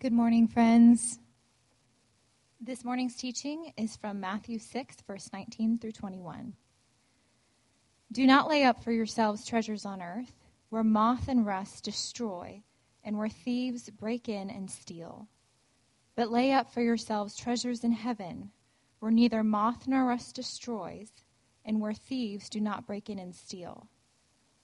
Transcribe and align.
Good 0.00 0.14
morning, 0.14 0.48
friends. 0.48 1.18
This 2.58 2.86
morning's 2.86 3.16
teaching 3.16 3.74
is 3.76 3.96
from 3.96 4.18
Matthew 4.18 4.58
6, 4.58 4.96
verse 5.06 5.28
19 5.30 5.76
through 5.76 5.92
21. 5.92 6.54
Do 8.10 8.26
not 8.26 8.48
lay 8.48 8.64
up 8.64 8.82
for 8.82 8.92
yourselves 8.92 9.44
treasures 9.44 9.84
on 9.84 10.00
earth, 10.00 10.32
where 10.70 10.82
moth 10.82 11.28
and 11.28 11.44
rust 11.44 11.84
destroy, 11.84 12.62
and 13.04 13.18
where 13.18 13.28
thieves 13.28 13.90
break 13.90 14.26
in 14.26 14.48
and 14.48 14.70
steal. 14.70 15.28
But 16.16 16.30
lay 16.30 16.50
up 16.50 16.72
for 16.72 16.80
yourselves 16.80 17.36
treasures 17.36 17.84
in 17.84 17.92
heaven, 17.92 18.52
where 19.00 19.12
neither 19.12 19.44
moth 19.44 19.86
nor 19.86 20.06
rust 20.06 20.34
destroys, 20.34 21.12
and 21.62 21.78
where 21.78 21.92
thieves 21.92 22.48
do 22.48 22.58
not 22.62 22.86
break 22.86 23.10
in 23.10 23.18
and 23.18 23.34
steal. 23.34 23.86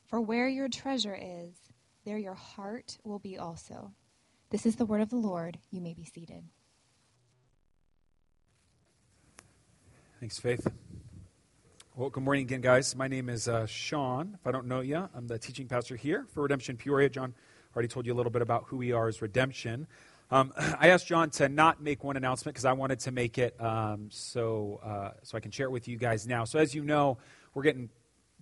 For 0.07 0.19
where 0.19 0.49
your 0.49 0.71
treasure 0.71 1.19
is, 1.21 1.75
there 2.07 2.17
your 2.17 2.33
heart 2.33 2.97
will 3.05 3.19
be 3.19 3.37
also. 3.37 3.93
This 4.51 4.65
is 4.65 4.77
the 4.77 4.87
word 4.87 5.01
of 5.01 5.11
the 5.11 5.17
Lord. 5.17 5.59
You 5.73 5.81
may 5.81 5.93
be 5.93 6.05
seated. 6.05 6.45
Thanks, 10.21 10.39
Faith. 10.39 10.69
Well, 11.97 12.11
good 12.11 12.23
morning 12.23 12.45
again, 12.45 12.61
guys. 12.61 12.95
My 12.95 13.09
name 13.09 13.29
is 13.29 13.49
uh, 13.49 13.67
Sean. 13.67 14.37
If 14.41 14.47
I 14.47 14.53
don't 14.53 14.67
know 14.67 14.81
you, 14.81 15.09
I'm 15.15 15.27
the 15.27 15.37
teaching 15.37 15.67
pastor 15.67 15.97
here 15.97 16.27
for 16.33 16.43
Redemption 16.43 16.77
Peoria. 16.77 17.09
John 17.09 17.35
already 17.75 17.89
told 17.89 18.07
you 18.07 18.13
a 18.13 18.15
little 18.15 18.31
bit 18.31 18.41
about 18.41 18.67
who 18.69 18.77
we 18.77 18.93
are 18.93 19.09
as 19.09 19.21
Redemption. 19.21 19.89
Um, 20.31 20.53
I 20.57 20.91
asked 20.91 21.09
John 21.09 21.31
to 21.31 21.49
not 21.49 21.83
make 21.83 22.05
one 22.05 22.17
announcement 22.17 22.55
because 22.55 22.67
I 22.67 22.73
wanted 22.73 23.01
to 23.01 23.11
make 23.11 23.39
it 23.39 23.61
um, 23.61 24.11
so 24.13 24.81
uh, 24.85 25.11
so 25.25 25.37
I 25.37 25.41
can 25.41 25.51
share 25.51 25.67
it 25.67 25.73
with 25.73 25.89
you 25.89 25.97
guys 25.97 26.25
now. 26.25 26.45
So, 26.45 26.61
as 26.61 26.73
you 26.73 26.85
know, 26.85 27.19
we're 27.53 27.65
getting 27.65 27.91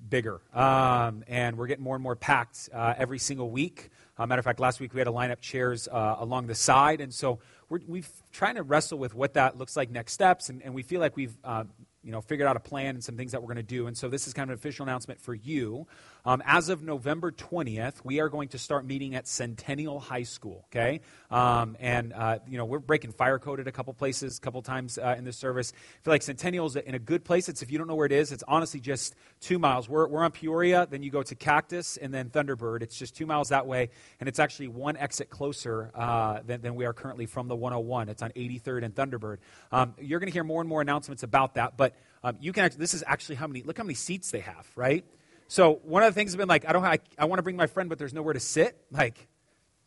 bigger. 0.08 0.40
Um, 0.52 1.24
and 1.28 1.56
we're 1.56 1.66
getting 1.66 1.84
more 1.84 1.96
and 1.96 2.02
more 2.02 2.16
packed 2.16 2.68
uh, 2.72 2.94
every 2.96 3.18
single 3.18 3.50
week. 3.50 3.90
Uh, 4.16 4.26
matter 4.26 4.38
of 4.38 4.44
fact, 4.44 4.60
last 4.60 4.80
week 4.80 4.94
we 4.94 5.00
had 5.00 5.04
to 5.04 5.10
line 5.10 5.30
up 5.30 5.40
chairs 5.40 5.88
uh, 5.90 6.16
along 6.18 6.46
the 6.46 6.54
side. 6.54 7.00
And 7.00 7.12
so 7.12 7.40
we're 7.68 8.02
trying 8.32 8.54
to 8.56 8.62
wrestle 8.62 8.98
with 8.98 9.14
what 9.14 9.34
that 9.34 9.58
looks 9.58 9.76
like 9.76 9.90
next 9.90 10.12
steps. 10.12 10.50
And, 10.50 10.62
and 10.62 10.74
we 10.74 10.82
feel 10.82 11.00
like 11.00 11.16
we've 11.16 11.36
uh, 11.42 11.64
you 12.04 12.12
know, 12.12 12.20
figured 12.20 12.46
out 12.46 12.56
a 12.56 12.60
plan 12.60 12.94
and 12.94 13.02
some 13.02 13.16
things 13.16 13.32
that 13.32 13.40
we're 13.40 13.48
going 13.48 13.56
to 13.56 13.62
do. 13.62 13.86
And 13.86 13.96
so 13.96 14.08
this 14.08 14.26
is 14.28 14.34
kind 14.34 14.50
of 14.50 14.52
an 14.52 14.58
official 14.58 14.84
announcement 14.84 15.20
for 15.20 15.34
you. 15.34 15.86
Um, 16.26 16.42
as 16.46 16.70
of 16.70 16.82
November 16.82 17.30
20th, 17.30 17.96
we 18.02 18.18
are 18.20 18.30
going 18.30 18.48
to 18.48 18.58
start 18.58 18.86
meeting 18.86 19.14
at 19.14 19.28
Centennial 19.28 20.00
High 20.00 20.22
School, 20.22 20.64
okay? 20.70 21.02
Um, 21.30 21.76
and, 21.80 22.14
uh, 22.14 22.38
you 22.48 22.56
know, 22.56 22.64
we're 22.64 22.78
breaking 22.78 23.12
fire 23.12 23.38
code 23.38 23.60
at 23.60 23.68
a 23.68 23.72
couple 23.72 23.92
places, 23.92 24.38
a 24.38 24.40
couple 24.40 24.62
times 24.62 24.96
uh, 24.96 25.16
in 25.18 25.24
this 25.24 25.36
service. 25.36 25.74
I 25.74 26.02
feel 26.02 26.14
like 26.14 26.22
Centennial 26.22 26.64
is 26.64 26.76
in 26.76 26.94
a 26.94 26.98
good 26.98 27.26
place. 27.26 27.50
It's, 27.50 27.60
if 27.60 27.70
you 27.70 27.76
don't 27.76 27.86
know 27.86 27.94
where 27.94 28.06
it 28.06 28.12
is, 28.12 28.32
it's 28.32 28.44
honestly 28.48 28.80
just 28.80 29.14
two 29.40 29.58
miles. 29.58 29.86
We're, 29.86 30.08
we're 30.08 30.24
on 30.24 30.30
Peoria, 30.30 30.88
then 30.90 31.02
you 31.02 31.10
go 31.10 31.22
to 31.22 31.34
Cactus, 31.34 31.98
and 31.98 32.14
then 32.14 32.30
Thunderbird. 32.30 32.82
It's 32.82 32.98
just 32.98 33.14
two 33.14 33.26
miles 33.26 33.50
that 33.50 33.66
way, 33.66 33.90
and 34.18 34.26
it's 34.26 34.38
actually 34.38 34.68
one 34.68 34.96
exit 34.96 35.28
closer 35.28 35.90
uh, 35.94 36.40
than, 36.46 36.62
than 36.62 36.74
we 36.74 36.86
are 36.86 36.94
currently 36.94 37.26
from 37.26 37.48
the 37.48 37.56
101. 37.56 38.08
It's 38.08 38.22
on 38.22 38.30
83rd 38.30 38.84
and 38.84 38.94
Thunderbird. 38.94 39.38
Um, 39.70 39.94
you're 40.00 40.20
going 40.20 40.30
to 40.30 40.34
hear 40.34 40.44
more 40.44 40.62
and 40.62 40.70
more 40.70 40.80
announcements 40.80 41.22
about 41.22 41.56
that, 41.56 41.76
but 41.76 41.94
um, 42.22 42.38
you 42.40 42.54
can 42.54 42.64
actually, 42.64 42.80
this 42.80 42.94
is 42.94 43.04
actually 43.06 43.34
how 43.34 43.46
many, 43.46 43.62
look 43.62 43.76
how 43.76 43.84
many 43.84 43.92
seats 43.92 44.30
they 44.30 44.40
have, 44.40 44.66
right? 44.74 45.04
So 45.48 45.80
one 45.84 46.02
of 46.02 46.12
the 46.12 46.18
things 46.18 46.30
has 46.30 46.36
been 46.36 46.48
like, 46.48 46.68
I 46.68 46.72
don't, 46.72 46.84
I, 46.84 46.98
I 47.18 47.26
want 47.26 47.38
to 47.38 47.42
bring 47.42 47.56
my 47.56 47.66
friend, 47.66 47.88
but 47.88 47.98
there's 47.98 48.14
nowhere 48.14 48.34
to 48.34 48.40
sit. 48.40 48.76
Like, 48.90 49.28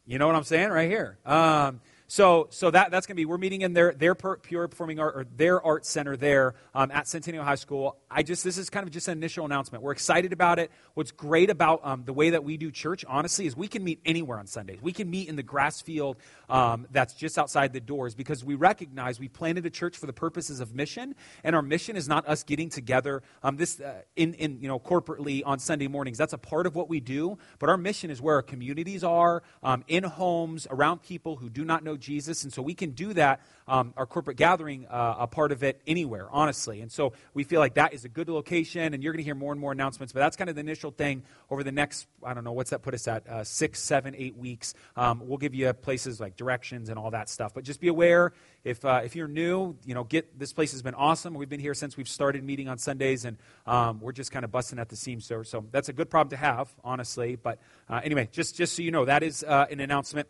you 0.06 0.20
know 0.20 0.28
what 0.28 0.36
I'm 0.36 0.44
saying 0.44 0.70
right 0.70 0.90
here. 0.90 1.18
Um, 1.26 1.82
so, 2.08 2.48
so 2.52 2.72
that, 2.72 2.90
that's 2.90 3.06
going 3.06 3.16
to 3.16 3.20
be, 3.20 3.26
we're 3.26 3.38
meeting 3.38 3.62
in 3.62 3.74
their, 3.74 3.92
their 3.92 4.16
Peoria 4.16 4.70
Performing 4.70 5.00
Art, 5.00 5.16
or 5.16 5.26
their 5.36 5.62
art 5.62 5.86
center 5.86 6.16
there 6.16 6.56
um, 6.74 6.90
at 6.92 7.06
Centennial 7.06 7.44
High 7.44 7.56
School. 7.56 7.98
I 8.10 8.24
just, 8.24 8.46
this 8.46 8.58
is 8.58 8.70
kind 8.70 8.86
of 8.88 8.94
just 8.94 9.10
an 9.10 9.18
initial 9.18 9.46
announcement. 9.46 9.84
We're 9.84 9.92
excited 9.92 10.32
about 10.32 10.58
it. 10.58 10.72
What's 10.94 11.12
great 11.12 11.50
about 11.50 11.82
um, 11.84 12.04
the 12.06 12.14
way 12.14 12.30
that 12.30 12.46
we 12.46 12.56
do 12.56 12.72
church, 12.72 13.04
honestly, 13.10 13.46
is 13.46 13.58
we 13.58 13.68
can 13.68 13.84
meet 13.84 14.00
anywhere 14.06 14.40
on 14.40 14.48
Sundays. 14.48 14.82
We 14.82 14.94
can 14.94 15.10
meet 15.10 15.28
in 15.28 15.36
the 15.36 15.44
grass 15.44 15.82
field 15.82 16.16
um, 16.50 16.88
that's 16.92 17.14
just 17.14 17.38
outside 17.38 17.74
the 17.74 17.82
doors 17.82 18.16
because 18.16 18.42
we 18.42 18.56
recognize 18.56 19.20
we 19.20 19.28
planted 19.28 19.66
a 19.66 19.70
church 19.70 19.98
for 19.98 20.06
the 20.06 20.14
purposes 20.14 20.62
of 20.62 20.74
mission, 20.74 21.14
and 21.44 21.58
our 21.58 21.62
mission 21.62 21.98
is 21.98 22.08
not 22.08 22.26
us 22.26 22.44
getting 22.44 22.70
together 22.70 23.22
um, 23.44 23.58
this 23.58 23.82
uh, 23.82 24.02
in, 24.16 24.34
in, 24.36 24.62
you 24.62 24.70
know, 24.70 24.80
corporately 24.80 25.44
on 25.46 25.60
Sunday 25.60 25.88
mornings. 25.88 26.18
That's 26.18 26.34
a 26.34 26.38
part 26.38 26.68
of 26.68 26.76
what 26.76 26.88
we 26.88 27.02
do, 27.02 27.38
but 27.60 27.68
our 27.68 27.78
mission 27.78 28.10
is 28.10 28.22
where 28.22 28.36
our 28.36 28.42
communities 28.42 29.04
are, 29.04 29.44
um, 29.62 29.84
in 29.90 30.06
homes, 30.06 30.68
around 30.72 31.02
people 31.02 31.36
who 31.36 31.50
do 31.50 31.66
not 31.66 31.84
know 31.84 31.97
Jesus. 32.00 32.44
And 32.44 32.54
so 32.54 32.62
we 32.62 32.74
can 32.74 32.92
do 32.92 33.14
that, 33.14 33.42
um, 33.68 33.94
our 33.98 34.06
corporate 34.06 34.38
gathering, 34.38 34.88
uh, 34.88 35.16
a 35.20 35.28
part 35.28 35.52
of 35.52 35.64
it 35.64 35.82
anywhere, 35.86 36.28
honestly. 36.32 36.82
And 36.82 36.92
so 36.92 37.14
we 37.34 37.44
feel 37.44 37.60
like 37.60 37.76
that 37.76 37.94
is 37.94 38.06
a 38.06 38.10
good 38.10 38.30
location, 38.30 38.94
and 38.94 39.04
you're 39.04 39.14
going 39.14 39.24
to 39.24 39.26
hear 39.26 39.36
more 39.36 39.52
and 39.52 39.60
more 39.60 39.72
announcements. 39.72 40.14
But 40.14 40.22
that's 40.22 40.38
kind 40.38 40.50
of 40.50 40.56
the 40.56 40.62
initial 40.62 40.92
thing 40.92 41.24
over 41.50 41.64
the 41.64 41.72
next, 41.72 42.08
I 42.24 42.34
don't 42.34 42.44
know, 42.44 42.52
what's 42.52 42.70
that 42.70 42.82
put 42.82 42.94
us 42.94 43.08
at? 43.08 43.28
Uh, 43.28 43.44
six, 43.44 43.82
seven, 43.82 44.16
eight 44.18 44.38
weeks. 44.38 44.74
Um, 44.96 45.24
we'll 45.26 45.38
give 45.38 45.54
you 45.54 45.72
places 45.74 46.20
like 46.20 46.36
directions 46.36 46.90
and 46.90 46.98
all 46.98 47.12
that 47.12 47.30
stuff. 47.30 47.54
But 47.54 47.64
just 47.64 47.80
be 47.80 47.88
aware 47.88 48.34
if, 48.64 48.84
uh, 48.84 49.02
if 49.04 49.16
you're 49.16 49.28
new, 49.28 49.76
you 49.86 49.94
know, 49.94 50.04
get 50.04 50.38
this 50.38 50.54
place 50.54 50.72
has 50.72 50.82
been 50.82 50.96
awesome. 50.96 51.34
We've 51.34 51.50
been 51.50 51.60
here 51.60 51.74
since 51.74 51.98
we've 51.98 52.10
started 52.10 52.44
meeting 52.44 52.68
on 52.68 52.78
Sundays, 52.78 53.26
and 53.26 53.38
um, 53.66 54.00
we're 54.02 54.12
just 54.12 54.32
kind 54.32 54.46
of 54.46 54.52
busting 54.52 54.80
at 54.80 54.90
the 54.90 54.96
seams. 54.96 55.26
So, 55.26 55.44
so 55.44 55.66
that's 55.72 55.90
a 55.90 55.94
good 55.94 56.10
problem 56.10 56.30
to 56.32 56.38
have, 56.38 56.70
honestly. 56.84 57.36
But 57.36 57.60
uh, 57.90 58.02
anyway, 58.04 58.30
just, 58.32 58.56
just 58.56 58.76
so 58.76 58.82
you 58.82 58.92
know, 58.92 59.06
that 59.06 59.24
is 59.24 59.44
uh, 59.44 59.68
an 59.72 59.80
announcement 59.80 60.28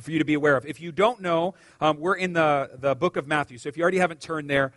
for 0.00 0.10
you 0.10 0.18
to 0.18 0.24
be 0.24 0.34
aware 0.34 0.56
of. 0.56 0.66
If 0.66 0.80
you 0.80 0.92
don't 0.92 1.20
know, 1.20 1.54
um, 1.80 1.98
we're 1.98 2.16
in 2.16 2.32
the, 2.32 2.70
the 2.78 2.94
book 2.94 3.16
of 3.16 3.26
Matthew. 3.26 3.58
So 3.58 3.68
if 3.68 3.76
you 3.76 3.82
already 3.82 3.98
haven't 3.98 4.20
turned 4.20 4.48
there, 4.48 4.72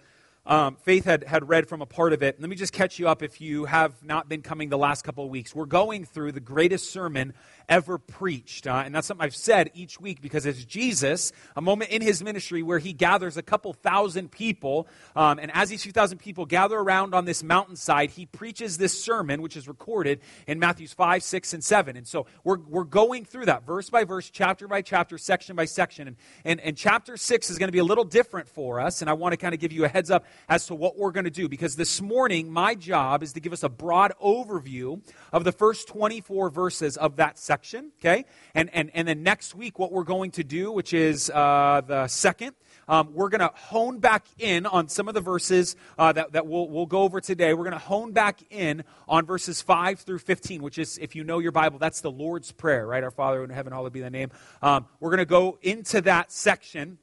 um, 0.46 0.76
Faith 0.76 1.06
had, 1.06 1.24
had 1.24 1.48
read 1.48 1.70
from 1.70 1.82
a 1.82 1.86
part 1.86 2.12
of 2.12 2.22
it. 2.22 2.40
Let 2.42 2.50
me 2.50 2.58
just 2.58 2.74
catch 2.74 3.00
you 3.00 3.08
up 3.08 3.24
if 3.24 3.40
you 3.40 3.64
have 3.64 4.04
not 4.04 4.28
been 4.28 4.42
coming 4.42 4.68
the 4.68 4.78
last 4.78 5.04
couple 5.04 5.24
of 5.24 5.30
weeks. 5.30 5.56
We're 5.56 5.66
going 5.66 6.04
through 6.04 6.34
the 6.34 6.42
greatest 6.42 6.92
sermon 6.92 7.34
ever 7.70 7.98
preached. 7.98 8.68
Uh, 8.68 8.84
and 8.86 8.94
that's 8.94 9.08
something 9.08 9.24
I've 9.24 9.36
said 9.36 9.72
each 9.74 10.02
week 10.02 10.22
because 10.22 10.46
it's 10.46 10.66
Jesus, 10.66 11.32
a 11.56 11.62
moment 11.62 11.92
in 11.92 12.02
his 12.02 12.22
ministry 12.22 12.62
where 12.62 12.80
he 12.80 12.92
gathers 12.92 13.38
a 13.38 13.42
couple 13.42 13.72
thousand 13.72 14.32
people. 14.32 14.88
Um, 15.16 15.40
and 15.40 15.50
as 15.54 15.70
these 15.70 15.84
few 15.84 15.94
thousand 15.94 16.18
people 16.18 16.46
gather 16.46 16.78
around 16.78 17.16
on 17.16 17.24
this 17.24 17.42
mountainside, 17.42 18.12
he 18.12 18.26
preaches 18.26 18.78
this 18.78 19.02
sermon, 19.02 19.42
which 19.42 19.56
is 19.56 19.70
recorded 19.70 20.20
in 20.46 20.60
Matthews 20.60 20.92
5, 20.92 21.24
6, 21.24 21.54
and 21.54 21.64
7. 21.64 21.96
And 21.96 22.06
so 22.06 22.26
we're, 22.44 22.60
we're 22.60 22.84
going 22.84 23.24
through 23.24 23.46
that 23.46 23.66
verse 23.66 23.90
by 23.90 24.04
verse, 24.04 24.30
chapter 24.30 24.68
by 24.68 24.82
chapter, 24.82 25.18
section 25.18 25.56
by 25.56 25.66
section. 25.66 26.10
And, 26.10 26.18
and, 26.44 26.60
and 26.60 26.76
chapter 26.76 27.16
6 27.16 27.50
is 27.50 27.58
going 27.58 27.70
to 27.70 27.74
be 27.74 27.80
a 27.80 27.86
little 27.86 28.04
different 28.04 28.50
for 28.50 28.82
us. 28.82 29.00
And 29.00 29.10
I 29.10 29.14
want 29.14 29.32
to 29.32 29.38
kind 29.38 29.54
of 29.54 29.62
give 29.62 29.72
you 29.72 29.86
a 29.86 29.88
heads 29.88 30.12
up 30.12 30.26
as 30.50 30.66
to 30.68 30.76
what 30.76 30.98
we're 30.98 31.12
going 31.12 31.26
to 31.26 31.32
do 31.32 31.48
because 31.48 31.76
this 31.76 32.02
morning, 32.02 32.52
my 32.52 32.76
job 32.76 33.24
is 33.24 33.34
to 33.34 33.40
give 33.40 33.54
us 33.54 33.64
a 33.64 33.70
broad 33.70 34.14
overview 34.24 35.02
of 35.32 35.44
the 35.44 35.52
first 35.52 35.88
24 35.88 36.50
verses 36.50 36.98
of 36.98 37.16
that 37.18 37.40
section 37.40 37.92
okay? 38.00 38.26
And, 38.54 38.70
and, 38.74 38.92
and 38.94 39.08
then 39.08 39.24
next 39.24 39.56
week, 39.56 39.80
what 39.80 39.92
we're 39.92 40.04
going 40.04 40.32
to 40.32 40.44
do, 40.44 40.72
which 40.72 40.94
is 40.94 41.30
uh, 41.30 41.82
the 41.86 42.08
second, 42.08 42.56
um, 42.88 43.14
we're 43.14 43.30
going 43.30 43.40
to 43.40 43.52
hone 43.54 44.00
back 44.00 44.26
in 44.38 44.66
on 44.66 44.90
some 44.90 45.08
of 45.08 45.14
the 45.14 45.22
verses 45.22 45.76
uh, 45.98 46.12
that, 46.12 46.34
that 46.34 46.48
we'll, 46.48 46.68
we'll 46.68 46.86
go 46.86 47.04
over 47.04 47.22
today. 47.22 47.54
We're 47.54 47.64
going 47.64 47.72
to 47.74 47.80
hone 47.80 48.12
back 48.12 48.42
in 48.50 48.84
on 49.08 49.26
verses 49.26 49.62
5 49.62 50.02
through 50.02 50.20
15, 50.20 50.62
which 50.62 50.78
is, 50.78 50.98
if 50.98 51.16
you 51.16 51.24
know 51.24 51.40
your 51.40 51.54
Bible, 51.54 51.80
that's 51.80 52.02
the 52.02 52.12
Lord's 52.12 52.52
Prayer, 52.52 52.86
right? 52.86 53.04
Our 53.04 53.12
Father 53.12 53.44
in 53.44 53.50
heaven, 53.50 53.72
hallowed 53.72 53.94
be 53.94 54.02
thy 54.02 54.10
name. 54.10 54.32
Um, 54.62 54.86
we're 55.00 55.12
going 55.12 55.20
to 55.20 55.26
go 55.26 55.58
into 55.62 56.02
that 56.02 56.32
section. 56.32 56.98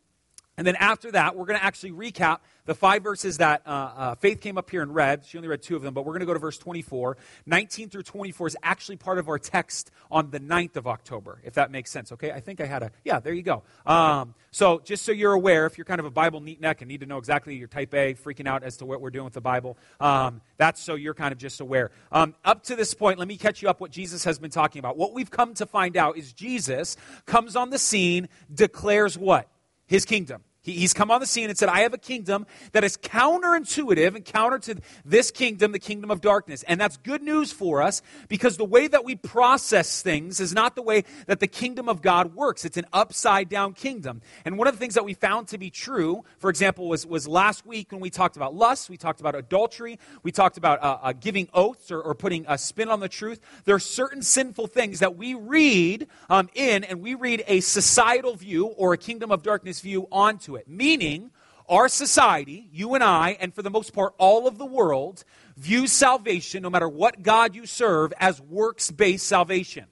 And 0.60 0.66
then 0.66 0.76
after 0.76 1.10
that, 1.12 1.36
we're 1.36 1.46
going 1.46 1.58
to 1.58 1.64
actually 1.64 1.92
recap 1.92 2.40
the 2.66 2.74
five 2.74 3.02
verses 3.02 3.38
that 3.38 3.62
uh, 3.64 3.70
uh, 3.70 4.14
Faith 4.16 4.42
came 4.42 4.58
up 4.58 4.68
here 4.68 4.82
and 4.82 4.94
read. 4.94 5.24
She 5.24 5.38
only 5.38 5.48
read 5.48 5.62
two 5.62 5.74
of 5.74 5.80
them, 5.80 5.94
but 5.94 6.04
we're 6.04 6.12
going 6.12 6.20
to 6.20 6.26
go 6.26 6.34
to 6.34 6.38
verse 6.38 6.58
24. 6.58 7.16
19 7.46 7.88
through 7.88 8.02
24 8.02 8.48
is 8.48 8.56
actually 8.62 8.96
part 8.96 9.16
of 9.16 9.30
our 9.30 9.38
text 9.38 9.90
on 10.10 10.30
the 10.30 10.38
9th 10.38 10.76
of 10.76 10.86
October, 10.86 11.40
if 11.44 11.54
that 11.54 11.70
makes 11.70 11.90
sense. 11.90 12.12
Okay, 12.12 12.30
I 12.30 12.40
think 12.40 12.60
I 12.60 12.66
had 12.66 12.82
a, 12.82 12.90
yeah, 13.06 13.20
there 13.20 13.32
you 13.32 13.42
go. 13.42 13.62
Um, 13.86 14.34
so 14.50 14.80
just 14.84 15.02
so 15.02 15.12
you're 15.12 15.32
aware, 15.32 15.64
if 15.64 15.78
you're 15.78 15.86
kind 15.86 15.98
of 15.98 16.04
a 16.04 16.10
Bible 16.10 16.40
neat 16.40 16.60
neck 16.60 16.82
and 16.82 16.90
need 16.90 17.00
to 17.00 17.06
know 17.06 17.16
exactly 17.16 17.56
your 17.56 17.68
type 17.68 17.94
A, 17.94 18.12
freaking 18.12 18.46
out 18.46 18.62
as 18.62 18.76
to 18.76 18.84
what 18.84 19.00
we're 19.00 19.08
doing 19.08 19.24
with 19.24 19.32
the 19.32 19.40
Bible, 19.40 19.78
um, 19.98 20.42
that's 20.58 20.82
so 20.82 20.94
you're 20.94 21.14
kind 21.14 21.32
of 21.32 21.38
just 21.38 21.62
aware. 21.62 21.90
Um, 22.12 22.34
up 22.44 22.64
to 22.64 22.76
this 22.76 22.92
point, 22.92 23.18
let 23.18 23.28
me 23.28 23.38
catch 23.38 23.62
you 23.62 23.70
up 23.70 23.80
what 23.80 23.92
Jesus 23.92 24.24
has 24.24 24.38
been 24.38 24.50
talking 24.50 24.80
about. 24.80 24.98
What 24.98 25.14
we've 25.14 25.30
come 25.30 25.54
to 25.54 25.64
find 25.64 25.96
out 25.96 26.18
is 26.18 26.34
Jesus 26.34 26.98
comes 27.24 27.56
on 27.56 27.70
the 27.70 27.78
scene, 27.78 28.28
declares 28.52 29.16
what? 29.16 29.48
His 29.86 30.04
kingdom. 30.04 30.42
He, 30.62 30.72
he's 30.72 30.92
come 30.92 31.10
on 31.10 31.20
the 31.20 31.26
scene 31.26 31.48
and 31.48 31.58
said, 31.58 31.68
I 31.68 31.80
have 31.80 31.94
a 31.94 31.98
kingdom 31.98 32.46
that 32.72 32.84
is 32.84 32.96
counterintuitive 32.96 34.14
and 34.14 34.24
counter 34.24 34.58
to 34.58 34.76
this 35.04 35.30
kingdom, 35.30 35.72
the 35.72 35.78
kingdom 35.78 36.10
of 36.10 36.20
darkness. 36.20 36.62
And 36.64 36.80
that's 36.80 36.96
good 36.98 37.22
news 37.22 37.52
for 37.52 37.82
us 37.82 38.02
because 38.28 38.56
the 38.56 38.64
way 38.64 38.86
that 38.86 39.04
we 39.04 39.16
process 39.16 40.02
things 40.02 40.38
is 40.40 40.52
not 40.52 40.76
the 40.76 40.82
way 40.82 41.04
that 41.26 41.40
the 41.40 41.46
kingdom 41.46 41.88
of 41.88 42.02
God 42.02 42.34
works. 42.34 42.64
It's 42.64 42.76
an 42.76 42.86
upside 42.92 43.48
down 43.48 43.72
kingdom. 43.72 44.20
And 44.44 44.58
one 44.58 44.68
of 44.68 44.74
the 44.74 44.78
things 44.78 44.94
that 44.94 45.04
we 45.04 45.14
found 45.14 45.48
to 45.48 45.58
be 45.58 45.70
true, 45.70 46.24
for 46.38 46.50
example, 46.50 46.88
was, 46.88 47.06
was 47.06 47.26
last 47.26 47.64
week 47.64 47.92
when 47.92 48.00
we 48.00 48.10
talked 48.10 48.36
about 48.36 48.54
lust, 48.54 48.90
we 48.90 48.96
talked 48.96 49.20
about 49.20 49.34
adultery, 49.34 49.98
we 50.22 50.32
talked 50.32 50.58
about 50.58 50.82
uh, 50.82 50.98
uh, 51.02 51.12
giving 51.12 51.48
oaths 51.54 51.90
or, 51.90 52.00
or, 52.00 52.14
putting 52.14 52.44
a 52.48 52.58
spin 52.58 52.88
on 52.88 53.00
the 53.00 53.08
truth. 53.08 53.40
There 53.64 53.74
are 53.74 53.78
certain 53.78 54.20
sinful 54.22 54.66
things 54.66 54.98
that 54.98 55.16
we 55.16 55.32
read 55.32 56.06
um, 56.28 56.50
in, 56.54 56.84
and 56.84 57.00
we 57.00 57.14
read 57.14 57.44
a 57.46 57.60
societal 57.60 58.34
view 58.34 58.66
or 58.66 58.92
a 58.92 58.98
kingdom 58.98 59.30
of 59.30 59.42
darkness 59.42 59.80
view 59.80 60.06
onto 60.12 60.49
it. 60.56 60.68
Meaning, 60.68 61.30
our 61.68 61.88
society, 61.88 62.68
you 62.72 62.94
and 62.94 63.04
I, 63.04 63.36
and 63.40 63.54
for 63.54 63.62
the 63.62 63.70
most 63.70 63.92
part, 63.92 64.14
all 64.18 64.46
of 64.46 64.58
the 64.58 64.66
world, 64.66 65.24
views 65.56 65.92
salvation, 65.92 66.62
no 66.62 66.70
matter 66.70 66.88
what 66.88 67.22
God 67.22 67.54
you 67.54 67.66
serve, 67.66 68.12
as 68.18 68.40
works 68.40 68.90
based 68.90 69.26
salvation. 69.26 69.86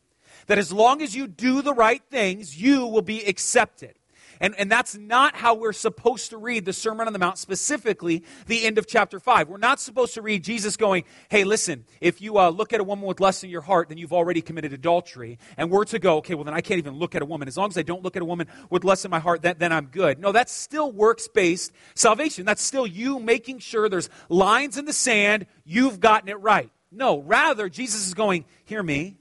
That 0.46 0.58
as 0.58 0.72
long 0.72 1.02
as 1.02 1.14
you 1.14 1.26
do 1.26 1.62
the 1.62 1.74
right 1.74 2.02
things, 2.10 2.60
you 2.60 2.86
will 2.86 3.02
be 3.02 3.22
accepted. 3.24 3.97
And, 4.40 4.54
and 4.58 4.70
that's 4.70 4.96
not 4.96 5.36
how 5.36 5.54
we're 5.54 5.72
supposed 5.72 6.30
to 6.30 6.36
read 6.36 6.64
the 6.64 6.72
Sermon 6.72 7.06
on 7.06 7.12
the 7.12 7.18
Mount, 7.18 7.38
specifically 7.38 8.24
the 8.46 8.64
end 8.64 8.78
of 8.78 8.86
chapter 8.86 9.20
5. 9.20 9.48
We're 9.48 9.58
not 9.58 9.80
supposed 9.80 10.14
to 10.14 10.22
read 10.22 10.44
Jesus 10.44 10.76
going, 10.76 11.04
hey, 11.28 11.44
listen, 11.44 11.84
if 12.00 12.20
you 12.20 12.38
uh, 12.38 12.50
look 12.50 12.72
at 12.72 12.80
a 12.80 12.84
woman 12.84 13.06
with 13.06 13.20
lust 13.20 13.44
in 13.44 13.50
your 13.50 13.60
heart, 13.60 13.88
then 13.88 13.98
you've 13.98 14.12
already 14.12 14.40
committed 14.40 14.72
adultery. 14.72 15.38
And 15.56 15.70
we're 15.70 15.84
to 15.86 15.98
go, 15.98 16.18
okay, 16.18 16.34
well, 16.34 16.44
then 16.44 16.54
I 16.54 16.60
can't 16.60 16.78
even 16.78 16.94
look 16.94 17.14
at 17.14 17.22
a 17.22 17.26
woman. 17.26 17.48
As 17.48 17.56
long 17.56 17.68
as 17.68 17.78
I 17.78 17.82
don't 17.82 18.02
look 18.02 18.16
at 18.16 18.22
a 18.22 18.26
woman 18.26 18.46
with 18.70 18.84
lust 18.84 19.04
in 19.04 19.10
my 19.10 19.20
heart, 19.20 19.42
then, 19.42 19.56
then 19.58 19.72
I'm 19.72 19.86
good. 19.86 20.18
No, 20.18 20.32
that's 20.32 20.52
still 20.52 20.92
works 20.92 21.28
based 21.28 21.72
salvation. 21.94 22.44
That's 22.44 22.62
still 22.62 22.86
you 22.86 23.18
making 23.18 23.60
sure 23.60 23.88
there's 23.88 24.10
lines 24.28 24.78
in 24.78 24.84
the 24.84 24.92
sand, 24.92 25.46
you've 25.64 26.00
gotten 26.00 26.28
it 26.28 26.40
right. 26.40 26.70
No, 26.90 27.20
rather, 27.20 27.68
Jesus 27.68 28.06
is 28.06 28.14
going, 28.14 28.44
hear 28.64 28.82
me, 28.82 29.16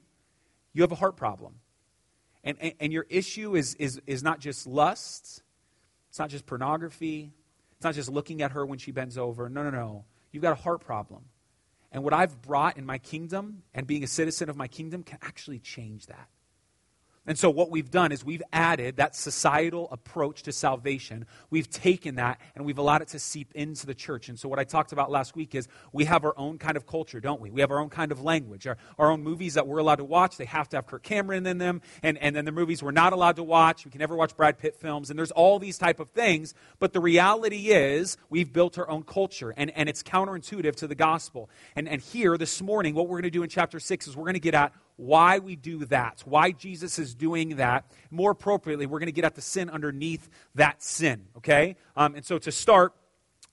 you 0.72 0.82
have 0.82 0.92
a 0.92 0.96
heart 0.96 1.16
problem. 1.16 1.54
And, 2.48 2.56
and, 2.62 2.72
and 2.80 2.92
your 2.94 3.04
issue 3.10 3.56
is, 3.56 3.74
is, 3.74 4.00
is 4.06 4.22
not 4.22 4.40
just 4.40 4.66
lust, 4.66 5.42
it's 6.08 6.18
not 6.18 6.30
just 6.30 6.46
pornography, 6.46 7.30
it's 7.76 7.84
not 7.84 7.94
just 7.94 8.08
looking 8.08 8.40
at 8.40 8.52
her 8.52 8.64
when 8.64 8.78
she 8.78 8.90
bends 8.90 9.18
over. 9.18 9.50
No, 9.50 9.62
no, 9.62 9.68
no. 9.68 10.06
You've 10.32 10.42
got 10.42 10.52
a 10.52 10.62
heart 10.62 10.80
problem. 10.80 11.26
And 11.92 12.02
what 12.02 12.14
I've 12.14 12.40
brought 12.40 12.78
in 12.78 12.86
my 12.86 12.96
kingdom 12.96 13.64
and 13.74 13.86
being 13.86 14.02
a 14.02 14.06
citizen 14.06 14.48
of 14.48 14.56
my 14.56 14.66
kingdom 14.66 15.02
can 15.02 15.18
actually 15.20 15.58
change 15.58 16.06
that. 16.06 16.26
And 17.28 17.38
so, 17.38 17.50
what 17.50 17.70
we've 17.70 17.90
done 17.90 18.10
is 18.10 18.24
we've 18.24 18.42
added 18.54 18.96
that 18.96 19.14
societal 19.14 19.86
approach 19.92 20.44
to 20.44 20.52
salvation. 20.52 21.26
We've 21.50 21.68
taken 21.68 22.14
that 22.14 22.40
and 22.56 22.64
we've 22.64 22.78
allowed 22.78 23.02
it 23.02 23.08
to 23.08 23.18
seep 23.18 23.52
into 23.54 23.84
the 23.84 23.94
church. 23.94 24.30
And 24.30 24.38
so, 24.38 24.48
what 24.48 24.58
I 24.58 24.64
talked 24.64 24.92
about 24.92 25.10
last 25.10 25.36
week 25.36 25.54
is 25.54 25.68
we 25.92 26.06
have 26.06 26.24
our 26.24 26.32
own 26.38 26.56
kind 26.56 26.74
of 26.78 26.86
culture, 26.86 27.20
don't 27.20 27.38
we? 27.38 27.50
We 27.50 27.60
have 27.60 27.70
our 27.70 27.80
own 27.80 27.90
kind 27.90 28.12
of 28.12 28.22
language, 28.22 28.66
our, 28.66 28.78
our 28.98 29.10
own 29.10 29.22
movies 29.22 29.54
that 29.54 29.66
we're 29.66 29.76
allowed 29.76 29.96
to 29.96 30.04
watch. 30.04 30.38
They 30.38 30.46
have 30.46 30.70
to 30.70 30.78
have 30.78 30.86
Kirk 30.86 31.02
Cameron 31.02 31.46
in 31.46 31.58
them. 31.58 31.82
And, 32.02 32.16
and 32.16 32.34
then 32.34 32.46
the 32.46 32.52
movies 32.52 32.82
we're 32.82 32.92
not 32.92 33.12
allowed 33.12 33.36
to 33.36 33.44
watch. 33.44 33.84
We 33.84 33.90
can 33.90 33.98
never 33.98 34.16
watch 34.16 34.34
Brad 34.34 34.56
Pitt 34.56 34.76
films. 34.76 35.10
And 35.10 35.18
there's 35.18 35.30
all 35.30 35.58
these 35.58 35.76
type 35.76 36.00
of 36.00 36.08
things. 36.08 36.54
But 36.78 36.94
the 36.94 37.00
reality 37.00 37.68
is 37.68 38.16
we've 38.30 38.50
built 38.50 38.78
our 38.78 38.88
own 38.88 39.02
culture. 39.02 39.52
And, 39.54 39.70
and 39.76 39.86
it's 39.86 40.02
counterintuitive 40.02 40.76
to 40.76 40.86
the 40.86 40.94
gospel. 40.94 41.50
And, 41.76 41.90
and 41.90 42.00
here, 42.00 42.38
this 42.38 42.62
morning, 42.62 42.94
what 42.94 43.04
we're 43.04 43.16
going 43.16 43.24
to 43.24 43.30
do 43.30 43.42
in 43.42 43.50
chapter 43.50 43.78
6 43.78 44.08
is 44.08 44.16
we're 44.16 44.24
going 44.24 44.32
to 44.32 44.40
get 44.40 44.54
at 44.54 44.72
why 44.98 45.38
we 45.38 45.56
do 45.56 45.84
that, 45.86 46.22
why 46.26 46.50
Jesus 46.50 46.98
is 46.98 47.14
doing 47.14 47.56
that. 47.56 47.90
More 48.10 48.32
appropriately, 48.32 48.84
we're 48.84 48.98
going 48.98 49.06
to 49.06 49.12
get 49.12 49.24
at 49.24 49.36
the 49.36 49.40
sin 49.40 49.70
underneath 49.70 50.28
that 50.56 50.82
sin, 50.82 51.26
okay? 51.38 51.76
Um, 51.96 52.16
and 52.16 52.26
so 52.26 52.36
to 52.38 52.50
start, 52.50 52.94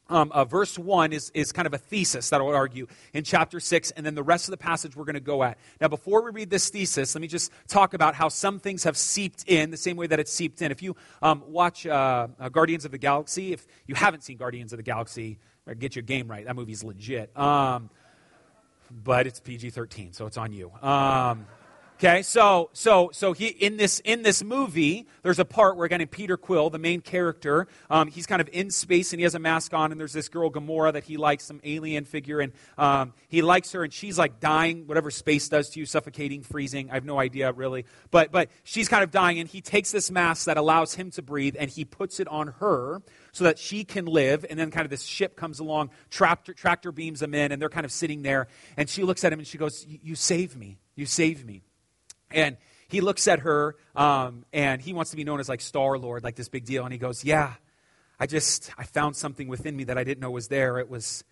um, 0.10 0.32
uh, 0.32 0.44
verse 0.44 0.78
1 0.78 1.14
is, 1.14 1.32
is 1.36 1.52
kind 1.52 1.68
of 1.68 1.74
a 1.74 1.78
thesis 1.78 2.30
that 2.32 2.42
I 2.42 2.44
would 2.44 2.56
argue 2.56 2.88
in 3.14 3.24
chapter 3.24 3.60
6, 3.60 3.92
and 3.92 4.04
then 4.04 4.16
the 4.16 4.24
rest 4.24 4.48
of 4.48 4.52
the 4.52 4.58
passage 4.58 4.96
we're 4.96 5.06
going 5.06 5.14
to 5.14 5.20
go 5.20 5.44
at. 5.44 5.60
Now, 5.80 5.88
before 5.88 6.24
we 6.24 6.32
read 6.32 6.50
this 6.50 6.70
thesis, 6.70 7.14
let 7.14 7.22
me 7.22 7.28
just 7.28 7.52
talk 7.68 7.94
about 7.94 8.16
how 8.16 8.28
some 8.30 8.60
things 8.60 8.84
have 8.84 8.98
seeped 8.98 9.46
in 9.48 9.70
the 9.70 9.78
same 9.78 9.98
way 9.98 10.08
that 10.08 10.20
it's 10.20 10.34
seeped 10.34 10.64
in. 10.64 10.72
If 10.72 10.82
you 10.82 10.96
um, 11.22 11.44
watch 11.48 11.86
uh, 11.86 12.28
uh, 12.40 12.50
Guardians 12.50 12.86
of 12.86 12.92
the 12.92 12.98
Galaxy, 12.98 13.54
if 13.54 13.68
you 13.86 13.94
haven't 13.94 14.24
seen 14.24 14.38
Guardians 14.38 14.74
of 14.74 14.78
the 14.78 14.84
Galaxy, 14.84 15.38
get 15.78 15.96
your 15.96 16.04
game 16.04 16.28
right. 16.28 16.46
That 16.46 16.56
movie's 16.56 16.84
legit. 16.84 17.36
Um, 17.38 17.90
but 18.92 19.28
it's 19.28 19.40
PG 19.40 19.72
13, 19.72 20.14
so 20.14 20.26
it's 20.26 20.38
on 20.38 20.54
you. 20.54 20.72
Um, 20.82 21.46
okay, 21.98 22.22
so 22.22 22.70
so 22.74 23.10
so 23.14 23.34
he 23.34 23.48
in 23.48 23.78
this 23.78 24.00
in 24.02 24.22
this 24.22 24.44
movie, 24.44 25.08
there's 25.24 25.40
a 25.40 25.46
part 25.46 25.78
where 25.78 25.86
again 25.86 26.06
Peter 26.08 26.38
Quill, 26.38 26.70
the 26.70 26.80
main 26.80 27.02
character, 27.02 27.68
um, 27.90 28.08
he's 28.08 28.26
kind 28.26 28.42
of 28.42 28.50
in 28.52 28.70
space 28.70 29.14
and 29.14 29.20
he 29.20 29.24
has 29.24 29.36
a 29.36 29.40
mask 29.40 29.74
on, 29.74 29.92
and 29.92 30.00
there's 30.00 30.14
this 30.14 30.30
girl 30.30 30.50
Gamora 30.50 30.94
that 30.94 31.04
he 31.04 31.18
likes, 31.18 31.44
some 31.46 31.60
alien 31.64 32.06
figure, 32.06 32.40
and 32.40 32.54
um, 32.78 33.14
he 33.28 33.42
likes 33.42 33.72
her, 33.72 33.84
and 33.84 33.94
she's 33.94 34.18
like 34.18 34.40
dying, 34.40 34.88
whatever 34.88 35.12
space 35.12 35.48
does 35.50 35.70
to 35.72 35.80
you, 35.80 35.86
suffocating, 35.86 36.44
freezing. 36.44 36.90
I 36.92 36.96
have 36.96 37.06
no 37.06 37.20
idea 37.20 37.52
really, 37.52 37.86
but 38.12 38.32
but 38.32 38.50
she's 38.64 38.88
kind 38.88 39.04
of 39.04 39.12
dying, 39.12 39.40
and 39.40 39.50
he 39.50 39.62
takes 39.62 39.92
this 39.92 40.12
mask 40.12 40.46
that 40.46 40.58
allows 40.58 40.96
him 40.96 41.12
to 41.12 41.22
breathe, 41.22 41.56
and 41.58 41.70
he 41.70 41.86
puts 41.86 42.20
it 42.20 42.28
on 42.28 42.48
her 42.60 43.02
so 43.36 43.44
that 43.44 43.60
she 43.60 43.84
can 43.84 44.06
live. 44.06 44.46
And 44.50 44.58
then 44.58 44.72
kind 44.72 44.86
of 44.86 44.90
this 44.90 45.04
ship 45.04 45.36
comes 45.36 45.60
along, 45.60 45.90
tractor, 46.10 46.54
tractor 46.54 46.94
beams 46.94 47.20
them 47.20 47.34
in, 47.34 47.52
and 47.52 47.62
they're 47.62 47.68
kind 47.68 47.86
of 47.86 47.92
sitting 47.92 48.22
there. 48.22 48.48
And 48.78 48.90
she 48.90 49.04
looks 49.04 49.26
at 49.26 49.34
him 49.34 49.40
and 49.40 49.48
she 49.48 49.58
goes, 49.58 49.86
You 49.86 50.16
saved 50.16 50.56
me. 50.56 50.78
You 50.96 51.06
saved 51.06 51.46
me. 51.46 51.62
And 52.32 52.56
he 52.88 53.02
looks 53.02 53.28
at 53.28 53.40
her 53.40 53.76
um, 53.94 54.46
and 54.54 54.82
he 54.82 54.94
wants 54.94 55.12
to 55.12 55.18
be 55.18 55.26
known 55.26 55.42
as 55.42 55.50
like 55.50 55.60
Star 55.60 55.98
Lord, 55.98 56.24
like 56.24 56.36
this 56.36 56.48
big 56.48 56.64
deal. 56.64 56.86
And 56.86 56.94
he 56.94 56.98
goes, 56.98 57.26
Yeah, 57.26 57.54
I 58.18 58.26
just, 58.26 58.72
I 58.78 58.86
found 58.86 59.18
something 59.18 59.50
within 59.50 59.76
me 59.76 59.84
that 59.86 59.98
I 59.98 60.06
didn't 60.06 60.22
know 60.22 60.32
was 60.32 60.48
there. 60.48 60.80
It 60.80 60.90
was 60.90 61.26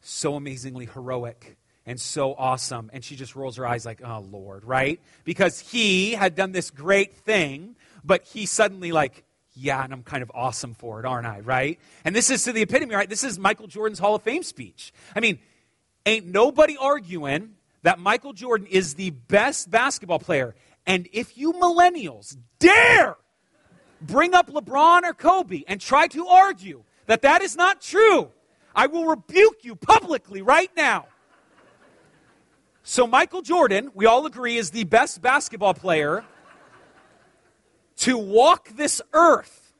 so 0.00 0.36
amazingly 0.36 0.86
heroic 0.86 1.56
and 1.84 2.00
so 2.00 2.34
awesome. 2.34 2.88
And 2.92 3.02
she 3.02 3.16
just 3.16 3.34
rolls 3.34 3.56
her 3.56 3.66
eyes 3.66 3.84
like, 3.84 4.00
Oh, 4.04 4.24
Lord, 4.30 4.64
right? 4.64 5.00
Because 5.24 5.58
he 5.58 6.12
had 6.12 6.36
done 6.36 6.52
this 6.52 6.70
great 6.70 7.16
thing, 7.16 7.74
but 8.04 8.22
he 8.22 8.46
suddenly, 8.46 8.92
like, 8.92 9.24
yeah, 9.58 9.82
and 9.82 9.92
I'm 9.92 10.02
kind 10.02 10.22
of 10.22 10.30
awesome 10.34 10.74
for 10.74 11.00
it, 11.00 11.06
aren't 11.06 11.26
I? 11.26 11.40
Right? 11.40 11.78
And 12.04 12.14
this 12.14 12.30
is 12.30 12.44
to 12.44 12.52
the 12.52 12.62
epitome, 12.62 12.94
right? 12.94 13.08
This 13.08 13.24
is 13.24 13.38
Michael 13.38 13.66
Jordan's 13.66 13.98
Hall 13.98 14.14
of 14.14 14.22
Fame 14.22 14.42
speech. 14.42 14.92
I 15.14 15.20
mean, 15.20 15.38
ain't 16.06 16.26
nobody 16.26 16.76
arguing 16.78 17.54
that 17.82 17.98
Michael 17.98 18.32
Jordan 18.32 18.66
is 18.66 18.94
the 18.94 19.10
best 19.10 19.70
basketball 19.70 20.18
player. 20.18 20.54
And 20.86 21.08
if 21.12 21.36
you 21.36 21.52
millennials 21.52 22.36
dare 22.58 23.16
bring 24.00 24.34
up 24.34 24.48
LeBron 24.48 25.02
or 25.02 25.14
Kobe 25.14 25.62
and 25.66 25.80
try 25.80 26.06
to 26.08 26.26
argue 26.26 26.84
that 27.06 27.22
that 27.22 27.42
is 27.42 27.56
not 27.56 27.80
true, 27.80 28.30
I 28.74 28.86
will 28.86 29.06
rebuke 29.06 29.64
you 29.64 29.74
publicly 29.74 30.42
right 30.42 30.70
now. 30.76 31.06
So, 32.84 33.06
Michael 33.06 33.42
Jordan, 33.42 33.90
we 33.94 34.06
all 34.06 34.24
agree, 34.24 34.56
is 34.56 34.70
the 34.70 34.84
best 34.84 35.20
basketball 35.20 35.74
player 35.74 36.24
to 37.98 38.18
walk 38.18 38.68
this 38.70 39.00
earth. 39.12 39.72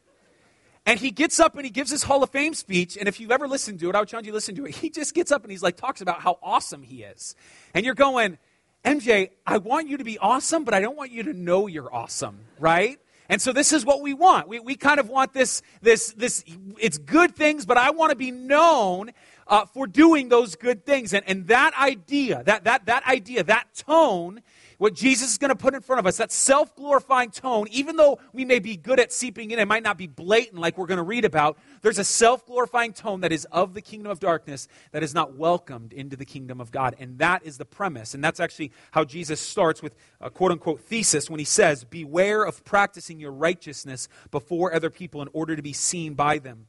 And 0.86 0.98
he 0.98 1.10
gets 1.10 1.38
up 1.38 1.56
and 1.56 1.64
he 1.64 1.70
gives 1.70 1.90
his 1.90 2.02
Hall 2.02 2.22
of 2.22 2.30
Fame 2.30 2.54
speech. 2.54 2.96
And 2.96 3.08
if 3.08 3.20
you've 3.20 3.30
ever 3.30 3.46
listened 3.46 3.78
to 3.80 3.90
it, 3.90 3.94
I 3.94 4.00
would 4.00 4.08
challenge 4.08 4.26
you 4.26 4.32
to 4.32 4.36
listen 4.36 4.54
to 4.54 4.64
it. 4.64 4.74
He 4.74 4.88
just 4.88 5.14
gets 5.14 5.30
up 5.30 5.42
and 5.42 5.50
he's 5.50 5.62
like, 5.62 5.76
talks 5.76 6.00
about 6.00 6.20
how 6.22 6.38
awesome 6.42 6.82
he 6.82 7.02
is. 7.02 7.34
And 7.74 7.84
you're 7.84 7.94
going, 7.94 8.38
MJ, 8.84 9.30
I 9.46 9.58
want 9.58 9.88
you 9.88 9.98
to 9.98 10.04
be 10.04 10.18
awesome, 10.18 10.64
but 10.64 10.72
I 10.72 10.80
don't 10.80 10.96
want 10.96 11.10
you 11.10 11.24
to 11.24 11.34
know 11.34 11.66
you're 11.66 11.94
awesome, 11.94 12.40
right? 12.58 12.98
And 13.28 13.42
so 13.42 13.52
this 13.52 13.74
is 13.74 13.84
what 13.84 14.00
we 14.00 14.14
want. 14.14 14.48
We, 14.48 14.60
we 14.60 14.76
kind 14.76 14.98
of 14.98 15.10
want 15.10 15.34
this, 15.34 15.60
this, 15.82 16.12
this, 16.12 16.42
it's 16.78 16.96
good 16.96 17.36
things, 17.36 17.66
but 17.66 17.76
I 17.76 17.90
want 17.90 18.10
to 18.10 18.16
be 18.16 18.30
known 18.30 19.10
uh, 19.46 19.66
for 19.66 19.86
doing 19.86 20.30
those 20.30 20.56
good 20.56 20.86
things. 20.86 21.12
And, 21.12 21.28
and 21.28 21.48
that 21.48 21.78
idea, 21.78 22.42
that, 22.44 22.64
that, 22.64 22.86
that 22.86 23.06
idea, 23.06 23.44
that 23.44 23.74
tone 23.74 24.40
what 24.78 24.94
Jesus 24.94 25.32
is 25.32 25.38
going 25.38 25.50
to 25.50 25.56
put 25.56 25.75
in 25.75 25.80
front 25.80 25.98
of 25.98 26.06
us, 26.06 26.16
that 26.16 26.32
self 26.32 26.75
glorifying 26.75 27.30
tone, 27.30 27.66
even 27.70 27.96
though 27.96 28.20
we 28.32 28.44
may 28.44 28.60
be 28.60 28.76
good 28.76 28.98
at 29.00 29.12
seeping 29.12 29.50
in, 29.50 29.58
it 29.58 29.66
might 29.66 29.82
not 29.82 29.98
be 29.98 30.06
blatant 30.06 30.60
like 30.60 30.78
we're 30.78 30.86
going 30.86 30.98
to 30.98 31.04
read 31.04 31.25
about, 31.25 31.58
there's 31.82 31.99
a 31.99 32.04
self 32.04 32.47
glorifying 32.47 32.92
tone 32.92 33.20
that 33.20 33.32
is 33.32 33.44
of 33.47 33.75
the 33.75 33.82
kingdom 33.82 34.11
of 34.11 34.20
darkness 34.20 34.68
that 34.92 35.02
is 35.02 35.14
not 35.14 35.35
welcomed 35.35 35.92
into 35.92 36.16
the 36.16 36.25
kingdom 36.25 36.61
of 36.61 36.70
God. 36.70 36.94
And 36.99 37.18
that 37.18 37.44
is 37.44 37.58
the 37.58 37.64
premise. 37.64 38.14
And 38.14 38.23
that's 38.23 38.40
actually 38.40 38.73
how 38.92 39.04
Jesus 39.04 39.40
starts 39.40 39.82
with 39.82 39.94
a 40.20 40.30
quote 40.30 40.52
unquote 40.52 40.80
thesis 40.80 41.28
when 41.28 41.40
he 41.40 41.44
says, 41.44 41.85
Beware 41.85 42.44
of 42.44 42.64
practicing 42.64 43.18
your 43.18 43.32
righteousness 43.32 44.08
before 44.30 44.73
other 44.73 44.90
people 44.90 45.20
in 45.23 45.28
order 45.32 45.56
to 45.56 45.62
be 45.62 45.73
seen 45.73 46.14
by 46.14 46.38
them. 46.38 46.66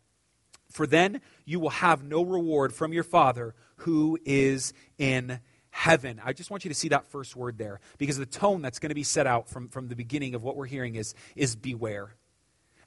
For 0.72 0.86
then 0.86 1.22
you 1.46 1.60
will 1.60 1.70
have 1.70 2.04
no 2.04 2.24
reward 2.24 2.74
from 2.74 2.94
your 2.94 3.04
Father 3.04 3.56
who 3.78 4.20
is 4.26 4.74
in 4.98 5.40
heaven. 5.72 6.22
I 6.24 6.34
just 6.34 6.52
want 6.52 6.66
you 6.66 6.70
to 6.70 6.76
see 6.76 6.90
that 6.90 7.06
first 7.08 7.36
word 7.36 7.58
there 7.58 7.80
because 7.98 8.18
the 8.18 8.26
tone 8.26 8.62
that's 8.62 8.80
going 8.80 8.90
to 8.90 8.96
be 8.96 9.04
set 9.04 9.28
out 9.28 9.50
from, 9.50 9.70
from 9.70 9.88
the 9.88 9.96
beginning 9.96 10.36
of 10.36 10.44
what 10.44 10.56
we're 10.56 10.66
hearing 10.66 10.96
is, 10.96 11.14
is 11.36 11.56
beware. 11.56 12.16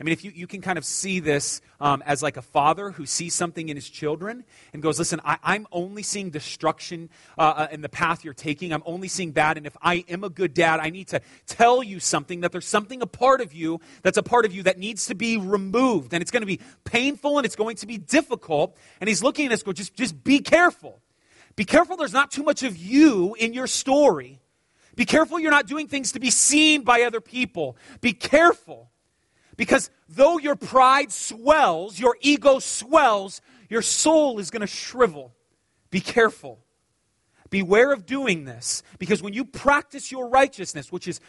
I 0.02 0.04
mean, 0.04 0.14
if 0.14 0.24
you, 0.24 0.32
you 0.34 0.48
can 0.48 0.62
kind 0.62 0.78
of 0.78 0.84
see 0.84 1.20
this 1.20 1.60
um, 1.80 2.02
as 2.04 2.24
like 2.24 2.36
a 2.36 2.42
father 2.42 2.90
who 2.90 3.06
sees 3.06 3.34
something 3.34 3.68
in 3.68 3.76
his 3.76 3.88
children 3.88 4.42
and 4.72 4.82
goes, 4.82 4.98
Listen, 4.98 5.20
I, 5.24 5.38
am 5.44 5.68
only 5.70 6.02
seeing 6.02 6.30
destruction 6.30 7.08
uh, 7.38 7.42
uh, 7.42 7.68
in 7.70 7.82
the 7.82 7.88
path 7.88 8.24
you're 8.24 8.34
taking. 8.34 8.72
I'm 8.72 8.82
only 8.84 9.06
seeing 9.06 9.30
bad. 9.30 9.58
And 9.58 9.66
if 9.66 9.76
I 9.80 10.04
am 10.08 10.24
a 10.24 10.28
good 10.28 10.54
dad, 10.54 10.80
I 10.80 10.90
need 10.90 11.06
to 11.08 11.20
tell 11.46 11.84
you 11.84 12.00
something 12.00 12.40
that 12.40 12.50
there's 12.50 12.66
something 12.66 13.00
a 13.00 13.06
part 13.06 13.40
of 13.40 13.52
you 13.52 13.80
that's 14.02 14.18
a 14.18 14.24
part 14.24 14.44
of 14.44 14.52
you 14.52 14.64
that 14.64 14.76
needs 14.76 15.06
to 15.06 15.14
be 15.14 15.36
removed. 15.36 16.12
And 16.12 16.20
it's 16.20 16.32
going 16.32 16.40
to 16.42 16.48
be 16.48 16.58
painful 16.82 17.38
and 17.38 17.44
it's 17.44 17.56
going 17.56 17.76
to 17.76 17.86
be 17.86 17.98
difficult. 17.98 18.76
And 19.00 19.06
he's 19.06 19.22
looking 19.22 19.46
at 19.46 19.52
us, 19.52 19.62
go, 19.62 19.72
just, 19.72 19.94
just 19.94 20.24
be 20.24 20.40
careful. 20.40 21.00
Be 21.56 21.64
careful 21.64 21.96
there's 21.96 22.12
not 22.12 22.30
too 22.30 22.42
much 22.42 22.62
of 22.62 22.76
you 22.76 23.34
in 23.34 23.52
your 23.52 23.66
story. 23.66 24.40
Be 24.94 25.04
careful 25.04 25.38
you're 25.38 25.50
not 25.50 25.66
doing 25.66 25.88
things 25.88 26.12
to 26.12 26.20
be 26.20 26.30
seen 26.30 26.82
by 26.82 27.02
other 27.02 27.20
people. 27.20 27.76
Be 28.00 28.12
careful. 28.12 28.90
Because 29.56 29.90
though 30.08 30.38
your 30.38 30.56
pride 30.56 31.12
swells, 31.12 31.98
your 31.98 32.16
ego 32.20 32.58
swells, 32.58 33.40
your 33.68 33.82
soul 33.82 34.38
is 34.38 34.50
going 34.50 34.60
to 34.60 34.66
shrivel. 34.66 35.34
Be 35.90 36.00
careful. 36.00 36.58
Beware 37.50 37.92
of 37.92 38.06
doing 38.06 38.44
this. 38.44 38.82
Because 38.98 39.22
when 39.22 39.34
you 39.34 39.44
practice 39.44 40.10
your 40.10 40.28
righteousness, 40.28 40.90
which 40.90 41.06
is 41.06 41.20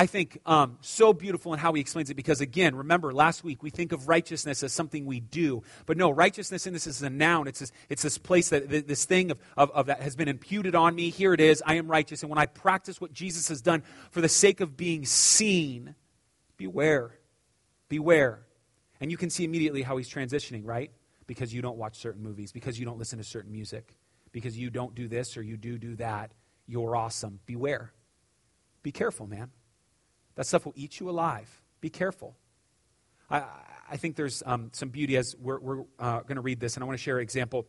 I 0.00 0.06
think, 0.06 0.38
um, 0.46 0.78
so 0.80 1.12
beautiful 1.12 1.52
in 1.52 1.58
how 1.58 1.72
he 1.72 1.80
explains 1.80 2.08
it 2.08 2.14
because, 2.14 2.40
again, 2.40 2.76
remember, 2.76 3.12
last 3.12 3.42
week 3.42 3.64
we 3.64 3.70
think 3.70 3.90
of 3.90 4.06
righteousness 4.06 4.62
as 4.62 4.72
something 4.72 5.06
we 5.06 5.18
do. 5.18 5.64
But 5.86 5.96
no, 5.96 6.08
righteousness 6.08 6.68
in 6.68 6.72
this 6.72 6.86
is 6.86 7.02
a 7.02 7.10
noun. 7.10 7.48
It's 7.48 7.58
this, 7.58 7.72
it's 7.88 8.02
this 8.02 8.16
place, 8.16 8.50
that 8.50 8.68
this 8.86 9.04
thing 9.06 9.32
of, 9.32 9.38
of, 9.56 9.72
of 9.72 9.86
that 9.86 10.00
has 10.00 10.14
been 10.14 10.28
imputed 10.28 10.76
on 10.76 10.94
me. 10.94 11.10
Here 11.10 11.34
it 11.34 11.40
is. 11.40 11.64
I 11.66 11.74
am 11.74 11.88
righteous. 11.88 12.22
And 12.22 12.30
when 12.30 12.38
I 12.38 12.46
practice 12.46 13.00
what 13.00 13.12
Jesus 13.12 13.48
has 13.48 13.60
done 13.60 13.82
for 14.12 14.20
the 14.20 14.28
sake 14.28 14.60
of 14.60 14.76
being 14.76 15.04
seen, 15.04 15.96
beware. 16.56 17.18
Beware. 17.88 18.46
And 19.00 19.10
you 19.10 19.16
can 19.16 19.30
see 19.30 19.42
immediately 19.42 19.82
how 19.82 19.96
he's 19.96 20.08
transitioning, 20.08 20.64
right? 20.64 20.92
Because 21.26 21.52
you 21.52 21.60
don't 21.60 21.76
watch 21.76 21.98
certain 21.98 22.22
movies, 22.22 22.52
because 22.52 22.78
you 22.78 22.86
don't 22.86 22.98
listen 22.98 23.18
to 23.18 23.24
certain 23.24 23.50
music, 23.50 23.96
because 24.30 24.56
you 24.56 24.70
don't 24.70 24.94
do 24.94 25.08
this 25.08 25.36
or 25.36 25.42
you 25.42 25.56
do 25.56 25.76
do 25.76 25.96
that. 25.96 26.30
You're 26.68 26.94
awesome. 26.94 27.40
Beware. 27.46 27.92
Be 28.84 28.92
careful, 28.92 29.26
man. 29.26 29.50
That 30.38 30.46
stuff 30.46 30.64
will 30.64 30.74
eat 30.76 31.00
you 31.00 31.10
alive. 31.10 31.48
Be 31.80 31.90
careful. 31.90 32.36
I, 33.28 33.42
I 33.90 33.96
think 33.96 34.14
there's 34.14 34.40
um, 34.46 34.70
some 34.72 34.88
beauty 34.88 35.16
as 35.16 35.34
we're, 35.36 35.58
we're 35.58 35.80
uh, 35.98 36.20
going 36.20 36.36
to 36.36 36.42
read 36.42 36.60
this, 36.60 36.76
and 36.76 36.84
I 36.84 36.86
want 36.86 36.96
to 36.96 37.02
share 37.02 37.16
an 37.16 37.24
example 37.24 37.66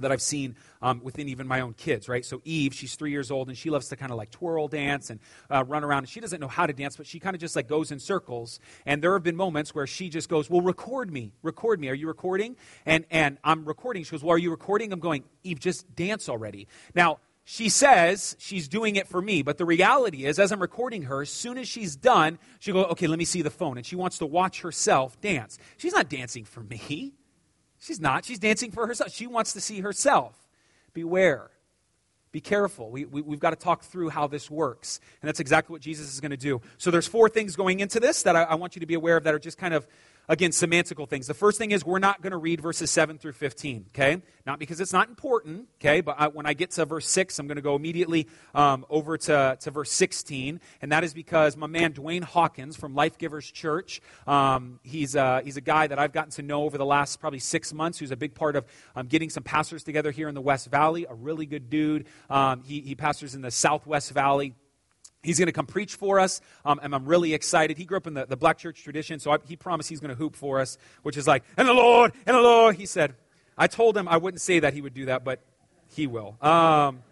that 0.00 0.10
I've 0.10 0.20
seen 0.20 0.56
um, 0.80 1.00
within 1.04 1.28
even 1.28 1.46
my 1.46 1.60
own 1.60 1.74
kids, 1.74 2.08
right? 2.08 2.24
So 2.24 2.40
Eve, 2.44 2.74
she's 2.74 2.96
three 2.96 3.12
years 3.12 3.30
old, 3.30 3.46
and 3.46 3.56
she 3.56 3.70
loves 3.70 3.86
to 3.90 3.96
kind 3.96 4.10
of 4.10 4.18
like 4.18 4.32
twirl 4.32 4.66
dance 4.66 5.10
and 5.10 5.20
uh, 5.48 5.62
run 5.62 5.84
around. 5.84 5.98
And 5.98 6.08
she 6.08 6.18
doesn't 6.18 6.40
know 6.40 6.48
how 6.48 6.66
to 6.66 6.72
dance, 6.72 6.96
but 6.96 7.06
she 7.06 7.20
kind 7.20 7.36
of 7.36 7.40
just 7.40 7.54
like 7.54 7.68
goes 7.68 7.92
in 7.92 8.00
circles. 8.00 8.58
And 8.84 9.00
there 9.00 9.12
have 9.12 9.22
been 9.22 9.36
moments 9.36 9.72
where 9.72 9.86
she 9.86 10.08
just 10.08 10.28
goes, 10.28 10.50
"Well, 10.50 10.60
record 10.60 11.08
me, 11.08 11.34
record 11.44 11.78
me. 11.78 11.88
Are 11.88 11.94
you 11.94 12.08
recording?" 12.08 12.56
And 12.84 13.04
and 13.12 13.38
I'm 13.44 13.64
recording. 13.64 14.02
She 14.02 14.10
goes, 14.10 14.24
"Well, 14.24 14.34
are 14.34 14.38
you 14.38 14.50
recording?" 14.50 14.92
I'm 14.92 14.98
going, 14.98 15.22
"Eve, 15.44 15.60
just 15.60 15.94
dance 15.94 16.28
already." 16.28 16.66
Now 16.96 17.20
she 17.44 17.68
says 17.68 18.36
she's 18.38 18.68
doing 18.68 18.96
it 18.96 19.08
for 19.08 19.20
me, 19.20 19.42
but 19.42 19.58
the 19.58 19.64
reality 19.64 20.24
is, 20.24 20.38
as 20.38 20.52
I'm 20.52 20.60
recording 20.60 21.02
her, 21.02 21.22
as 21.22 21.30
soon 21.30 21.58
as 21.58 21.66
she's 21.66 21.96
done, 21.96 22.38
she 22.60 22.72
go, 22.72 22.84
"Okay, 22.84 23.06
let 23.06 23.18
me 23.18 23.24
see 23.24 23.42
the 23.42 23.50
phone," 23.50 23.76
and 23.76 23.84
she 23.84 23.96
wants 23.96 24.18
to 24.18 24.26
watch 24.26 24.60
herself 24.60 25.20
dance. 25.20 25.58
She's 25.76 25.92
not 25.92 26.08
dancing 26.08 26.44
for 26.44 26.62
me. 26.62 27.14
She's 27.80 28.00
not. 28.00 28.24
She's 28.24 28.38
dancing 28.38 28.70
for 28.70 28.86
herself. 28.86 29.12
She 29.12 29.26
wants 29.26 29.54
to 29.54 29.60
see 29.60 29.80
herself. 29.80 30.36
Beware. 30.92 31.50
Be 32.30 32.40
careful. 32.40 32.90
We, 32.90 33.04
we, 33.04 33.22
have 33.32 33.40
got 33.40 33.50
to 33.50 33.56
talk 33.56 33.82
through 33.82 34.08
how 34.08 34.26
this 34.26 34.50
works. 34.50 35.00
And 35.20 35.28
that's 35.28 35.40
exactly 35.40 35.74
what 35.74 35.82
Jesus 35.82 36.14
is 36.14 36.20
going 36.20 36.30
to 36.30 36.36
do. 36.36 36.62
So 36.78 36.90
there's 36.90 37.06
four 37.06 37.28
things 37.28 37.56
going 37.56 37.80
into 37.80 38.00
this 38.00 38.22
that 38.22 38.36
I, 38.36 38.44
I 38.44 38.54
want 38.54 38.74
you 38.74 38.80
to 38.80 38.86
be 38.86 38.94
aware 38.94 39.18
of 39.18 39.24
that 39.24 39.34
are 39.34 39.38
just 39.38 39.58
kind 39.58 39.74
of 39.74 39.86
again, 40.28 40.50
semantical 40.50 41.08
things. 41.08 41.26
The 41.26 41.34
first 41.34 41.58
thing 41.58 41.72
is 41.72 41.84
we're 41.84 41.98
not 41.98 42.22
going 42.22 42.30
to 42.30 42.36
read 42.36 42.60
verses 42.60 42.90
7 42.90 43.18
through 43.18 43.32
15, 43.32 43.86
okay? 43.88 44.22
Not 44.46 44.58
because 44.58 44.80
it's 44.80 44.92
not 44.92 45.08
important, 45.08 45.68
okay? 45.80 46.00
But 46.00 46.16
I, 46.18 46.28
when 46.28 46.46
I 46.46 46.54
get 46.54 46.70
to 46.72 46.84
verse 46.84 47.08
6, 47.08 47.38
I'm 47.38 47.46
going 47.46 47.56
to 47.56 47.62
go 47.62 47.76
immediately 47.76 48.28
um, 48.54 48.84
over 48.88 49.18
to, 49.18 49.56
to 49.60 49.70
verse 49.70 49.92
16. 49.92 50.60
And 50.80 50.92
that 50.92 51.04
is 51.04 51.14
because 51.14 51.56
my 51.56 51.66
man 51.66 51.92
Dwayne 51.92 52.24
Hawkins 52.24 52.76
from 52.76 52.94
Life 52.94 53.18
Givers 53.18 53.50
Church, 53.50 54.00
um, 54.26 54.80
he's, 54.82 55.16
uh, 55.16 55.40
he's 55.44 55.56
a 55.56 55.62
guy 55.62 55.86
that 55.86 55.98
I've 55.98 56.12
gotten 56.12 56.30
to 56.32 56.42
know 56.42 56.64
over 56.64 56.78
the 56.78 56.86
last 56.86 57.20
probably 57.20 57.40
six 57.40 57.72
months 57.72 57.98
who's 57.98 58.10
a 58.10 58.16
big 58.16 58.34
part 58.34 58.56
of 58.56 58.64
um, 58.96 59.06
getting 59.06 59.30
some 59.30 59.42
pastors 59.42 59.82
together 59.82 60.10
here 60.10 60.28
in 60.28 60.34
the 60.34 60.40
West 60.40 60.70
Valley. 60.70 61.06
A 61.08 61.14
really 61.14 61.46
good 61.46 61.70
dude. 61.70 62.06
Um, 62.30 62.62
he, 62.62 62.80
he 62.80 62.94
pastors 62.94 63.34
in 63.34 63.42
the 63.42 63.50
Southwest 63.50 64.12
Valley. 64.12 64.54
He's 65.22 65.38
going 65.38 65.46
to 65.46 65.52
come 65.52 65.66
preach 65.66 65.94
for 65.94 66.18
us, 66.18 66.40
um, 66.64 66.80
and 66.82 66.92
I'm 66.94 67.06
really 67.06 67.32
excited. 67.32 67.78
He 67.78 67.84
grew 67.84 67.96
up 67.96 68.08
in 68.08 68.14
the, 68.14 68.26
the 68.26 68.36
black 68.36 68.58
church 68.58 68.82
tradition, 68.82 69.20
so 69.20 69.30
I, 69.30 69.38
he 69.46 69.54
promised 69.54 69.88
he's 69.88 70.00
going 70.00 70.14
to 70.14 70.20
whoop 70.20 70.34
for 70.34 70.60
us, 70.60 70.78
which 71.04 71.16
is 71.16 71.28
like, 71.28 71.44
and 71.56 71.68
the 71.68 71.74
Lord, 71.74 72.12
and 72.26 72.36
the 72.36 72.40
Lord. 72.40 72.74
He 72.74 72.86
said, 72.86 73.14
I 73.56 73.68
told 73.68 73.96
him 73.96 74.08
I 74.08 74.16
wouldn't 74.16 74.40
say 74.40 74.58
that 74.58 74.74
he 74.74 74.80
would 74.80 74.94
do 74.94 75.06
that, 75.06 75.24
but 75.24 75.38
he 75.94 76.08
will. 76.08 76.36
Um, 76.42 77.02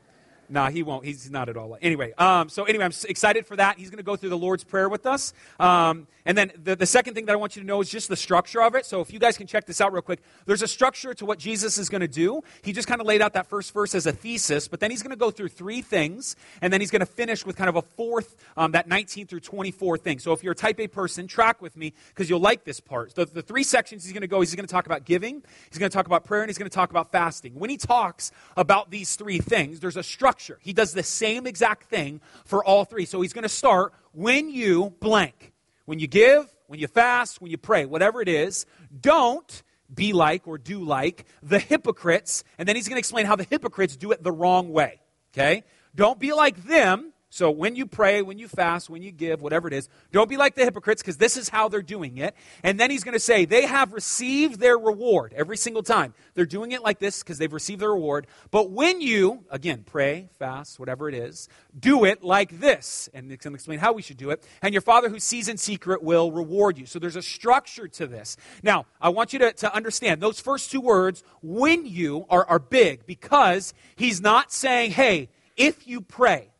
Nah, 0.50 0.68
he 0.68 0.82
won't. 0.82 1.04
He's 1.04 1.30
not 1.30 1.48
at 1.48 1.56
all. 1.56 1.78
Anyway, 1.80 2.12
um, 2.18 2.48
so 2.48 2.64
anyway, 2.64 2.84
I'm 2.84 2.92
excited 3.08 3.46
for 3.46 3.54
that. 3.56 3.78
He's 3.78 3.88
going 3.88 3.98
to 3.98 4.04
go 4.04 4.16
through 4.16 4.30
the 4.30 4.38
Lord's 4.38 4.64
Prayer 4.64 4.88
with 4.88 5.06
us. 5.06 5.32
Um, 5.60 6.08
and 6.26 6.36
then 6.36 6.52
the, 6.62 6.76
the 6.76 6.86
second 6.86 7.14
thing 7.14 7.26
that 7.26 7.32
I 7.32 7.36
want 7.36 7.54
you 7.56 7.62
to 7.62 7.66
know 7.66 7.80
is 7.80 7.88
just 7.88 8.08
the 8.08 8.16
structure 8.16 8.60
of 8.60 8.74
it. 8.74 8.84
So 8.84 9.00
if 9.00 9.12
you 9.12 9.20
guys 9.20 9.36
can 9.36 9.46
check 9.46 9.64
this 9.66 9.80
out 9.80 9.92
real 9.92 10.02
quick, 10.02 10.20
there's 10.46 10.62
a 10.62 10.68
structure 10.68 11.14
to 11.14 11.24
what 11.24 11.38
Jesus 11.38 11.78
is 11.78 11.88
going 11.88 12.00
to 12.00 12.08
do. 12.08 12.42
He 12.62 12.72
just 12.72 12.88
kind 12.88 13.00
of 13.00 13.06
laid 13.06 13.22
out 13.22 13.34
that 13.34 13.46
first 13.46 13.72
verse 13.72 13.94
as 13.94 14.06
a 14.06 14.12
thesis, 14.12 14.66
but 14.66 14.80
then 14.80 14.90
he's 14.90 15.02
going 15.02 15.10
to 15.10 15.16
go 15.16 15.30
through 15.30 15.48
three 15.48 15.82
things, 15.82 16.36
and 16.60 16.72
then 16.72 16.80
he's 16.80 16.90
going 16.90 17.00
to 17.00 17.06
finish 17.06 17.46
with 17.46 17.56
kind 17.56 17.68
of 17.68 17.76
a 17.76 17.82
fourth, 17.82 18.36
um, 18.56 18.72
that 18.72 18.88
19 18.88 19.28
through 19.28 19.40
24 19.40 19.98
thing. 19.98 20.18
So 20.18 20.32
if 20.32 20.42
you're 20.42 20.52
a 20.52 20.56
type 20.56 20.80
A 20.80 20.88
person, 20.88 21.26
track 21.26 21.62
with 21.62 21.76
me 21.76 21.94
because 22.08 22.28
you'll 22.28 22.40
like 22.40 22.64
this 22.64 22.80
part. 22.80 23.14
The, 23.14 23.24
the 23.24 23.42
three 23.42 23.62
sections 23.62 24.04
he's 24.04 24.12
going 24.12 24.22
to 24.22 24.28
go, 24.28 24.40
he's 24.40 24.54
going 24.54 24.66
to 24.66 24.72
talk 24.72 24.86
about 24.86 25.04
giving, 25.04 25.42
he's 25.70 25.78
going 25.78 25.90
to 25.90 25.94
talk 25.94 26.06
about 26.06 26.24
prayer, 26.24 26.42
and 26.42 26.48
he's 26.48 26.58
going 26.58 26.68
to 26.70 26.74
talk 26.74 26.90
about 26.90 27.12
fasting. 27.12 27.54
When 27.54 27.70
he 27.70 27.76
talks 27.76 28.32
about 28.56 28.90
these 28.90 29.14
three 29.14 29.38
things, 29.38 29.80
there's 29.80 29.96
a 29.96 30.02
structure 30.02 30.39
structure. 30.40 30.60
He 30.62 30.72
does 30.72 30.92
the 30.92 31.02
same 31.02 31.46
exact 31.46 31.84
thing 31.84 32.20
for 32.44 32.64
all 32.64 32.84
three. 32.84 33.04
So 33.04 33.20
he's 33.20 33.32
going 33.32 33.42
to 33.42 33.48
start 33.48 33.92
when 34.12 34.50
you 34.50 34.94
blank. 35.00 35.52
When 35.84 35.98
you 35.98 36.06
give, 36.06 36.46
when 36.66 36.78
you 36.78 36.86
fast, 36.86 37.40
when 37.40 37.50
you 37.50 37.58
pray, 37.58 37.84
whatever 37.84 38.20
it 38.20 38.28
is, 38.28 38.66
don't 38.98 39.62
be 39.92 40.12
like 40.12 40.46
or 40.46 40.56
do 40.56 40.84
like 40.84 41.24
the 41.42 41.58
hypocrites. 41.58 42.44
And 42.58 42.68
then 42.68 42.76
he's 42.76 42.88
going 42.88 42.96
to 42.96 43.00
explain 43.00 43.26
how 43.26 43.36
the 43.36 43.46
hypocrites 43.48 43.96
do 43.96 44.12
it 44.12 44.22
the 44.22 44.32
wrong 44.32 44.72
way. 44.72 45.00
Okay? 45.34 45.64
Don't 45.94 46.18
be 46.18 46.32
like 46.32 46.64
them 46.64 47.12
so 47.32 47.48
when 47.48 47.76
you 47.76 47.86
pray, 47.86 48.22
when 48.22 48.40
you 48.40 48.48
fast, 48.48 48.90
when 48.90 49.02
you 49.02 49.12
give, 49.12 49.40
whatever 49.40 49.68
it 49.68 49.72
is, 49.72 49.88
don't 50.10 50.28
be 50.28 50.36
like 50.36 50.56
the 50.56 50.64
hypocrites 50.64 51.00
because 51.00 51.16
this 51.16 51.36
is 51.36 51.48
how 51.48 51.68
they're 51.68 51.80
doing 51.80 52.18
it. 52.18 52.34
And 52.64 52.78
then 52.78 52.90
he's 52.90 53.04
going 53.04 53.14
to 53.14 53.20
say 53.20 53.44
they 53.44 53.66
have 53.66 53.92
received 53.92 54.58
their 54.58 54.76
reward 54.76 55.32
every 55.36 55.56
single 55.56 55.84
time. 55.84 56.12
They're 56.34 56.44
doing 56.44 56.72
it 56.72 56.82
like 56.82 56.98
this 56.98 57.22
because 57.22 57.38
they've 57.38 57.52
received 57.52 57.80
their 57.80 57.92
reward. 57.92 58.26
But 58.50 58.72
when 58.72 59.00
you, 59.00 59.44
again, 59.48 59.84
pray, 59.86 60.28
fast, 60.40 60.80
whatever 60.80 61.08
it 61.08 61.14
is, 61.14 61.48
do 61.78 62.04
it 62.04 62.24
like 62.24 62.58
this. 62.58 63.08
And 63.14 63.28
going 63.28 63.38
to 63.38 63.54
explain 63.54 63.78
how 63.78 63.92
we 63.92 64.02
should 64.02 64.16
do 64.16 64.30
it. 64.30 64.44
And 64.60 64.74
your 64.74 64.82
Father 64.82 65.08
who 65.08 65.20
sees 65.20 65.48
in 65.48 65.56
secret 65.56 66.02
will 66.02 66.32
reward 66.32 66.78
you. 66.78 66.86
So 66.86 66.98
there's 66.98 67.14
a 67.14 67.22
structure 67.22 67.86
to 67.86 68.08
this. 68.08 68.36
Now, 68.64 68.86
I 69.00 69.10
want 69.10 69.32
you 69.32 69.38
to, 69.38 69.52
to 69.52 69.72
understand 69.72 70.20
those 70.20 70.40
first 70.40 70.72
two 70.72 70.80
words, 70.80 71.22
when 71.42 71.86
you, 71.86 72.26
are, 72.28 72.44
are 72.46 72.58
big 72.58 73.06
because 73.06 73.72
he's 73.94 74.20
not 74.20 74.52
saying, 74.52 74.90
hey, 74.90 75.28
if 75.56 75.86
you 75.86 76.00
pray 76.00 76.50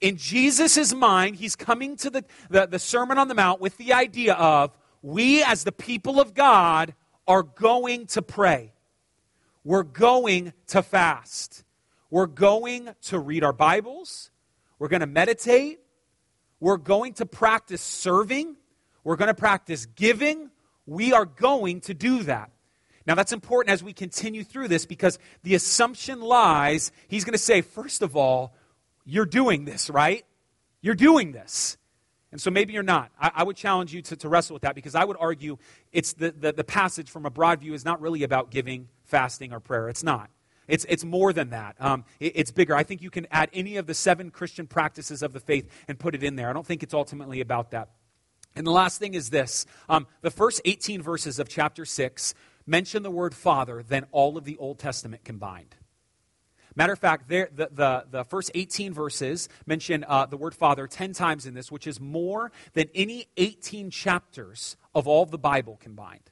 in 0.00 0.16
Jesus' 0.16 0.92
mind, 0.92 1.36
he's 1.36 1.56
coming 1.56 1.96
to 1.96 2.10
the, 2.10 2.24
the, 2.50 2.66
the, 2.66 2.78
Sermon 2.78 3.18
on 3.18 3.28
the 3.28 3.34
Mount 3.34 3.60
with 3.60 3.76
the 3.78 3.92
idea 3.92 4.34
of 4.34 4.76
we, 5.02 5.42
as 5.42 5.64
the 5.64 5.72
people 5.72 6.20
of 6.20 6.34
God, 6.34 6.94
are 7.26 7.42
going 7.42 8.06
to 8.08 8.22
pray. 8.22 8.72
We're 9.64 9.82
going 9.82 10.52
to 10.68 10.82
fast. 10.82 11.64
We're 12.10 12.26
going 12.26 12.90
to 13.02 13.18
read 13.18 13.42
our 13.42 13.52
Bibles. 13.52 14.30
We're 14.78 14.88
going 14.88 15.00
to 15.00 15.06
meditate. 15.06 15.80
We're 16.60 16.76
going 16.76 17.14
to 17.14 17.26
practice 17.26 17.82
serving. 17.82 18.56
We're 19.02 19.16
going 19.16 19.28
to 19.28 19.34
practice 19.34 19.86
giving. 19.86 20.50
We 20.86 21.12
are 21.12 21.24
going 21.24 21.80
to 21.82 21.94
do 21.94 22.22
that. 22.24 22.50
Now, 23.06 23.14
that's 23.14 23.32
important 23.32 23.72
as 23.72 23.84
we 23.84 23.92
continue 23.92 24.42
through 24.42 24.68
this 24.68 24.84
because 24.84 25.18
the 25.44 25.54
assumption 25.54 26.20
lies, 26.20 26.90
he's 27.06 27.24
going 27.24 27.32
to 27.32 27.38
say, 27.38 27.60
first 27.60 28.02
of 28.02 28.16
all, 28.16 28.55
you're 29.06 29.24
doing 29.24 29.64
this, 29.64 29.88
right? 29.88 30.26
You're 30.82 30.94
doing 30.94 31.32
this. 31.32 31.78
And 32.32 32.40
so 32.40 32.50
maybe 32.50 32.72
you're 32.74 32.82
not. 32.82 33.12
I, 33.18 33.30
I 33.36 33.44
would 33.44 33.56
challenge 33.56 33.94
you 33.94 34.02
to, 34.02 34.16
to, 34.16 34.28
wrestle 34.28 34.54
with 34.54 34.62
that 34.62 34.74
because 34.74 34.94
I 34.94 35.04
would 35.04 35.16
argue 35.18 35.56
it's 35.92 36.12
the, 36.12 36.32
the, 36.32 36.52
the 36.52 36.64
passage 36.64 37.08
from 37.08 37.24
a 37.24 37.30
broad 37.30 37.60
view 37.60 37.72
is 37.72 37.84
not 37.84 38.00
really 38.00 38.24
about 38.24 38.50
giving, 38.50 38.88
fasting, 39.04 39.52
or 39.52 39.60
prayer. 39.60 39.88
It's 39.88 40.02
not. 40.02 40.28
It's, 40.68 40.84
it's 40.88 41.04
more 41.04 41.32
than 41.32 41.50
that. 41.50 41.76
Um, 41.78 42.04
it, 42.18 42.32
it's 42.34 42.50
bigger. 42.50 42.74
I 42.74 42.82
think 42.82 43.00
you 43.00 43.10
can 43.10 43.26
add 43.30 43.48
any 43.52 43.76
of 43.76 43.86
the 43.86 43.94
seven 43.94 44.30
Christian 44.30 44.66
practices 44.66 45.22
of 45.22 45.32
the 45.32 45.40
faith 45.40 45.70
and 45.86 45.98
put 45.98 46.14
it 46.14 46.24
in 46.24 46.36
there. 46.36 46.50
I 46.50 46.52
don't 46.52 46.66
think 46.66 46.82
it's 46.82 46.94
ultimately 46.94 47.40
about 47.40 47.70
that. 47.70 47.90
And 48.56 48.66
the 48.66 48.72
last 48.72 48.98
thing 48.98 49.14
is 49.14 49.30
this 49.30 49.64
um, 49.88 50.06
the 50.22 50.30
first 50.30 50.60
18 50.64 51.02
verses 51.02 51.38
of 51.38 51.48
chapter 51.48 51.84
6 51.84 52.34
mention 52.66 53.02
the 53.02 53.10
word 53.10 53.34
Father 53.34 53.82
than 53.82 54.06
all 54.10 54.36
of 54.36 54.44
the 54.44 54.56
Old 54.56 54.78
Testament 54.78 55.24
combined. 55.24 55.76
Matter 56.76 56.92
of 56.92 56.98
fact, 56.98 57.28
there, 57.28 57.48
the, 57.52 57.70
the, 57.72 58.04
the, 58.10 58.24
first 58.24 58.50
18 58.54 58.92
verses 58.92 59.48
mention 59.64 60.04
uh, 60.06 60.26
the 60.26 60.36
word 60.36 60.54
Father 60.54 60.86
10 60.86 61.14
times 61.14 61.46
in 61.46 61.54
this, 61.54 61.72
which 61.72 61.86
is 61.86 61.98
more 61.98 62.52
than 62.74 62.88
any 62.94 63.26
18 63.38 63.90
chapters 63.90 64.76
of 64.94 65.08
all 65.08 65.24
the 65.24 65.38
Bible 65.38 65.78
combined. 65.80 66.30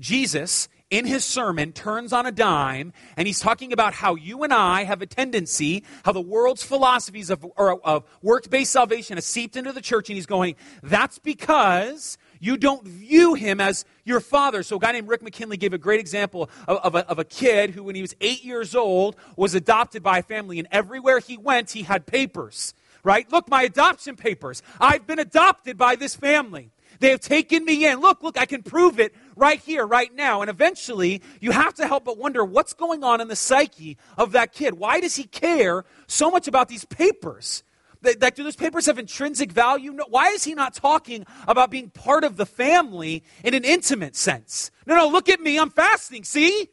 Jesus, 0.00 0.68
in 0.90 1.06
his 1.06 1.24
sermon, 1.24 1.72
turns 1.72 2.12
on 2.12 2.26
a 2.26 2.32
dime 2.32 2.92
and 3.16 3.28
he's 3.28 3.40
talking 3.40 3.72
about 3.72 3.94
how 3.94 4.16
you 4.16 4.42
and 4.42 4.52
I 4.52 4.82
have 4.82 5.00
a 5.00 5.06
tendency, 5.06 5.84
how 6.04 6.12
the 6.12 6.20
world's 6.20 6.64
philosophies 6.64 7.30
of, 7.30 7.46
of 7.56 8.04
work 8.20 8.50
based 8.50 8.72
salvation 8.72 9.16
has 9.16 9.24
seeped 9.26 9.56
into 9.56 9.72
the 9.72 9.80
church, 9.80 10.08
and 10.08 10.16
he's 10.16 10.26
going, 10.26 10.56
that's 10.82 11.18
because 11.20 12.18
you 12.40 12.56
don't 12.56 12.86
view 12.86 13.34
him 13.34 13.60
as 13.60 13.84
your 14.04 14.20
father. 14.20 14.62
So, 14.62 14.76
a 14.76 14.78
guy 14.78 14.92
named 14.92 15.08
Rick 15.08 15.22
McKinley 15.22 15.56
gave 15.56 15.72
a 15.72 15.78
great 15.78 16.00
example 16.00 16.50
of, 16.66 16.78
of, 16.78 16.94
a, 16.94 17.08
of, 17.08 17.18
a, 17.18 17.24
kid 17.24 17.70
who, 17.70 17.84
when 17.84 17.94
he 17.94 18.02
was 18.02 18.14
eight 18.20 18.44
years 18.44 18.74
old, 18.74 19.16
was 19.36 19.54
adopted 19.54 20.02
by 20.02 20.18
a 20.18 20.22
family, 20.22 20.58
and 20.58 20.68
everywhere 20.70 21.18
he 21.18 21.36
went, 21.36 21.70
he 21.70 21.82
had 21.82 22.06
papers, 22.06 22.74
right? 23.02 23.30
Look, 23.30 23.48
my 23.48 23.62
adoption 23.62 24.16
papers. 24.16 24.62
I've 24.80 25.06
been 25.06 25.18
adopted 25.18 25.76
by 25.76 25.96
this 25.96 26.14
family. 26.14 26.70
They 27.00 27.10
have 27.10 27.20
taken 27.20 27.64
me 27.64 27.86
in. 27.86 28.00
Look, 28.00 28.22
look, 28.22 28.38
I 28.38 28.46
can 28.46 28.62
prove 28.62 28.98
it 28.98 29.14
right 29.36 29.60
here, 29.60 29.86
right 29.86 30.12
now. 30.14 30.40
And 30.40 30.50
eventually, 30.50 31.22
you 31.40 31.52
have 31.52 31.74
to 31.74 31.86
help 31.86 32.04
but 32.04 32.18
wonder 32.18 32.44
what's 32.44 32.72
going 32.72 33.04
on 33.04 33.20
in 33.20 33.28
the 33.28 33.36
psyche 33.36 33.96
of 34.16 34.32
that 34.32 34.52
kid. 34.52 34.74
Why 34.74 35.00
does 35.00 35.16
he 35.16 35.24
care 35.24 35.84
so 36.06 36.30
much 36.30 36.48
about 36.48 36.68
these 36.68 36.84
papers? 36.84 37.62
That, 38.02 38.36
do 38.36 38.44
those 38.44 38.56
papers 38.56 38.86
have 38.86 38.98
intrinsic 38.98 39.50
value? 39.50 39.92
No. 39.92 40.04
Why 40.08 40.28
is 40.28 40.44
he 40.44 40.54
not 40.54 40.74
talking 40.74 41.26
about 41.48 41.70
being 41.70 41.90
part 41.90 42.22
of 42.22 42.36
the 42.36 42.46
family 42.46 43.24
in 43.42 43.54
an 43.54 43.64
intimate 43.64 44.14
sense? 44.14 44.70
No, 44.86 44.96
no, 44.96 45.08
look 45.08 45.28
at 45.28 45.40
me. 45.40 45.58
I'm 45.58 45.70
fasting. 45.70 46.22
See? 46.24 46.68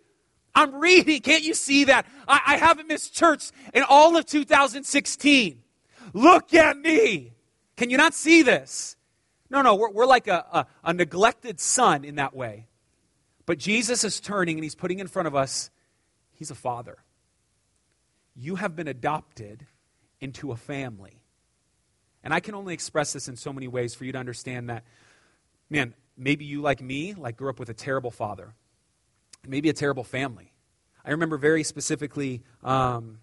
I'm 0.54 0.76
reading. 0.76 1.22
Can't 1.22 1.44
you 1.44 1.54
see 1.54 1.86
that? 1.86 2.06
I, 2.28 2.42
I 2.46 2.58
haven't 2.58 2.88
missed 2.88 3.14
church 3.14 3.52
in 3.74 3.84
all 3.84 4.16
of 4.16 4.26
2016. 4.26 5.62
Look 6.14 6.54
at 6.54 6.78
me. 6.78 7.34
Can 7.76 7.90
you 7.90 7.98
not 7.98 8.14
see 8.14 8.42
this? 8.42 8.96
No, 9.50 9.62
no, 9.62 9.76
we're, 9.76 9.92
we're 9.92 10.06
like 10.06 10.28
a, 10.28 10.46
a, 10.52 10.66
a 10.86 10.94
neglected 10.94 11.60
son 11.60 12.06
in 12.06 12.16
that 12.16 12.36
way. 12.36 12.68
But 13.46 13.58
Jesus 13.58 14.04
is 14.04 14.20
turning 14.20 14.58
and 14.58 14.64
he's 14.64 14.76
putting 14.76 15.00
in 15.00 15.08
front 15.08 15.28
of 15.28 15.36
us, 15.36 15.70
he's 16.32 16.52
a 16.52 16.56
father. 16.56 16.98
You 18.36 18.56
have 18.56 18.76
been 18.76 18.88
adopted 18.88 19.66
into 20.20 20.52
a 20.52 20.56
family. 20.56 21.22
And 22.24 22.34
I 22.34 22.40
can 22.40 22.56
only 22.56 22.74
express 22.74 23.14
this 23.14 23.28
in 23.28 23.36
so 23.36 23.54
many 23.54 23.68
ways 23.68 23.94
for 23.94 24.06
you 24.06 24.12
to 24.12 24.18
understand 24.18 24.70
that, 24.70 24.84
man, 25.70 25.94
maybe 26.18 26.46
you, 26.46 26.62
like 26.62 26.82
me, 26.82 27.14
like 27.14 27.38
grew 27.38 27.50
up 27.50 27.60
with 27.60 27.70
a 27.70 27.74
terrible 27.74 28.12
father, 28.12 28.54
maybe 29.48 29.70
a 29.70 29.74
terrible 29.74 30.04
family. 30.04 30.52
I 31.06 31.12
remember 31.12 31.38
very 31.38 31.64
specifically 31.64 32.42
um, 32.64 33.20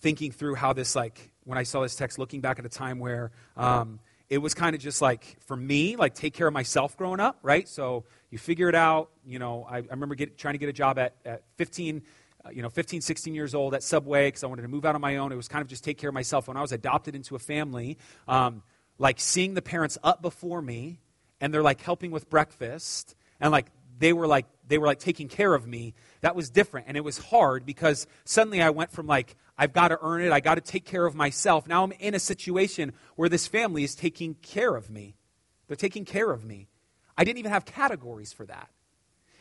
thinking 0.00 0.32
through 0.32 0.56
how 0.56 0.72
this, 0.72 0.96
like, 0.96 1.30
when 1.44 1.56
I 1.56 1.62
saw 1.62 1.82
this 1.82 1.94
text, 1.94 2.18
looking 2.18 2.40
back 2.40 2.58
at 2.58 2.66
a 2.66 2.68
time 2.68 2.98
where 2.98 3.30
um, 3.56 4.00
it 4.28 4.38
was 4.38 4.54
kind 4.54 4.74
of 4.74 4.82
just 4.82 5.00
like, 5.00 5.36
for 5.46 5.56
me, 5.56 5.94
like, 5.94 6.14
take 6.14 6.34
care 6.34 6.48
of 6.48 6.52
myself 6.52 6.96
growing 6.96 7.20
up, 7.20 7.38
right? 7.42 7.68
So 7.68 8.04
you 8.30 8.38
figure 8.38 8.68
it 8.68 8.74
out. 8.74 9.10
You 9.24 9.38
know, 9.38 9.66
I, 9.70 9.78
I 9.78 9.90
remember 9.90 10.16
get, 10.16 10.36
trying 10.36 10.54
to 10.54 10.58
get 10.58 10.68
a 10.68 10.72
job 10.72 10.98
at, 10.98 11.14
at 11.24 11.42
15 11.58 12.02
uh, 12.44 12.50
you 12.50 12.62
know, 12.62 12.70
15, 12.70 13.00
16 13.00 13.34
years 13.34 13.54
old 13.54 13.74
at 13.74 13.82
Subway 13.82 14.28
because 14.28 14.44
I 14.44 14.46
wanted 14.46 14.62
to 14.62 14.68
move 14.68 14.84
out 14.84 14.94
on 14.94 15.00
my 15.00 15.16
own. 15.16 15.32
It 15.32 15.36
was 15.36 15.48
kind 15.48 15.62
of 15.62 15.68
just 15.68 15.84
take 15.84 15.98
care 15.98 16.08
of 16.08 16.14
myself. 16.14 16.48
When 16.48 16.56
I 16.56 16.62
was 16.62 16.72
adopted 16.72 17.14
into 17.14 17.36
a 17.36 17.38
family, 17.38 17.98
um, 18.26 18.62
like 18.98 19.20
seeing 19.20 19.54
the 19.54 19.62
parents 19.62 19.98
up 20.02 20.22
before 20.22 20.62
me 20.62 21.00
and 21.40 21.52
they're 21.52 21.62
like 21.62 21.80
helping 21.80 22.10
with 22.10 22.28
breakfast 22.28 23.14
and 23.40 23.50
like 23.50 23.66
they 23.98 24.12
were 24.12 24.26
like 24.26 24.46
they 24.68 24.78
were 24.78 24.86
like 24.86 24.98
taking 24.98 25.28
care 25.28 25.52
of 25.54 25.66
me 25.66 25.94
that 26.20 26.36
was 26.36 26.50
different. 26.50 26.86
And 26.88 26.96
it 26.96 27.04
was 27.04 27.18
hard 27.18 27.64
because 27.64 28.06
suddenly 28.24 28.62
i 28.62 28.70
went 28.70 28.92
from 28.92 29.06
like 29.06 29.36
i've 29.58 29.72
got 29.72 29.88
to 29.88 29.98
earn 30.02 30.22
it 30.22 30.32
i 30.32 30.40
got 30.40 30.56
to 30.56 30.60
take 30.60 30.84
care 30.84 31.06
of 31.06 31.14
myself. 31.14 31.66
Now 31.66 31.82
i'm 31.82 31.92
in 31.92 32.14
a 32.14 32.20
situation 32.20 32.92
where 33.16 33.28
this 33.28 33.46
family 33.46 33.84
is 33.84 33.94
taking 33.94 34.34
care 34.34 34.74
of 34.74 34.90
me. 34.90 35.16
They're 35.66 35.76
taking 35.76 36.04
care 36.04 36.30
of 36.30 36.44
me. 36.44 36.68
I 37.16 37.24
didn't 37.24 37.38
even 37.38 37.52
have 37.52 37.64
categories 37.64 38.32
for 38.32 38.46
that. 38.46 38.70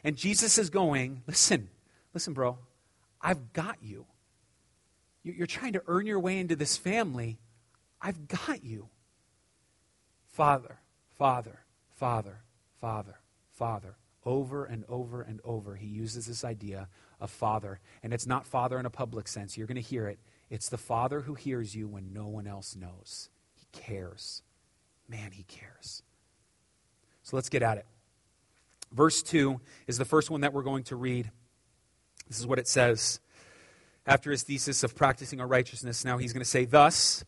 And 0.04 0.16
jesus 0.16 0.58
is 0.58 0.70
going 0.70 1.24
listen 1.28 1.70
listen 2.14 2.34
bro 2.34 2.58
i've 3.22 3.54
got 3.54 3.78
you 3.82 4.06
you're 5.24 5.48
trying 5.48 5.74
to 5.74 5.84
earn 5.88 6.06
your 6.06 6.20
way 6.20 6.40
into 6.40 6.56
this 6.56 6.78
family 6.78 7.40
i've 8.02 8.28
got 8.28 8.64
you 8.64 8.90
father 10.28 10.80
father 11.18 11.60
father 11.96 12.44
father 12.80 13.20
father 13.52 13.98
over 14.26 14.66
and 14.66 14.84
over 14.88 15.22
and 15.22 15.40
over, 15.44 15.76
he 15.76 15.88
uses 15.88 16.26
this 16.26 16.44
idea 16.44 16.88
of 17.20 17.32
father. 17.32 17.80
And 18.04 18.14
it's 18.14 18.28
not 18.28 18.46
father 18.46 18.80
in 18.80 18.86
a 18.86 18.90
public 18.90 19.28
sense. 19.28 19.58
You're 19.58 19.68
going 19.68 19.76
to 19.76 19.82
hear 19.82 20.08
it. 20.08 20.20
It's 20.50 20.70
the 20.70 20.78
father 20.78 21.22
who 21.22 21.36
hears 21.36 21.76
you 21.76 21.88
when 21.88 22.14
no 22.14 22.28
one 22.28 22.48
else 22.48 22.76
knows. 22.76 23.30
He 23.56 23.66
cares. 23.72 24.42
Man, 25.08 25.32
he 25.32 25.44
cares. 25.44 26.04
So 27.24 27.36
let's 27.36 27.50
get 27.50 27.64
at 27.64 27.78
it. 27.78 27.86
Verse 28.92 29.22
2 29.24 29.60
is 29.88 29.98
the 29.98 30.06
first 30.06 30.30
one 30.30 30.42
that 30.42 30.54
we're 30.54 30.64
going 30.64 30.84
to 30.86 30.96
read. 30.96 31.32
This 32.30 32.40
is 32.40 32.48
what 32.48 32.60
it 32.60 32.68
says. 32.68 33.20
After 34.06 34.32
his 34.32 34.44
thesis 34.44 34.84
of 34.84 34.96
practicing 34.96 35.42
our 35.42 35.48
righteousness, 35.48 36.06
now 36.06 36.18
he's 36.18 36.32
going 36.32 36.44
to 36.44 36.50
say, 36.50 36.66
Thus, 36.66 37.26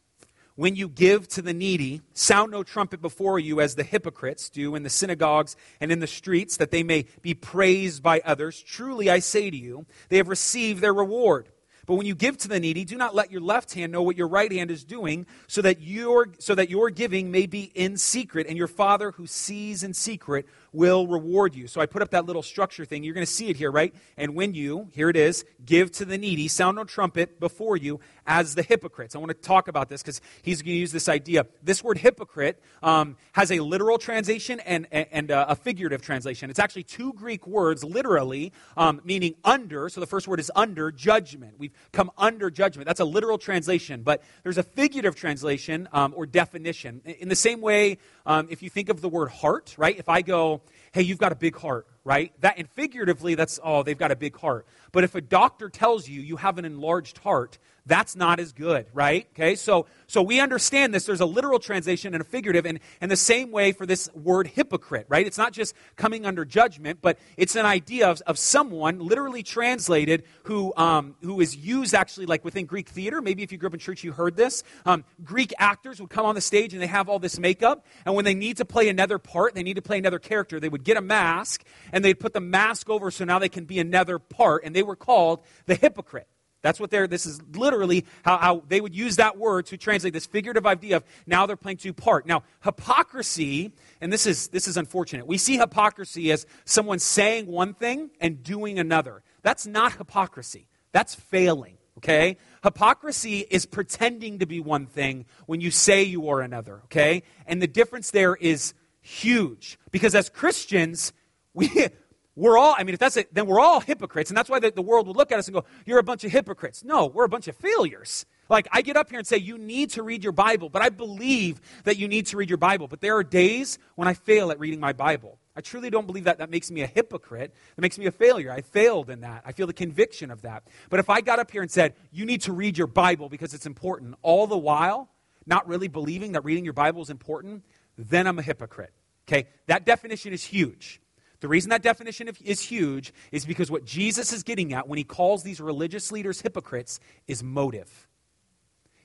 when 0.55 0.75
you 0.75 0.87
give 0.87 1.27
to 1.29 1.41
the 1.41 1.53
needy, 1.53 2.01
sound 2.13 2.51
no 2.51 2.63
trumpet 2.63 3.01
before 3.01 3.39
you 3.39 3.61
as 3.61 3.75
the 3.75 3.83
hypocrites 3.83 4.49
do 4.49 4.75
in 4.75 4.83
the 4.83 4.89
synagogues 4.89 5.55
and 5.79 5.91
in 5.91 5.99
the 5.99 6.07
streets, 6.07 6.57
that 6.57 6.71
they 6.71 6.83
may 6.83 7.05
be 7.21 7.33
praised 7.33 8.03
by 8.03 8.21
others. 8.23 8.61
Truly, 8.61 9.09
I 9.09 9.19
say 9.19 9.49
to 9.49 9.57
you, 9.57 9.85
they 10.09 10.17
have 10.17 10.27
received 10.27 10.81
their 10.81 10.93
reward. 10.93 11.49
But 11.91 11.97
when 11.97 12.07
you 12.07 12.15
give 12.15 12.37
to 12.37 12.47
the 12.47 12.57
needy, 12.57 12.85
do 12.85 12.95
not 12.95 13.15
let 13.15 13.33
your 13.33 13.41
left 13.41 13.73
hand 13.73 13.91
know 13.91 14.01
what 14.01 14.15
your 14.15 14.29
right 14.29 14.49
hand 14.49 14.71
is 14.71 14.85
doing, 14.85 15.25
so 15.47 15.61
that 15.61 15.81
your, 15.81 16.29
so 16.39 16.55
that 16.55 16.69
your 16.69 16.89
giving 16.89 17.31
may 17.31 17.47
be 17.47 17.69
in 17.75 17.97
secret, 17.97 18.47
and 18.47 18.57
your 18.57 18.69
Father 18.69 19.11
who 19.11 19.27
sees 19.27 19.83
in 19.83 19.93
secret 19.93 20.47
will 20.71 21.05
reward 21.05 21.53
you. 21.53 21.67
So 21.67 21.81
I 21.81 21.87
put 21.87 22.01
up 22.01 22.11
that 22.11 22.25
little 22.25 22.43
structure 22.43 22.85
thing. 22.85 23.03
You're 23.03 23.13
going 23.13 23.25
to 23.25 23.29
see 23.29 23.49
it 23.49 23.57
here, 23.57 23.71
right? 23.71 23.93
And 24.15 24.35
when 24.35 24.53
you, 24.53 24.87
here 24.93 25.09
it 25.09 25.17
is, 25.17 25.43
give 25.65 25.91
to 25.91 26.05
the 26.05 26.17
needy, 26.17 26.47
sound 26.47 26.77
no 26.77 26.85
trumpet 26.85 27.41
before 27.41 27.75
you 27.75 27.99
as 28.27 28.55
the 28.55 28.61
hypocrites. 28.61 29.15
I 29.15 29.19
want 29.19 29.29
to 29.29 29.33
talk 29.33 29.67
about 29.67 29.89
this 29.89 30.01
because 30.01 30.21
he's 30.41 30.61
going 30.61 30.75
to 30.75 30.79
use 30.79 30.91
this 30.91 31.09
idea. 31.09 31.45
This 31.63 31.83
word 31.83 31.97
hypocrite 31.97 32.61
um, 32.83 33.17
has 33.33 33.51
a 33.51 33.59
literal 33.59 33.97
translation 33.97 34.59
and, 34.61 34.87
and, 34.91 35.31
a 35.31 35.55
figurative 35.55 36.01
translation. 36.01 36.49
It's 36.49 36.59
actually 36.59 36.83
two 36.83 37.13
Greek 37.13 37.47
words, 37.47 37.83
literally, 37.83 38.51
um, 38.75 39.01
meaning 39.03 39.35
under. 39.43 39.89
So 39.89 39.99
the 39.99 40.07
first 40.07 40.27
word 40.27 40.39
is 40.39 40.51
under 40.55 40.91
judgment. 40.91 41.55
We've 41.57 41.73
come 41.91 42.11
under 42.17 42.49
judgment. 42.49 42.87
That's 42.87 42.99
a 42.99 43.05
literal 43.05 43.37
translation. 43.37 44.03
But 44.03 44.23
there's 44.43 44.57
a 44.57 44.63
figurative 44.63 45.15
translation 45.15 45.87
um, 45.93 46.13
or 46.15 46.25
definition. 46.25 47.01
In 47.05 47.29
the 47.29 47.35
same 47.35 47.61
way, 47.61 47.97
um, 48.25 48.47
if 48.49 48.61
you 48.61 48.69
think 48.69 48.89
of 48.89 49.01
the 49.01 49.09
word 49.09 49.29
heart, 49.29 49.75
right? 49.77 49.97
If 49.97 50.09
I 50.09 50.21
go, 50.21 50.61
hey, 50.91 51.01
you've 51.01 51.17
got 51.17 51.31
a 51.31 51.35
big 51.35 51.55
heart, 51.55 51.87
right? 52.03 52.33
That 52.41 52.57
and 52.57 52.69
figuratively, 52.69 53.35
that's 53.35 53.59
oh, 53.63 53.83
they've 53.83 53.97
got 53.97 54.11
a 54.11 54.15
big 54.15 54.37
heart. 54.37 54.65
But 54.91 55.03
if 55.03 55.15
a 55.15 55.21
doctor 55.21 55.69
tells 55.69 56.07
you 56.07 56.21
you 56.21 56.35
have 56.37 56.57
an 56.57 56.65
enlarged 56.65 57.17
heart, 57.19 57.57
that's 57.85 58.15
not 58.15 58.39
as 58.39 58.51
good, 58.51 58.85
right? 58.93 59.27
Okay, 59.33 59.55
so 59.55 59.87
so 60.07 60.21
we 60.21 60.39
understand 60.39 60.93
this. 60.93 61.05
There's 61.05 61.21
a 61.21 61.25
literal 61.25 61.57
translation 61.57 62.13
and 62.13 62.21
a 62.21 62.25
figurative, 62.25 62.65
and, 62.65 62.79
and 62.99 63.09
the 63.09 63.15
same 63.15 63.49
way 63.49 63.71
for 63.71 63.85
this 63.85 64.13
word 64.13 64.47
hypocrite, 64.47 65.05
right? 65.07 65.25
It's 65.25 65.37
not 65.37 65.53
just 65.53 65.73
coming 65.95 66.25
under 66.25 66.43
judgment, 66.43 66.99
but 67.01 67.17
it's 67.37 67.55
an 67.55 67.65
idea 67.65 68.09
of, 68.09 68.21
of 68.27 68.37
someone 68.37 68.99
literally 68.99 69.41
translated 69.41 70.23
who, 70.43 70.73
um, 70.75 71.15
who 71.21 71.39
is 71.39 71.55
used 71.55 71.95
actually 71.95 72.25
like 72.25 72.43
within 72.43 72.65
Greek 72.65 72.89
theater. 72.89 73.21
Maybe 73.21 73.41
if 73.41 73.51
you 73.53 73.57
grew 73.57 73.67
up 73.67 73.73
in 73.73 73.79
church, 73.79 74.03
you 74.03 74.11
heard 74.11 74.35
this. 74.35 74.63
Um, 74.85 75.05
Greek 75.23 75.53
actors 75.57 76.01
would 76.01 76.09
come 76.09 76.25
on 76.25 76.35
the 76.35 76.41
stage 76.41 76.73
and 76.73 76.81
they 76.81 76.87
have 76.87 77.07
all 77.07 77.19
this 77.19 77.39
makeup, 77.39 77.85
and 78.05 78.13
when 78.13 78.25
they 78.25 78.35
need 78.35 78.57
to 78.57 78.65
play 78.65 78.89
another 78.89 79.17
part, 79.17 79.55
they 79.55 79.63
need 79.63 79.75
to 79.75 79.81
play 79.81 79.97
another 79.97 80.19
character, 80.19 80.59
they 80.59 80.69
would 80.69 80.83
get 80.83 80.97
a 80.97 81.01
mask 81.01 81.63
and 81.93 82.03
they'd 82.03 82.19
put 82.19 82.33
the 82.33 82.41
mask 82.41 82.89
over 82.89 83.11
so 83.11 83.23
now 83.23 83.39
they 83.39 83.49
can 83.49 83.65
be 83.65 83.79
another 83.79 84.19
part, 84.19 84.63
and 84.65 84.75
they 84.75 84.83
were 84.83 84.95
called 84.95 85.39
the 85.65 85.75
hypocrite. 85.75 86.27
That's 86.61 86.79
what 86.79 86.91
they're, 86.91 87.07
this 87.07 87.25
is 87.25 87.41
literally 87.53 88.05
how, 88.23 88.37
how, 88.37 88.63
they 88.67 88.81
would 88.81 88.95
use 88.95 89.15
that 89.15 89.37
word 89.37 89.65
to 89.67 89.77
translate 89.77 90.13
this 90.13 90.25
figurative 90.25 90.65
idea 90.65 90.97
of 90.97 91.03
now 91.25 91.45
they're 91.45 91.55
playing 91.55 91.77
two 91.77 91.93
part. 91.93 92.25
Now, 92.25 92.43
hypocrisy, 92.63 93.73
and 93.99 94.13
this 94.13 94.27
is, 94.27 94.49
this 94.49 94.67
is 94.67 94.77
unfortunate. 94.77 95.25
We 95.25 95.37
see 95.37 95.57
hypocrisy 95.57 96.31
as 96.31 96.45
someone 96.65 96.99
saying 96.99 97.47
one 97.47 97.73
thing 97.73 98.11
and 98.19 98.43
doing 98.43 98.77
another. 98.77 99.23
That's 99.41 99.65
not 99.65 99.93
hypocrisy. 99.93 100.67
That's 100.91 101.15
failing, 101.15 101.77
okay? 101.97 102.37
Hypocrisy 102.63 103.39
is 103.49 103.65
pretending 103.65 104.39
to 104.39 104.45
be 104.45 104.59
one 104.59 104.85
thing 104.85 105.25
when 105.47 105.61
you 105.61 105.71
say 105.71 106.03
you 106.03 106.29
are 106.29 106.41
another, 106.41 106.81
okay? 106.85 107.23
And 107.47 107.61
the 107.61 107.67
difference 107.67 108.11
there 108.11 108.35
is 108.35 108.73
huge 109.01 109.79
because 109.89 110.13
as 110.13 110.29
Christians, 110.29 111.11
we, 111.53 111.87
we're 112.35 112.57
all, 112.57 112.75
I 112.77 112.83
mean, 112.83 112.93
if 112.93 112.99
that's 112.99 113.17
it, 113.17 113.33
then 113.33 113.45
we're 113.45 113.59
all 113.59 113.81
hypocrites. 113.81 114.29
And 114.29 114.37
that's 114.37 114.49
why 114.49 114.59
the, 114.59 114.71
the 114.71 114.81
world 114.81 115.07
would 115.07 115.17
look 115.17 115.31
at 115.31 115.39
us 115.39 115.47
and 115.47 115.53
go, 115.53 115.65
You're 115.85 115.99
a 115.99 116.03
bunch 116.03 116.23
of 116.23 116.31
hypocrites. 116.31 116.83
No, 116.83 117.07
we're 117.07 117.25
a 117.25 117.29
bunch 117.29 117.47
of 117.47 117.55
failures. 117.57 118.25
Like, 118.49 118.67
I 118.71 118.81
get 118.81 118.95
up 118.95 119.09
here 119.09 119.19
and 119.19 119.27
say, 119.27 119.37
You 119.37 119.57
need 119.57 119.91
to 119.91 120.03
read 120.03 120.23
your 120.23 120.31
Bible, 120.31 120.69
but 120.69 120.81
I 120.81 120.89
believe 120.89 121.59
that 121.83 121.97
you 121.97 122.07
need 122.07 122.27
to 122.27 122.37
read 122.37 122.49
your 122.49 122.57
Bible. 122.57 122.87
But 122.87 123.01
there 123.01 123.17
are 123.17 123.23
days 123.23 123.79
when 123.95 124.07
I 124.07 124.13
fail 124.13 124.49
at 124.51 124.59
reading 124.59 124.79
my 124.79 124.93
Bible. 124.93 125.39
I 125.55 125.61
truly 125.61 125.89
don't 125.89 126.07
believe 126.07 126.23
that 126.23 126.37
that 126.37 126.49
makes 126.49 126.71
me 126.71 126.81
a 126.81 126.87
hypocrite. 126.87 127.53
That 127.75 127.81
makes 127.81 127.97
me 127.97 128.05
a 128.05 128.11
failure. 128.11 128.49
I 128.49 128.61
failed 128.61 129.09
in 129.09 129.21
that. 129.21 129.43
I 129.45 129.51
feel 129.51 129.67
the 129.67 129.73
conviction 129.73 130.31
of 130.31 130.43
that. 130.43 130.63
But 130.89 131.01
if 131.01 131.09
I 131.09 131.19
got 131.19 131.39
up 131.39 131.51
here 131.51 131.61
and 131.61 131.69
said, 131.69 131.95
You 132.11 132.25
need 132.25 132.41
to 132.43 132.53
read 132.53 132.77
your 132.77 132.87
Bible 132.87 133.27
because 133.27 133.53
it's 133.53 133.65
important, 133.65 134.15
all 134.21 134.47
the 134.47 134.57
while 134.57 135.09
not 135.45 135.67
really 135.67 135.89
believing 135.89 136.31
that 136.33 136.45
reading 136.45 136.63
your 136.63 136.73
Bible 136.73 137.01
is 137.01 137.09
important, 137.09 137.65
then 137.97 138.25
I'm 138.25 138.39
a 138.39 138.41
hypocrite. 138.41 138.93
Okay? 139.27 139.47
That 139.67 139.85
definition 139.85 140.33
is 140.33 140.43
huge. 140.43 141.00
The 141.41 141.47
reason 141.47 141.71
that 141.71 141.81
definition 141.81 142.29
is 142.43 142.61
huge 142.61 143.13
is 143.31 143.45
because 143.45 143.69
what 143.69 143.83
Jesus 143.83 144.31
is 144.31 144.43
getting 144.43 144.73
at 144.73 144.87
when 144.87 144.97
he 144.97 145.03
calls 145.03 145.43
these 145.43 145.59
religious 145.59 146.11
leaders 146.11 146.41
hypocrites 146.41 146.99
is 147.27 147.43
motive. 147.43 148.07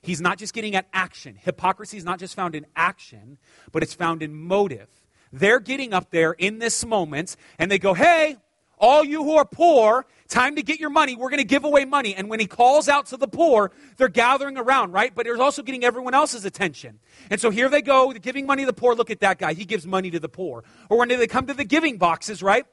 He's 0.03 0.21
not 0.21 0.39
just 0.39 0.55
getting 0.55 0.77
at 0.77 0.87
action. 0.93 1.37
Hypocrisy 1.41 1.97
is 1.97 2.05
not 2.05 2.19
just 2.21 2.35
found 2.35 2.55
in 2.55 2.67
action, 2.77 3.39
but 3.73 3.83
it's 3.83 3.95
found 3.95 4.23
in 4.23 4.35
motive. 4.35 4.89
They're 5.33 5.61
getting 5.61 5.93
up 5.93 6.11
there 6.11 6.33
in 6.33 6.59
this 6.59 6.85
moment 6.85 7.37
and 7.59 7.71
they 7.71 7.79
go, 7.79 7.95
hey, 7.95 8.37
all 8.79 9.05
you 9.05 9.25
who 9.25 9.37
are 9.37 9.45
poor, 9.45 10.07
time 10.29 10.57
to 10.57 10.63
get 10.63 10.79
your 10.79 10.91
money. 10.91 11.17
We're 11.17 11.31
going 11.31 11.39
to 11.39 11.45
give 11.45 11.65
away 11.65 11.85
money. 11.85 12.15
And 12.15 12.29
when 12.29 12.41
he 12.41 12.47
calls 12.47 12.89
out 12.89 13.07
to 13.07 13.17
the 13.17 13.29
poor, 13.29 13.73
they're 13.97 14.09
gathering 14.09 14.59
around, 14.59 14.93
right? 14.93 15.15
But 15.15 15.25
they're 15.25 15.41
also 15.41 15.63
getting 15.63 15.85
everyone 15.85 16.15
else's 16.15 16.45
attention. 16.45 16.99
And 17.31 17.41
so 17.41 17.51
here 17.51 17.69
they 17.69 17.83
go, 17.83 18.13
giving 18.13 18.47
money 18.47 18.63
to 18.63 18.67
the 18.67 18.73
poor. 18.73 18.95
Look 18.95 19.11
at 19.11 19.21
that 19.21 19.39
guy. 19.39 19.55
He 19.55 19.65
gives 19.65 19.87
money 19.87 20.11
to 20.11 20.21
the 20.21 20.29
poor. 20.29 20.65
Or 20.91 20.99
when 20.99 21.09
they 21.09 21.27
come 21.27 21.47
to 21.47 21.55
the 21.55 21.65
giving 21.65 21.97
boxes, 21.99 22.43
right? 22.43 22.67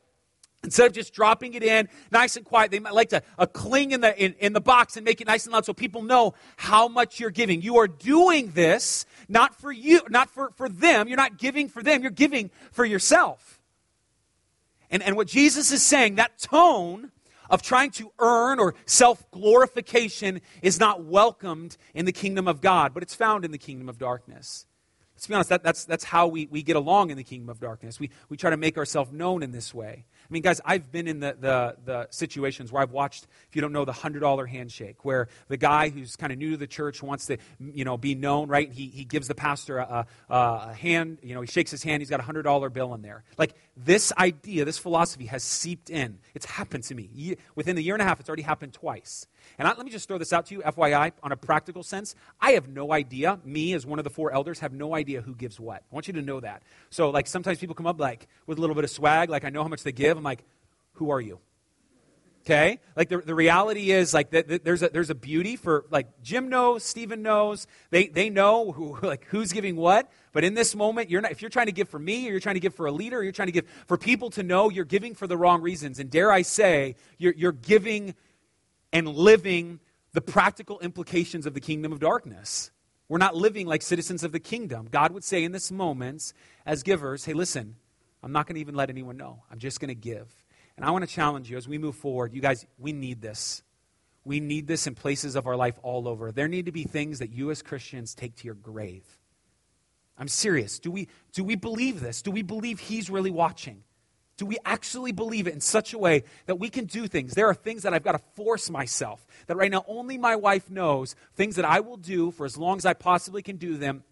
Instead 0.63 0.87
of 0.87 0.93
just 0.93 1.13
dropping 1.13 1.55
it 1.55 1.63
in 1.63 1.89
nice 2.09 2.37
and 2.37 2.45
quiet, 2.45 2.71
they 2.71 2.79
might 2.79 2.93
like 2.93 3.09
to 3.09 3.21
uh, 3.37 3.45
cling 3.45 3.91
in 3.91 3.99
the, 3.99 4.17
in, 4.17 4.33
in 4.39 4.53
the 4.53 4.61
box 4.61 4.95
and 4.95 5.03
make 5.03 5.19
it 5.19 5.27
nice 5.27 5.45
and 5.45 5.51
loud 5.51 5.65
so 5.65 5.73
people 5.73 6.01
know 6.03 6.33
how 6.55 6.87
much 6.87 7.19
you're 7.19 7.31
giving. 7.31 7.61
You 7.61 7.77
are 7.79 7.87
doing 7.87 8.51
this 8.51 9.05
not 9.27 9.59
for 9.59 9.73
you, 9.73 10.01
not 10.09 10.29
for, 10.29 10.51
for 10.55 10.69
them. 10.69 11.09
You're 11.09 11.17
not 11.17 11.37
giving 11.37 11.67
for 11.67 11.83
them. 11.83 12.01
You're 12.01 12.11
giving 12.11 12.49
for 12.71 12.85
yourself. 12.85 13.59
And, 14.93 15.01
and 15.01 15.15
what 15.15 15.27
Jesus 15.27 15.71
is 15.71 15.82
saying, 15.82 16.15
that 16.15 16.38
tone 16.38 17.12
of 17.49 17.63
trying 17.63 17.89
to 17.91 18.12
earn 18.19 18.60
or 18.60 18.75
self 18.86 19.29
glorification 19.32 20.39
is 20.62 20.79
not 20.79 21.03
welcomed 21.03 21.77
in 21.95 22.06
the 22.06 22.12
kingdom 22.12 22.47
of 22.47 22.62
God, 22.62 22.93
but 22.93 23.01
it's 23.01 23.15
found 23.15 23.43
in 23.43 23.49
the 23.49 23.58
kingdom 23.58 23.89
of 23.89 23.97
darkness. 23.97 24.67
Let's 25.15 25.25
be 25.25 25.34
honest, 25.34 25.49
that, 25.49 25.63
that's, 25.63 25.86
that's 25.86 26.03
how 26.03 26.27
we, 26.27 26.45
we 26.45 26.62
get 26.62 26.75
along 26.75 27.10
in 27.10 27.17
the 27.17 27.23
kingdom 27.23 27.49
of 27.49 27.60
darkness. 27.60 27.99
We, 27.99 28.12
we 28.29 28.38
try 28.38 28.51
to 28.51 28.58
make 28.58 28.77
ourselves 28.77 29.12
known 29.12 29.41
in 29.41 29.51
this 29.51 29.73
way. 29.73 30.06
I 30.29 30.33
mean, 30.33 30.41
guys, 30.41 30.62
I've 30.63 30.91
been 30.91 31.07
in 31.07 31.19
the, 31.19 31.36
the, 31.39 31.75
the 31.83 32.07
situations 32.09 32.71
where 32.71 32.81
I've 32.81 32.91
watched, 32.91 33.27
if 33.49 33.55
you 33.55 33.62
don't 33.62 33.73
know, 33.73 33.86
the 33.86 33.91
$100 33.91 34.47
handshake, 34.47 35.03
where 35.03 35.27
the 35.47 35.57
guy 35.57 35.89
who's 35.89 36.15
kind 36.15 36.31
of 36.31 36.38
new 36.38 36.51
to 36.51 36.57
the 36.57 36.67
church 36.67 37.03
wants 37.03 37.27
to, 37.27 37.38
you 37.59 37.86
know, 37.86 37.97
be 37.97 38.15
known, 38.15 38.47
right? 38.47 38.71
He, 38.71 38.88
he 38.88 39.03
gives 39.03 39.27
the 39.27 39.36
pastor 39.36 39.79
a, 39.79 40.07
a, 40.29 40.36
a 40.36 40.73
hand, 40.73 41.19
you 41.21 41.36
know, 41.36 41.41
he 41.41 41.47
shakes 41.47 41.71
his 41.71 41.83
hand, 41.83 42.01
he's 42.01 42.09
got 42.09 42.19
a 42.19 42.23
$100 42.23 42.73
bill 42.73 42.93
in 42.93 43.01
there. 43.01 43.23
Like, 43.38 43.55
this 43.75 44.13
idea, 44.17 44.65
this 44.65 44.77
philosophy 44.77 45.25
has 45.25 45.43
seeped 45.43 45.89
in. 45.89 46.19
It's 46.33 46.45
happened 46.45 46.83
to 46.86 46.95
me. 46.95 47.36
Within 47.55 47.75
the 47.75 47.83
year 47.83 47.95
and 47.95 48.01
a 48.01 48.05
half, 48.05 48.19
it's 48.19 48.29
already 48.29 48.43
happened 48.43 48.73
twice. 48.73 49.27
And 49.58 49.67
I, 49.67 49.73
let 49.73 49.86
me 49.86 49.91
just 49.91 50.08
throw 50.08 50.17
this 50.17 50.34
out 50.34 50.45
to 50.47 50.56
you, 50.56 50.62
FYI, 50.62 51.12
on 51.21 51.32
a 51.32 51.38
practical 51.38 51.84
sense. 51.84 52.15
I 52.41 52.51
have 52.51 52.67
no 52.67 52.91
idea, 52.91 53.39
me 53.45 53.73
as 53.73 53.86
one 53.86 53.99
of 53.99 54.03
the 54.03 54.10
four 54.10 54.34
elders, 54.34 54.60
have 54.60 54.73
no 54.73 54.95
idea 54.95 55.21
who 55.21 55.36
gives 55.36 55.60
what. 55.60 55.84
I 55.91 55.95
want 55.95 56.08
you 56.08 56.13
to 56.13 56.21
know 56.21 56.39
that. 56.39 56.63
So, 56.89 57.10
like, 57.10 57.27
sometimes 57.27 57.60
people 57.60 57.75
come 57.75 57.88
up, 57.88 57.99
like, 57.99 58.27
with 58.47 58.58
a 58.58 58.62
little 58.62 58.75
bit 58.75 58.84
of 58.84 58.89
swag, 58.89 59.29
like, 59.29 59.45
I 59.45 59.49
know 59.49 59.63
how 59.63 59.69
much 59.69 59.84
they 59.84 59.91
give. 59.91 60.17
I'm 60.17 60.23
like, 60.23 60.43
who 60.93 61.10
are 61.12 61.21
you? 61.21 61.39
Okay? 62.45 62.79
Like, 62.97 63.08
the, 63.08 63.19
the 63.19 63.34
reality 63.34 63.91
is, 63.91 64.13
like, 64.13 64.29
the, 64.29 64.43
the, 64.43 64.60
there's, 64.60 64.84
a, 64.84 64.89
there's 64.89 65.10
a 65.10 65.15
beauty 65.15 65.56
for, 65.56 65.86
like, 65.89 66.21
Jim 66.21 66.49
knows, 66.49 66.84
Stephen 66.84 67.21
knows, 67.21 67.67
they, 67.89 68.08
they 68.08 68.29
know 68.29 68.73
who, 68.73 68.99
like, 69.03 69.25
who's 69.25 69.53
giving 69.53 69.77
what. 69.77 70.12
But 70.34 70.43
in 70.43 70.53
this 70.53 70.75
moment, 70.75 71.10
you're 71.10 71.21
not, 71.21 71.32
if 71.32 71.41
you're 71.41 71.49
trying 71.49 71.67
to 71.67 71.71
give 71.71 71.88
for 71.88 71.99
me, 71.99 72.27
or 72.27 72.32
you're 72.32 72.41
trying 72.41 72.56
to 72.56 72.60
give 72.60 72.75
for 72.75 72.86
a 72.86 72.91
leader, 72.91 73.19
or 73.19 73.23
you're 73.23 73.32
trying 73.32 73.47
to 73.47 73.53
give 73.53 73.65
for 73.88 73.97
people 73.97 74.29
to 74.32 74.43
know, 74.43 74.69
you're 74.69 74.84
giving 74.84 75.15
for 75.15 75.25
the 75.25 75.38
wrong 75.38 75.62
reasons. 75.62 75.99
And 75.99 76.10
dare 76.10 76.32
I 76.32 76.41
say, 76.41 76.95
you're, 77.17 77.34
you're 77.34 77.53
giving 77.53 78.13
and 78.93 79.08
living 79.08 79.79
the 80.13 80.21
practical 80.21 80.79
implications 80.79 81.45
of 81.45 81.53
the 81.53 81.60
kingdom 81.60 81.91
of 81.91 81.99
darkness. 81.99 82.71
We're 83.10 83.17
not 83.17 83.36
living 83.36 83.67
like 83.67 83.82
citizens 83.82 84.23
of 84.23 84.32
the 84.32 84.39
kingdom. 84.39 84.88
God 84.89 85.12
would 85.12 85.23
say 85.23 85.43
in 85.43 85.51
this 85.51 85.71
moment, 85.71 86.32
as 86.65 86.84
givers, 86.84 87.25
hey, 87.25 87.34
listen, 87.34 87.75
I'm 88.21 88.32
not 88.32 88.47
going 88.47 88.56
to 88.56 88.62
even 88.62 88.75
let 88.75 88.89
anyone 88.89 89.17
know. 89.17 89.43
I'm 89.51 89.60
just 89.60 89.79
going 89.79 89.89
to 89.89 89.95
give. 89.95 90.32
And 90.77 90.86
I 90.86 90.91
want 90.91 91.08
to 91.08 91.13
challenge 91.13 91.51
you 91.51 91.58
as 91.58 91.67
we 91.67 91.77
move 91.77 91.95
forward. 91.95 92.34
You 92.34 92.41
guys, 92.41 92.65
we 92.77 92.93
need 92.93 93.21
this. 93.21 93.63
We 94.23 94.39
need 94.39 94.67
this 94.67 94.88
in 94.88 94.95
places 94.95 95.36
of 95.36 95.47
our 95.47 95.56
life 95.56 95.77
all 95.84 96.08
over. 96.08 96.32
There 96.32 96.47
need 96.47 96.67
to 96.67 96.71
be 96.71 96.84
things 96.84 97.19
that 97.19 97.32
you 97.32 97.51
as 97.51 97.62
Christians 97.62 98.15
take 98.15 98.36
to 98.38 98.45
your 98.45 98.56
grave. 98.56 99.03
I'm 100.17 100.27
serious. 100.27 100.79
Do 100.79 100.91
we, 100.91 101.10
do 101.34 101.43
we 101.43 101.56
believe 101.56 101.99
this? 101.99 102.21
Do 102.21 102.32
we 102.32 102.43
believe 102.43 102.79
He's 102.79 103.10
really 103.10 103.32
watching? 103.32 103.84
Do 104.43 104.47
we 104.47 104.58
actually 104.65 105.13
believe 105.13 105.47
it 105.47 105.53
in 105.53 105.62
such 105.62 105.93
a 105.93 105.97
way 105.97 106.25
that 106.47 106.56
we 106.56 106.67
can 106.67 106.84
do 106.84 107.08
things? 107.08 107.34
There 107.34 107.47
are 107.47 107.53
things 107.53 107.84
that 107.84 107.93
I've 107.93 108.03
got 108.03 108.12
to 108.12 108.21
force 108.36 108.69
myself, 108.69 109.25
that 109.47 109.56
right 109.56 109.71
now 109.71 109.86
only 109.88 110.17
my 110.17 110.36
wife 110.36 110.69
knows, 110.69 111.15
things 111.38 111.56
that 111.56 111.63
I 111.63 111.79
will 111.79 111.95
do 111.95 112.29
for 112.29 112.45
as 112.45 112.58
long 112.58 112.75
as 112.75 112.86
I 112.86 112.93
possibly 112.93 113.41
can 113.41 113.56
do 113.56 113.77
them 113.77 114.03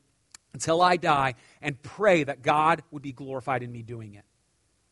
until 0.54 0.82
I 0.82 0.96
die, 0.96 1.36
and 1.62 1.82
pray 1.84 2.24
that 2.24 2.44
God 2.44 2.82
would 2.91 3.02
be 3.02 3.12
glorified 3.12 3.62
in 3.62 3.74
me 3.74 3.82
doing 3.82 4.13
it. 4.13 4.24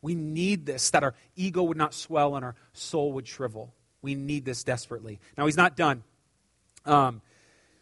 We 0.01 0.13
need 0.13 0.65
this, 0.65 0.89
that 0.89 1.05
our 1.05 1.15
ego 1.37 1.63
would 1.63 1.77
not 1.77 1.93
swell 1.93 2.35
and 2.35 2.43
our 2.43 2.55
soul 2.73 3.13
would 3.13 3.25
shrivel. 3.25 3.73
We 4.01 4.15
need 4.15 4.43
this 4.43 4.65
desperately. 4.65 5.21
Now, 5.37 5.45
he's 5.45 5.55
not 5.55 5.77
done. 5.77 6.03
Um, 6.85 7.21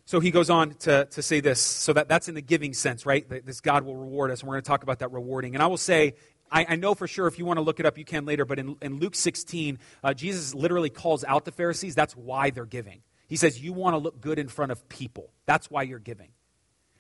so 0.06 0.20
he 0.20 0.30
goes 0.30 0.52
on 0.52 0.76
to, 0.82 1.06
to 1.06 1.22
say 1.24 1.39
this. 1.39 1.60
So 1.60 1.91
that, 1.93 2.08
that's 2.08 2.30
in 2.30 2.36
the 2.36 2.41
giving 2.41 2.76
sense, 2.76 3.04
right? 3.04 3.28
This 3.28 3.62
God 3.62 3.84
will 3.84 3.96
reward 3.96 4.30
us. 4.30 4.41
And 4.41 4.48
we're 4.48 4.54
going 4.58 4.63
to 4.63 4.67
talk 4.67 4.84
about 4.84 5.00
that 5.00 5.12
rewarding. 5.12 5.56
And 5.56 5.63
I 5.63 5.65
will 5.65 5.76
say, 5.76 6.13
I, 6.52 6.66
I, 6.70 6.76
know 6.76 6.96
for 6.96 7.08
sure 7.08 7.28
if 7.28 7.38
you 7.38 7.46
want 7.46 7.58
to 7.58 7.62
look 7.62 7.80
it 7.80 7.86
up, 7.86 7.98
you 7.98 8.06
can 8.06 8.26
later, 8.26 8.46
but 8.46 8.60
in, 8.60 8.78
in 8.82 9.00
Luke 9.00 9.16
16, 9.16 9.80
uh, 10.04 10.14
Jesus 10.14 10.54
literally 10.54 10.90
calls 10.90 11.24
out 11.24 11.46
the 11.46 11.52
Pharisees. 11.52 11.96
That's 11.96 12.16
why 12.16 12.50
they're 12.50 12.66
giving. 12.66 13.02
He 13.28 13.36
says, 13.36 13.62
You 13.62 13.74
want 13.74 13.94
to 13.94 13.98
look 13.98 14.22
good 14.22 14.40
in 14.40 14.48
front 14.48 14.72
of 14.72 14.88
people. 14.90 15.32
That's 15.46 15.70
why 15.70 15.84
you're 15.84 16.00
giving. 16.00 16.30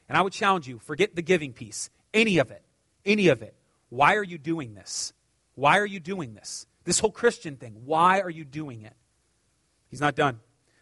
And 0.09 0.17
I 0.17 0.21
would 0.21 0.33
challenge 0.33 0.67
you 0.67 0.79
forget 0.79 1.15
the 1.15 1.21
giving 1.21 1.53
piece, 1.53 1.89
any 2.13 2.37
of 2.37 2.51
it, 2.51 2.63
any 3.05 3.27
of 3.27 3.41
it. 3.41 3.55
Why 3.89 4.15
are 4.15 4.23
you 4.23 4.37
doing 4.37 4.73
this? 4.73 5.13
Why 5.55 5.79
are 5.79 5.85
you 5.85 5.99
doing 5.99 6.33
this? 6.33 6.67
This 6.83 6.99
whole 6.99 7.11
Christian 7.11 7.55
thing, 7.57 7.81
why 7.85 8.21
are 8.21 8.29
you 8.29 8.45
doing 8.45 8.83
it? 8.83 8.93
He's 9.89 10.01
not 10.01 10.15
done. 10.15 10.39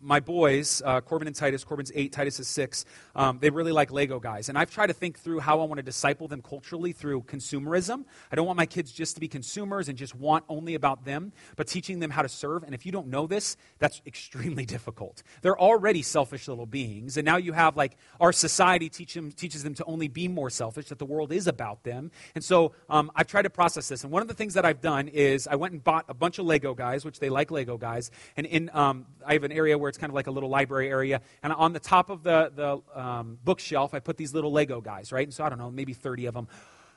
my 0.00 0.20
boys, 0.20 0.82
uh, 0.84 1.00
Corbin 1.00 1.26
and 1.26 1.36
Titus, 1.36 1.64
Corbin's 1.64 1.92
eight, 1.94 2.12
Titus 2.12 2.40
is 2.40 2.48
six, 2.48 2.84
um, 3.14 3.38
they 3.40 3.50
really 3.50 3.72
like 3.72 3.90
Lego 3.90 4.18
guys. 4.18 4.48
And 4.48 4.58
I've 4.58 4.70
tried 4.70 4.88
to 4.88 4.92
think 4.92 5.18
through 5.18 5.40
how 5.40 5.60
I 5.60 5.64
want 5.64 5.78
to 5.78 5.82
disciple 5.82 6.28
them 6.28 6.42
culturally 6.42 6.92
through 6.92 7.22
consumerism. 7.22 8.04
I 8.30 8.36
don't 8.36 8.46
want 8.46 8.56
my 8.56 8.66
kids 8.66 8.92
just 8.92 9.14
to 9.16 9.20
be 9.20 9.28
consumers 9.28 9.88
and 9.88 9.98
just 9.98 10.14
want 10.14 10.44
only 10.48 10.74
about 10.74 11.04
them, 11.04 11.32
but 11.56 11.66
teaching 11.66 11.98
them 12.00 12.10
how 12.10 12.22
to 12.22 12.28
serve. 12.28 12.62
And 12.62 12.74
if 12.74 12.86
you 12.86 12.92
don't 12.92 13.08
know 13.08 13.26
this, 13.26 13.56
that's 13.78 14.00
extremely 14.06 14.64
difficult. 14.64 15.22
They're 15.42 15.58
already 15.58 16.02
selfish 16.02 16.48
little 16.48 16.66
beings. 16.66 17.16
And 17.16 17.24
now 17.24 17.36
you 17.36 17.52
have 17.52 17.76
like 17.76 17.96
our 18.20 18.32
society 18.32 18.88
teach 18.88 19.14
them, 19.14 19.32
teaches 19.32 19.62
them 19.62 19.74
to 19.74 19.84
only 19.84 20.08
be 20.08 20.28
more 20.28 20.50
selfish, 20.50 20.88
that 20.88 20.98
the 20.98 21.06
world 21.06 21.32
is 21.32 21.46
about 21.46 21.84
them. 21.84 22.10
And 22.34 22.42
so 22.42 22.72
um, 22.88 23.10
I've 23.14 23.26
tried 23.26 23.42
to 23.42 23.50
process 23.50 23.88
this. 23.88 24.04
And 24.04 24.12
one 24.12 24.22
of 24.22 24.28
the 24.28 24.34
things 24.34 24.54
that 24.54 24.64
I've 24.64 24.80
done 24.80 25.08
is 25.08 25.46
I 25.46 25.56
went 25.56 25.72
and 25.72 25.82
bought 25.82 26.04
a 26.08 26.14
bunch 26.14 26.38
of 26.38 26.46
Lego 26.46 26.74
guys, 26.74 27.04
which 27.04 27.18
they 27.18 27.30
like 27.30 27.50
Lego 27.50 27.76
guys. 27.76 28.10
And 28.36 28.46
in, 28.46 28.70
um, 28.72 29.06
I 29.26 29.34
have 29.34 29.44
an 29.44 29.52
area 29.52 29.78
where 29.82 29.90
it's 29.90 29.98
kind 29.98 30.10
of 30.10 30.14
like 30.14 30.26
a 30.26 30.30
little 30.30 30.48
library 30.48 30.88
area. 30.88 31.20
And 31.42 31.52
on 31.52 31.72
the 31.74 31.80
top 31.80 32.08
of 32.08 32.22
the, 32.22 32.50
the 32.54 32.98
um, 32.98 33.38
bookshelf, 33.44 33.92
I 33.92 34.00
put 34.00 34.16
these 34.16 34.32
little 34.32 34.52
Lego 34.52 34.80
guys, 34.80 35.12
right? 35.12 35.26
And 35.26 35.34
so 35.34 35.44
I 35.44 35.50
don't 35.50 35.58
know, 35.58 35.70
maybe 35.70 35.92
30 35.92 36.26
of 36.26 36.34
them 36.34 36.48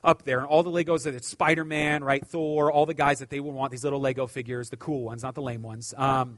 up 0.04 0.24
there. 0.24 0.40
And 0.40 0.48
all 0.48 0.64
the 0.64 0.72
Legos 0.72 1.04
that 1.04 1.14
it's 1.16 1.28
Spider 1.28 1.66
Man, 1.66 2.04
right? 2.04 2.26
Thor, 2.26 2.72
all 2.72 2.86
the 2.86 2.94
guys 2.94 3.20
that 3.20 3.30
they 3.30 3.42
would 3.42 3.54
want, 3.54 3.72
these 3.72 3.84
little 3.84 4.00
Lego 4.00 4.28
figures, 4.28 4.70
the 4.70 4.78
cool 4.78 5.04
ones, 5.04 5.24
not 5.24 5.36
the 5.36 5.42
lame 5.42 5.62
ones. 5.64 5.94
Um, 5.98 6.38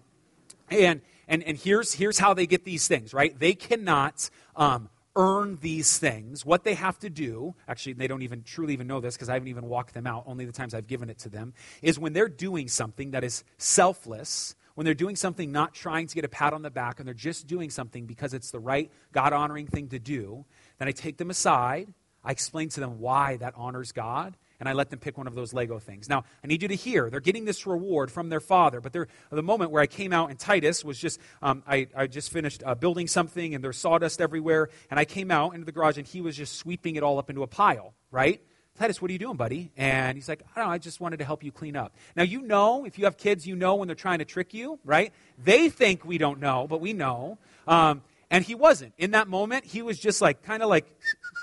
and 0.70 1.02
and, 1.28 1.44
and 1.44 1.58
here's, 1.58 1.94
here's 1.94 2.18
how 2.18 2.34
they 2.34 2.48
get 2.48 2.64
these 2.64 2.88
things, 2.88 3.14
right? 3.14 3.38
They 3.38 3.54
cannot 3.54 4.30
um, 4.56 4.90
earn 5.16 5.58
these 5.62 5.98
things. 5.98 6.46
What 6.46 6.64
they 6.64 6.74
have 6.76 6.98
to 7.00 7.10
do, 7.10 7.56
actually, 7.68 7.94
they 7.94 8.08
don't 8.08 8.22
even 8.22 8.44
truly 8.44 8.74
even 8.74 8.88
know 8.88 9.02
this 9.02 9.16
because 9.16 9.30
I 9.30 9.34
haven't 9.34 9.50
even 9.50 9.66
walked 9.66 9.94
them 9.94 10.08
out, 10.08 10.24
only 10.26 10.46
the 10.46 10.54
times 10.54 10.74
I've 10.74 10.88
given 10.88 11.10
it 11.10 11.20
to 11.20 11.30
them, 11.30 11.54
is 11.82 12.00
when 12.00 12.14
they're 12.14 12.30
doing 12.30 12.70
something 12.70 13.12
that 13.12 13.24
is 13.24 13.44
selfless, 13.58 14.56
when 14.78 14.86
they're 14.86 14.94
doing 14.94 15.16
something 15.16 15.52
not 15.52 15.74
trying 15.74 16.06
to 16.06 16.14
get 16.14 16.24
a 16.24 16.28
pat 16.28 16.54
on 16.54 16.62
the 16.62 16.70
back 16.70 17.00
and 17.00 17.08
they're 17.08 17.16
just 17.16 17.48
doing 17.48 17.72
something 17.72 18.06
because 18.06 18.36
it's 18.36 18.52
the 18.52 18.60
right 18.60 18.92
God 19.12 19.34
honoring 19.34 19.66
thing 19.66 19.90
to 19.90 19.98
do, 19.98 20.46
then 20.78 20.88
I 20.88 20.92
take 20.92 21.18
them 21.18 21.32
aside. 21.32 21.92
I 22.24 22.30
explain 22.30 22.70
to 22.70 22.80
them 22.80 23.00
why 23.00 23.38
that 23.38 23.56
honors 23.58 23.92
God, 23.92 24.38
and 24.60 24.70
I 24.70 24.74
let 24.74 24.92
them 24.92 25.00
pick 25.00 25.18
one 25.18 25.26
of 25.26 25.34
those 25.34 25.52
Lego 25.52 25.80
things. 25.80 26.08
Now, 26.08 26.26
I 26.44 26.48
need 26.48 26.62
you 26.62 26.68
to 26.68 26.76
hear, 26.76 27.10
they're 27.10 27.20
getting 27.20 27.44
this 27.44 27.66
reward 27.66 28.12
from 28.12 28.30
their 28.30 28.40
father, 28.40 28.80
but 28.80 28.94
the 28.94 29.42
moment 29.42 29.72
where 29.72 29.82
I 29.82 29.88
came 29.88 30.14
out 30.14 30.30
and 30.30 30.38
Titus 30.38 30.86
was 30.86 31.00
just, 31.00 31.20
um, 31.42 31.64
I, 31.68 31.88
I 31.96 32.06
just 32.06 32.32
finished 32.32 32.62
uh, 32.64 32.76
building 32.76 33.08
something 33.08 33.56
and 33.56 33.64
there's 33.64 33.78
sawdust 33.78 34.22
everywhere, 34.22 34.70
and 34.92 35.00
I 35.00 35.06
came 35.06 35.32
out 35.32 35.56
into 35.56 35.66
the 35.66 35.72
garage 35.72 35.98
and 35.98 36.06
he 36.06 36.22
was 36.22 36.38
just 36.38 36.54
sweeping 36.56 36.98
it 36.98 37.02
all 37.02 37.18
up 37.18 37.32
into 37.32 37.42
a 37.42 37.48
pile, 37.48 37.96
right? 38.12 38.44
Titus, 38.78 39.02
what 39.02 39.10
are 39.10 39.12
you 39.12 39.20
doing, 39.20 39.38
buddy? 39.38 39.72
And 39.76 40.16
he's 40.16 40.30
like, 40.30 40.44
I 40.56 40.60
don't 40.60 40.68
know, 40.68 40.74
I 40.74 40.78
just 40.78 41.02
wanted 41.02 41.18
to 41.18 41.26
help 41.26 41.44
you 41.44 41.52
clean 41.52 41.76
up. 41.76 41.96
Now, 42.16 42.24
you 42.24 42.42
know, 42.42 42.86
if 42.86 43.00
you 43.00 43.06
have 43.06 43.18
kids, 43.18 43.48
you 43.48 43.56
know 43.56 43.76
when 43.76 43.88
they're 43.88 43.96
trying 43.96 44.20
to 44.20 44.26
trick 44.26 44.54
you, 44.54 44.80
right? 44.86 45.12
They 45.44 45.70
think 45.70 46.06
we 46.06 46.20
don't 46.20 46.40
know, 46.40 46.68
but 46.70 46.80
we 46.80 46.94
know. 46.94 47.40
Um, 47.68 48.04
and 48.30 48.44
he 48.44 48.54
wasn't. 48.54 48.94
In 49.00 49.12
that 49.12 49.28
moment, 49.28 49.66
he 49.66 49.82
was 49.82 49.98
just 49.98 50.22
like, 50.22 50.44
kind 50.44 50.62
of 50.62 50.70
like, 50.70 50.86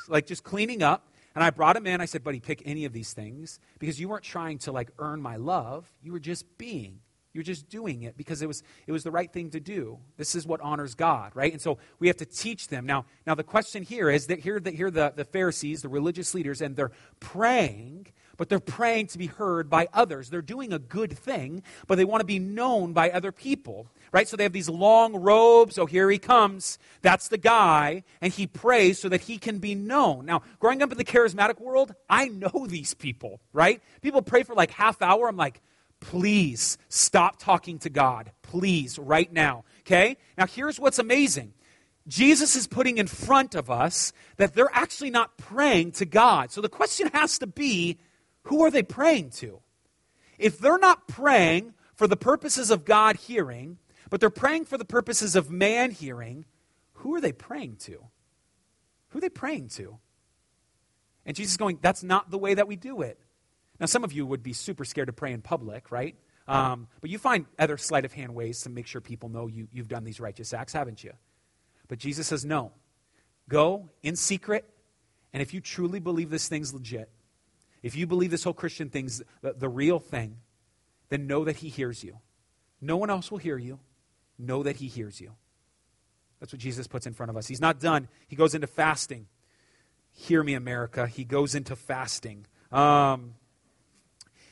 like 0.08 0.26
just 0.26 0.44
cleaning 0.44 0.82
up. 0.82 1.08
And 1.34 1.42
I 1.42 1.50
brought 1.50 1.76
him 1.76 1.88
in. 1.88 2.00
I 2.00 2.04
said, 2.04 2.22
buddy, 2.22 2.38
pick 2.38 2.62
any 2.64 2.84
of 2.84 2.92
these 2.92 3.12
things 3.12 3.58
because 3.80 3.98
you 3.98 4.08
weren't 4.08 4.22
trying 4.22 4.58
to 4.58 4.72
like 4.72 4.90
earn 5.00 5.20
my 5.20 5.34
love. 5.34 5.90
You 6.02 6.12
were 6.12 6.20
just 6.20 6.56
being. 6.56 7.00
You're 7.34 7.42
just 7.42 7.68
doing 7.68 8.02
it 8.02 8.16
because 8.16 8.42
it 8.42 8.46
was, 8.46 8.62
it 8.86 8.92
was 8.92 9.02
the 9.02 9.10
right 9.10 9.30
thing 9.30 9.50
to 9.50 9.60
do. 9.60 9.98
This 10.16 10.36
is 10.36 10.46
what 10.46 10.60
honors 10.60 10.94
God, 10.94 11.32
right? 11.34 11.52
And 11.52 11.60
so 11.60 11.78
we 11.98 12.06
have 12.06 12.16
to 12.18 12.24
teach 12.24 12.68
them. 12.68 12.86
Now, 12.86 13.06
now 13.26 13.34
the 13.34 13.42
question 13.42 13.82
here 13.82 14.08
is 14.08 14.28
that 14.28 14.38
here, 14.38 14.60
the, 14.60 14.70
here 14.70 14.88
the, 14.88 15.12
the 15.14 15.24
Pharisees, 15.24 15.82
the 15.82 15.88
religious 15.88 16.32
leaders, 16.32 16.62
and 16.62 16.76
they're 16.76 16.92
praying, 17.18 18.06
but 18.36 18.48
they're 18.48 18.60
praying 18.60 19.08
to 19.08 19.18
be 19.18 19.26
heard 19.26 19.68
by 19.68 19.88
others. 19.92 20.30
They're 20.30 20.42
doing 20.42 20.72
a 20.72 20.78
good 20.78 21.18
thing, 21.18 21.64
but 21.88 21.96
they 21.96 22.04
want 22.04 22.20
to 22.20 22.26
be 22.26 22.38
known 22.38 22.92
by 22.92 23.10
other 23.10 23.32
people, 23.32 23.88
right? 24.12 24.28
So 24.28 24.36
they 24.36 24.44
have 24.44 24.52
these 24.52 24.68
long 24.68 25.16
robes. 25.16 25.76
Oh, 25.76 25.86
here 25.86 26.08
he 26.08 26.18
comes. 26.18 26.78
That's 27.02 27.26
the 27.26 27.38
guy. 27.38 28.04
And 28.20 28.32
he 28.32 28.46
prays 28.46 29.00
so 29.00 29.08
that 29.08 29.22
he 29.22 29.38
can 29.38 29.58
be 29.58 29.74
known. 29.74 30.24
Now, 30.24 30.42
growing 30.60 30.82
up 30.82 30.92
in 30.92 30.98
the 30.98 31.04
charismatic 31.04 31.60
world, 31.60 31.96
I 32.08 32.28
know 32.28 32.66
these 32.68 32.94
people, 32.94 33.40
right? 33.52 33.82
People 34.02 34.22
pray 34.22 34.44
for 34.44 34.54
like 34.54 34.70
half 34.70 35.02
hour. 35.02 35.28
I'm 35.28 35.36
like, 35.36 35.60
please 36.04 36.76
stop 36.88 37.38
talking 37.38 37.78
to 37.78 37.90
God. 37.90 38.30
Please, 38.42 38.98
right 38.98 39.32
now. 39.32 39.64
Okay? 39.80 40.16
Now, 40.36 40.46
here's 40.46 40.78
what's 40.78 40.98
amazing. 40.98 41.54
Jesus 42.06 42.54
is 42.54 42.66
putting 42.66 42.98
in 42.98 43.06
front 43.06 43.54
of 43.54 43.70
us 43.70 44.12
that 44.36 44.54
they're 44.54 44.70
actually 44.72 45.10
not 45.10 45.38
praying 45.38 45.92
to 45.92 46.04
God. 46.04 46.50
So 46.50 46.60
the 46.60 46.68
question 46.68 47.08
has 47.14 47.38
to 47.38 47.46
be 47.46 47.98
who 48.42 48.62
are 48.62 48.70
they 48.70 48.82
praying 48.82 49.30
to? 49.30 49.60
If 50.38 50.58
they're 50.58 50.78
not 50.78 51.08
praying 51.08 51.72
for 51.94 52.06
the 52.06 52.16
purposes 52.16 52.70
of 52.70 52.84
God 52.84 53.16
hearing, 53.16 53.78
but 54.10 54.20
they're 54.20 54.28
praying 54.28 54.66
for 54.66 54.76
the 54.76 54.84
purposes 54.84 55.34
of 55.34 55.50
man 55.50 55.90
hearing, 55.90 56.44
who 56.92 57.14
are 57.14 57.20
they 57.20 57.32
praying 57.32 57.76
to? 57.76 58.04
Who 59.08 59.18
are 59.18 59.22
they 59.22 59.30
praying 59.30 59.68
to? 59.70 59.98
And 61.24 61.34
Jesus 61.34 61.52
is 61.52 61.56
going, 61.56 61.78
that's 61.80 62.02
not 62.02 62.30
the 62.30 62.36
way 62.36 62.52
that 62.52 62.68
we 62.68 62.76
do 62.76 63.00
it. 63.00 63.18
Now, 63.80 63.86
some 63.86 64.04
of 64.04 64.12
you 64.12 64.24
would 64.26 64.42
be 64.42 64.52
super 64.52 64.84
scared 64.84 65.08
to 65.08 65.12
pray 65.12 65.32
in 65.32 65.42
public, 65.42 65.90
right? 65.90 66.16
Um, 66.46 66.88
but 67.00 67.10
you 67.10 67.18
find 67.18 67.46
other 67.58 67.76
sleight 67.76 68.04
of 68.04 68.12
hand 68.12 68.34
ways 68.34 68.62
to 68.62 68.70
make 68.70 68.86
sure 68.86 69.00
people 69.00 69.28
know 69.28 69.46
you, 69.46 69.68
you've 69.72 69.88
done 69.88 70.04
these 70.04 70.20
righteous 70.20 70.52
acts, 70.52 70.72
haven't 70.72 71.02
you? 71.02 71.12
But 71.88 71.98
Jesus 71.98 72.26
says, 72.26 72.44
no. 72.44 72.72
Go 73.48 73.90
in 74.02 74.16
secret, 74.16 74.68
and 75.32 75.42
if 75.42 75.52
you 75.52 75.60
truly 75.60 76.00
believe 76.00 76.30
this 76.30 76.48
thing's 76.48 76.72
legit, 76.72 77.10
if 77.82 77.94
you 77.96 78.06
believe 78.06 78.30
this 78.30 78.44
whole 78.44 78.54
Christian 78.54 78.88
thing's 78.88 79.22
the, 79.42 79.52
the 79.52 79.68
real 79.68 79.98
thing, 79.98 80.38
then 81.10 81.26
know 81.26 81.44
that 81.44 81.56
He 81.56 81.68
hears 81.68 82.02
you. 82.02 82.18
No 82.80 82.96
one 82.96 83.10
else 83.10 83.30
will 83.30 83.38
hear 83.38 83.58
you. 83.58 83.80
Know 84.38 84.62
that 84.62 84.76
He 84.76 84.88
hears 84.88 85.20
you. 85.20 85.32
That's 86.40 86.52
what 86.52 86.60
Jesus 86.60 86.86
puts 86.86 87.06
in 87.06 87.12
front 87.12 87.30
of 87.30 87.36
us. 87.36 87.46
He's 87.46 87.60
not 87.60 87.80
done. 87.80 88.08
He 88.28 88.36
goes 88.36 88.54
into 88.54 88.66
fasting. 88.66 89.26
Hear 90.12 90.42
me, 90.42 90.54
America. 90.54 91.06
He 91.06 91.24
goes 91.24 91.54
into 91.54 91.76
fasting. 91.76 92.46
Um, 92.72 93.34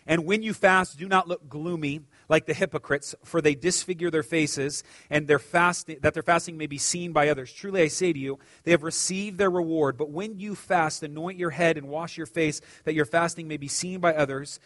and 0.07 0.25
when 0.25 0.43
you 0.43 0.53
fast, 0.53 0.99
do 0.99 1.09
not 1.09 1.29
look 1.29 1.49
gloomy 1.49 2.01
like 2.29 2.47
the 2.47 2.55
hypocrites, 2.55 3.15
for 3.25 3.41
they 3.41 3.55
disfigure 3.55 4.11
their 4.11 4.23
faces, 4.23 4.83
and 5.11 5.29
their 5.29 5.39
fasting, 5.39 5.99
that 6.03 6.15
their 6.15 6.23
fasting 6.23 6.57
may 6.57 6.67
be 6.67 6.79
seen 6.79 7.13
by 7.13 7.29
others. 7.29 7.53
Truly 7.53 7.83
I 7.83 7.89
say 7.89 8.13
to 8.13 8.19
you, 8.19 8.39
they 8.65 8.71
have 8.71 8.83
received 8.83 9.39
their 9.39 9.51
reward. 9.51 9.97
But 9.97 10.11
when 10.11 10.41
you 10.41 10.55
fast, 10.55 11.03
anoint 11.03 11.39
your 11.39 11.51
head 11.51 11.77
and 11.77 11.89
wash 11.89 12.17
your 12.17 12.27
face, 12.27 12.61
that 12.85 12.95
your 12.95 13.05
fasting 13.05 13.49
may 13.49 13.57
be 13.57 13.69
seen 13.69 14.01
by 14.01 14.15
others 14.15 14.59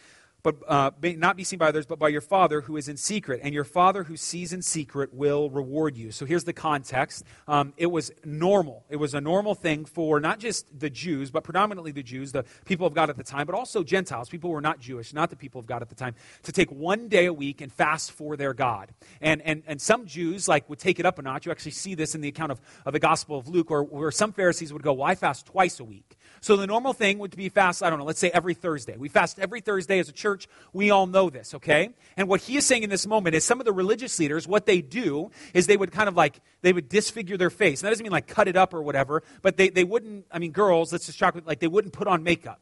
but 0.46 0.54
uh, 0.68 0.92
not 1.02 1.37
be 1.37 1.42
seen 1.42 1.59
by 1.59 1.66
others, 1.66 1.87
but 1.87 1.98
by 1.98 2.06
your 2.06 2.20
Father 2.20 2.61
who 2.61 2.76
is 2.76 2.87
in 2.88 2.96
secret. 2.96 3.40
And 3.42 3.52
your 3.52 3.64
Father 3.64 4.04
who 4.04 4.16
sees 4.16 4.52
in 4.52 4.62
secret 4.62 5.12
will 5.12 5.50
reward 5.50 5.96
you. 5.96 6.12
So 6.12 6.24
here's 6.24 6.44
the 6.44 6.52
context. 6.52 7.24
Um, 7.48 7.72
it 7.76 7.87
was 7.87 8.12
normal. 8.24 8.85
It 8.88 8.94
was 8.94 9.12
a 9.12 9.20
normal 9.20 9.56
thing 9.56 9.85
for 9.85 10.20
not 10.20 10.38
just 10.38 10.78
the 10.78 10.88
Jews, 10.88 11.32
but 11.32 11.42
predominantly 11.42 11.90
the 11.90 12.04
Jews, 12.04 12.30
the 12.30 12.44
people 12.64 12.87
of 12.87 12.94
God 12.94 13.11
at 13.11 13.16
the 13.16 13.24
time, 13.24 13.44
but 13.44 13.56
also 13.56 13.82
Gentiles, 13.82 14.28
people 14.28 14.50
who 14.50 14.54
were 14.54 14.61
not 14.61 14.78
Jewish, 14.78 15.12
not 15.12 15.30
the 15.30 15.37
people 15.37 15.59
of 15.59 15.66
God 15.66 15.82
at 15.82 15.88
the 15.88 15.96
time, 15.96 16.14
to 16.44 16.52
take 16.52 16.70
one 16.70 17.09
day 17.09 17.26
a 17.26 17.32
week 17.32 17.61
and 17.61 17.72
fast 17.72 18.12
for 18.12 18.37
their 18.37 18.54
God. 18.54 18.90
And, 19.20 19.42
and, 19.42 19.64
and 19.66 19.82
some 19.82 20.06
Jews 20.06 20.46
like 20.46 20.70
would 20.70 20.78
take 20.78 21.00
it 21.00 21.06
up 21.06 21.18
a 21.18 21.22
notch. 21.22 21.46
You 21.46 21.50
actually 21.50 21.72
see 21.72 21.96
this 21.96 22.14
in 22.14 22.20
the 22.20 22.28
account 22.28 22.52
of, 22.52 22.61
of 22.85 22.92
the 22.92 23.00
Gospel 23.00 23.37
of 23.37 23.48
Luke, 23.48 23.68
where, 23.68 23.82
where 23.82 24.12
some 24.12 24.32
Pharisees 24.32 24.72
would 24.72 24.82
go, 24.82 24.92
Well, 24.92 25.12
fast 25.16 25.46
twice 25.46 25.80
a 25.80 25.85
week. 25.85 26.15
So 26.41 26.57
the 26.57 26.67
normal 26.67 26.93
thing 26.93 27.19
would 27.19 27.35
be 27.37 27.49
fast, 27.49 27.83
I 27.83 27.91
don't 27.91 27.99
know, 27.99 28.05
let's 28.05 28.21
say 28.21 28.31
every 28.31 28.55
Thursday. 28.55 28.97
We 28.97 29.09
fast 29.09 29.39
every 29.39 29.61
Thursday 29.61 29.99
as 29.99 30.09
a 30.09 30.12
church. 30.12 30.49
We 30.73 30.91
all 30.91 31.07
know 31.07 31.31
this, 31.31 31.55
okay? 31.55 31.91
And 32.17 32.29
what 32.29 32.41
he 32.41 32.57
is 32.57 32.65
saying 32.65 32.83
in 32.83 32.91
this 32.91 33.07
moment 33.07 33.35
is 33.35 33.45
some 33.45 33.61
of 33.61 33.67
the 33.67 33.73
religious 33.73 34.19
leaders, 34.19 34.47
what 34.47 34.67
they 34.67 34.81
do 34.81 35.31
is 35.55 35.67
they 35.67 35.77
would 35.77 35.93
kind 35.93 36.09
of 36.09 36.17
like, 36.17 36.41
they 36.62 36.73
would 36.73 36.89
disfigure 36.89 37.37
their 37.37 37.51
face. 37.51 37.81
And 37.81 37.87
that 37.87 37.91
doesn't 37.91 38.05
mean 38.05 38.12
like 38.12 38.27
cut 38.27 38.49
it 38.49 38.57
up 38.57 38.75
or 38.75 38.83
whatever, 38.83 39.23
but 39.43 39.57
they, 39.57 39.71
they 39.71 39.85
wouldn't, 39.85 40.27
I 40.31 40.39
mean, 40.39 40.53
girls, 40.53 40.93
let's 40.93 41.07
just 41.07 41.19
talk, 41.19 41.37
like 41.45 41.61
they 41.61 41.67
wouldn't 41.67 41.93
put 41.93 42.07
on 42.07 42.23
makeup. 42.23 42.61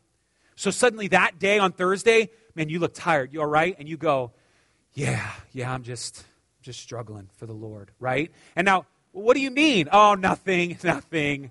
So 0.57 0.71
suddenly 0.71 1.09
that 1.09 1.39
day 1.39 1.59
on 1.59 1.73
Thursday, 1.73 2.31
man, 2.55 2.69
you 2.69 2.79
look 2.79 2.95
tired. 2.95 3.33
You 3.33 3.41
all 3.41 3.47
right? 3.47 3.77
And 3.79 3.89
you 3.89 3.97
go, 3.97 4.33
yeah, 4.95 5.31
yeah, 5.53 5.73
I'm 5.73 5.83
just, 5.83 6.25
just 6.63 6.81
struggling 6.81 7.29
for 7.37 7.47
the 7.47 7.53
Lord, 7.53 7.91
right? 7.99 8.31
And 8.57 8.65
now, 8.65 8.87
what 9.13 9.35
do 9.35 9.41
you 9.41 9.51
mean? 9.51 9.89
Oh, 9.93 10.15
nothing, 10.15 10.79
nothing. 10.85 11.51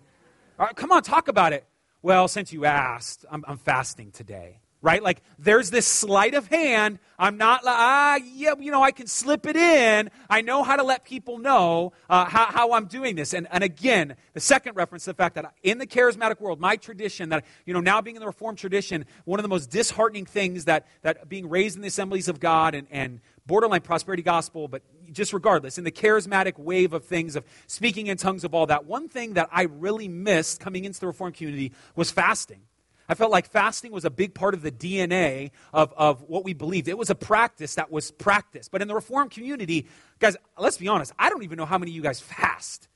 come 0.75 0.91
on, 0.91 1.03
talk 1.03 1.27
about 1.27 1.53
it. 1.53 1.65
Well, 2.03 2.27
since 2.27 2.51
you 2.51 2.65
asked, 2.65 3.25
I'm, 3.31 3.43
I'm 3.47 3.57
fasting 3.57 4.11
today 4.11 4.59
right? 4.83 5.01
Like 5.01 5.23
there's 5.39 5.71
this 5.71 5.87
sleight 5.87 6.35
of 6.35 6.47
hand. 6.47 6.99
I'm 7.17 7.37
not 7.37 7.63
like, 7.63 7.75
ah, 7.75 8.15
yeah, 8.17 8.53
you 8.59 8.69
know, 8.69 8.83
I 8.83 8.91
can 8.91 9.07
slip 9.07 9.45
it 9.45 9.55
in. 9.55 10.11
I 10.29 10.41
know 10.41 10.61
how 10.61 10.75
to 10.75 10.83
let 10.83 11.05
people 11.05 11.37
know 11.37 11.93
uh, 12.09 12.25
how, 12.25 12.47
how 12.47 12.73
I'm 12.73 12.85
doing 12.85 13.15
this. 13.15 13.33
And, 13.33 13.47
and 13.49 13.63
again, 13.63 14.17
the 14.33 14.41
second 14.41 14.75
reference, 14.75 15.05
the 15.05 15.13
fact 15.13 15.35
that 15.35 15.53
in 15.63 15.77
the 15.77 15.87
charismatic 15.87 16.41
world, 16.41 16.59
my 16.59 16.75
tradition, 16.75 17.29
that, 17.29 17.45
you 17.65 17.73
know, 17.73 17.79
now 17.79 18.01
being 18.01 18.17
in 18.17 18.19
the 18.19 18.27
Reformed 18.27 18.57
tradition, 18.57 19.05
one 19.23 19.39
of 19.39 19.43
the 19.43 19.49
most 19.49 19.69
disheartening 19.69 20.25
things 20.25 20.65
that, 20.65 20.85
that 21.01 21.29
being 21.29 21.47
raised 21.47 21.77
in 21.77 21.81
the 21.81 21.87
assemblies 21.87 22.27
of 22.27 22.41
God 22.41 22.75
and, 22.75 22.85
and 22.91 23.21
borderline 23.45 23.81
prosperity 23.81 24.23
gospel, 24.23 24.67
but 24.67 24.81
just 25.11 25.33
regardless, 25.33 25.77
in 25.77 25.83
the 25.83 25.91
charismatic 25.91 26.57
wave 26.57 26.93
of 26.93 27.05
things, 27.05 27.35
of 27.35 27.45
speaking 27.67 28.07
in 28.07 28.17
tongues, 28.17 28.43
of 28.43 28.53
all 28.53 28.65
that, 28.67 28.85
one 28.85 29.09
thing 29.09 29.33
that 29.33 29.49
I 29.51 29.63
really 29.63 30.07
missed 30.07 30.59
coming 30.59 30.85
into 30.85 30.99
the 30.99 31.07
Reformed 31.07 31.35
community 31.35 31.71
was 31.95 32.11
fasting. 32.11 32.61
I 33.07 33.15
felt 33.15 33.31
like 33.31 33.47
fasting 33.47 33.91
was 33.91 34.05
a 34.05 34.09
big 34.09 34.33
part 34.33 34.53
of 34.53 34.61
the 34.61 34.71
DNA 34.71 35.51
of, 35.73 35.93
of 35.97 36.21
what 36.23 36.45
we 36.45 36.53
believed. 36.53 36.87
It 36.87 36.97
was 36.97 37.09
a 37.09 37.15
practice 37.15 37.75
that 37.75 37.91
was 37.91 38.11
practiced. 38.11 38.71
But 38.71 38.81
in 38.81 38.87
the 38.87 38.95
Reformed 38.95 39.31
community, 39.31 39.87
guys, 40.19 40.37
let's 40.57 40.77
be 40.77 40.87
honest, 40.87 41.11
I 41.19 41.29
don't 41.29 41.43
even 41.43 41.57
know 41.57 41.65
how 41.65 41.77
many 41.77 41.91
of 41.91 41.95
you 41.95 42.01
guys 42.01 42.21
fast. 42.21 42.87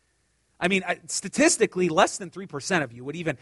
I 0.59 0.69
mean, 0.69 0.83
statistically, 1.07 1.89
less 1.89 2.17
than 2.17 2.29
3% 2.29 2.83
of 2.83 2.91
you 2.93 3.03
would 3.03 3.15
even 3.15 3.37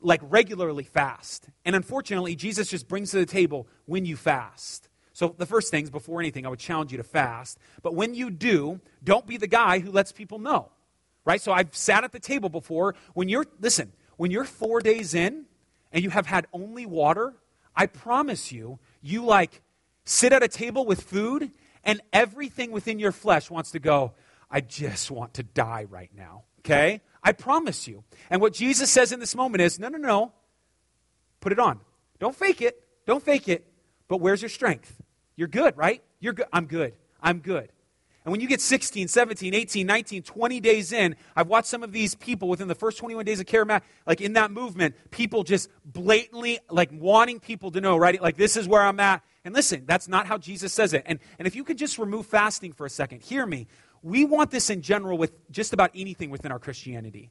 like 0.00 0.20
regularly 0.24 0.84
fast. 0.84 1.48
And 1.64 1.76
unfortunately, 1.76 2.36
Jesus 2.36 2.68
just 2.68 2.88
brings 2.88 3.10
to 3.10 3.18
the 3.18 3.26
table 3.26 3.68
when 3.84 4.06
you 4.06 4.16
fast. 4.16 4.85
So, 5.16 5.34
the 5.38 5.46
first 5.46 5.70
things, 5.70 5.88
before 5.88 6.20
anything, 6.20 6.44
I 6.44 6.50
would 6.50 6.58
challenge 6.58 6.92
you 6.92 6.98
to 6.98 7.02
fast. 7.02 7.58
But 7.82 7.94
when 7.94 8.12
you 8.12 8.28
do, 8.28 8.80
don't 9.02 9.26
be 9.26 9.38
the 9.38 9.46
guy 9.46 9.78
who 9.78 9.90
lets 9.90 10.12
people 10.12 10.38
know, 10.38 10.68
right? 11.24 11.40
So, 11.40 11.52
I've 11.52 11.74
sat 11.74 12.04
at 12.04 12.12
the 12.12 12.20
table 12.20 12.50
before. 12.50 12.94
When 13.14 13.30
you're, 13.30 13.46
listen, 13.58 13.94
when 14.18 14.30
you're 14.30 14.44
four 14.44 14.80
days 14.80 15.14
in 15.14 15.46
and 15.90 16.04
you 16.04 16.10
have 16.10 16.26
had 16.26 16.46
only 16.52 16.84
water, 16.84 17.32
I 17.74 17.86
promise 17.86 18.52
you, 18.52 18.78
you 19.00 19.24
like 19.24 19.62
sit 20.04 20.34
at 20.34 20.42
a 20.42 20.48
table 20.48 20.84
with 20.84 21.00
food 21.00 21.50
and 21.82 22.02
everything 22.12 22.70
within 22.70 22.98
your 22.98 23.12
flesh 23.12 23.50
wants 23.50 23.70
to 23.70 23.78
go, 23.78 24.12
I 24.50 24.60
just 24.60 25.10
want 25.10 25.32
to 25.34 25.42
die 25.42 25.86
right 25.88 26.10
now. 26.14 26.42
Okay? 26.58 27.00
I 27.22 27.32
promise 27.32 27.88
you. 27.88 28.04
And 28.28 28.42
what 28.42 28.52
Jesus 28.52 28.90
says 28.90 29.12
in 29.12 29.20
this 29.20 29.34
moment 29.34 29.62
is 29.62 29.78
no, 29.78 29.88
no, 29.88 29.96
no. 29.96 30.32
Put 31.40 31.52
it 31.52 31.58
on. 31.58 31.80
Don't 32.18 32.36
fake 32.36 32.60
it. 32.60 32.84
Don't 33.06 33.22
fake 33.22 33.48
it. 33.48 33.66
But 34.08 34.18
where's 34.18 34.42
your 34.42 34.50
strength? 34.50 35.02
You're 35.36 35.48
good, 35.48 35.76
right? 35.76 36.02
You're 36.18 36.32
good. 36.32 36.46
I'm 36.52 36.66
good. 36.66 36.94
I'm 37.22 37.40
good. 37.40 37.70
And 38.24 38.32
when 38.32 38.40
you 38.40 38.48
get 38.48 38.60
16, 38.60 39.06
17, 39.06 39.54
18, 39.54 39.86
19, 39.86 40.22
20 40.24 40.60
days 40.60 40.90
in, 40.90 41.14
I've 41.36 41.46
watched 41.46 41.68
some 41.68 41.84
of 41.84 41.92
these 41.92 42.16
people 42.16 42.48
within 42.48 42.66
the 42.66 42.74
first 42.74 42.98
21 42.98 43.24
days 43.24 43.38
of 43.38 43.46
Charismatic, 43.46 43.82
like 44.04 44.20
in 44.20 44.32
that 44.32 44.50
movement, 44.50 44.96
people 45.12 45.44
just 45.44 45.70
blatantly, 45.84 46.58
like 46.68 46.90
wanting 46.92 47.38
people 47.38 47.70
to 47.70 47.80
know, 47.80 47.96
right? 47.96 48.20
Like, 48.20 48.36
this 48.36 48.56
is 48.56 48.66
where 48.66 48.82
I'm 48.82 48.98
at. 48.98 49.22
And 49.44 49.54
listen, 49.54 49.84
that's 49.86 50.08
not 50.08 50.26
how 50.26 50.38
Jesus 50.38 50.72
says 50.72 50.92
it. 50.92 51.04
And, 51.06 51.20
and 51.38 51.46
if 51.46 51.54
you 51.54 51.62
could 51.62 51.78
just 51.78 51.98
remove 51.98 52.26
fasting 52.26 52.72
for 52.72 52.84
a 52.84 52.90
second, 52.90 53.22
hear 53.22 53.46
me. 53.46 53.68
We 54.02 54.24
want 54.24 54.50
this 54.50 54.70
in 54.70 54.82
general 54.82 55.16
with 55.16 55.32
just 55.52 55.72
about 55.72 55.92
anything 55.94 56.30
within 56.30 56.50
our 56.50 56.58
Christianity. 56.58 57.30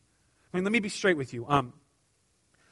I 0.53 0.57
mean, 0.57 0.63
let 0.63 0.71
me 0.71 0.79
be 0.79 0.87
straight 0.87 1.17
with 1.17 1.33
you. 1.33 1.45
Um, 1.49 1.73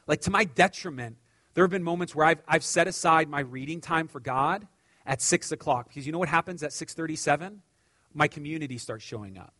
like, 0.08 0.22
to 0.22 0.32
my 0.32 0.46
detriment, 0.46 1.17
there 1.56 1.65
have 1.65 1.72
been 1.72 1.84
moments 1.84 2.15
where 2.15 2.26
I've, 2.26 2.41
I've 2.48 2.63
set 2.63 2.88
aside 2.88 3.28
my 3.28 3.41
reading 3.41 3.82
time 3.82 4.08
for 4.08 4.22
God 4.22 4.65
at 5.05 5.21
6 5.21 5.51
o'clock. 5.51 5.87
Because 5.89 6.05
you 6.05 6.11
know 6.11 6.19
what 6.19 6.29
happens 6.29 6.63
at 6.63 6.73
637? 6.73 7.61
my 8.13 8.27
community 8.27 8.77
starts 8.77 9.03
showing 9.03 9.37
up. 9.37 9.53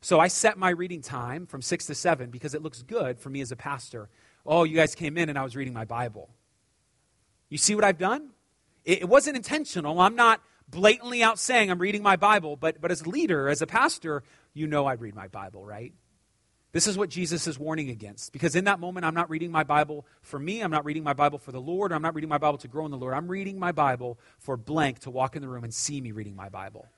So 0.00 0.20
I 0.20 0.28
set 0.28 0.58
my 0.58 0.70
reading 0.70 1.00
time 1.00 1.46
from 1.46 1.62
6 1.62 1.86
to 1.86 1.94
7 1.94 2.30
because 2.30 2.54
it 2.54 2.62
looks 2.62 2.82
good 2.82 3.18
for 3.18 3.30
me 3.30 3.40
as 3.40 3.52
a 3.52 3.56
pastor. 3.56 4.08
Oh, 4.44 4.64
you 4.64 4.76
guys 4.76 4.94
came 4.94 5.16
in 5.16 5.28
and 5.28 5.38
I 5.38 5.42
was 5.42 5.56
reading 5.56 5.72
my 5.72 5.84
Bible. 5.84 6.28
You 7.48 7.56
see 7.56 7.74
what 7.74 7.84
I've 7.84 7.98
done? 7.98 8.30
It, 8.84 9.02
it 9.02 9.08
wasn't 9.08 9.36
intentional. 9.36 10.00
I'm 10.00 10.16
not 10.16 10.42
blatantly 10.68 11.22
out 11.22 11.38
saying 11.38 11.70
I'm 11.70 11.78
reading 11.78 12.02
my 12.02 12.16
Bible, 12.16 12.56
but, 12.56 12.80
but 12.80 12.90
as 12.90 13.02
a 13.02 13.08
leader, 13.08 13.48
as 13.48 13.62
a 13.62 13.66
pastor, 13.66 14.22
you 14.52 14.66
know 14.66 14.84
I 14.84 14.94
read 14.94 15.14
my 15.14 15.28
Bible, 15.28 15.64
right? 15.64 15.94
This 16.74 16.88
is 16.88 16.98
what 16.98 17.08
Jesus 17.08 17.46
is 17.46 17.56
warning 17.56 17.88
against. 17.88 18.32
Because 18.32 18.56
in 18.56 18.64
that 18.64 18.80
moment, 18.80 19.06
I'm 19.06 19.14
not 19.14 19.30
reading 19.30 19.52
my 19.52 19.62
Bible 19.62 20.04
for 20.22 20.40
me. 20.40 20.60
I'm 20.60 20.72
not 20.72 20.84
reading 20.84 21.04
my 21.04 21.12
Bible 21.12 21.38
for 21.38 21.52
the 21.52 21.60
Lord. 21.60 21.92
I'm 21.92 22.02
not 22.02 22.16
reading 22.16 22.28
my 22.28 22.38
Bible 22.38 22.58
to 22.58 22.68
grow 22.68 22.84
in 22.84 22.90
the 22.90 22.96
Lord. 22.96 23.14
I'm 23.14 23.28
reading 23.28 23.60
my 23.60 23.70
Bible 23.70 24.18
for 24.40 24.56
blank 24.56 24.98
to 25.00 25.10
walk 25.10 25.36
in 25.36 25.42
the 25.42 25.46
room 25.46 25.62
and 25.62 25.72
see 25.72 26.00
me 26.00 26.10
reading 26.10 26.34
my 26.34 26.48
Bible. 26.48 26.88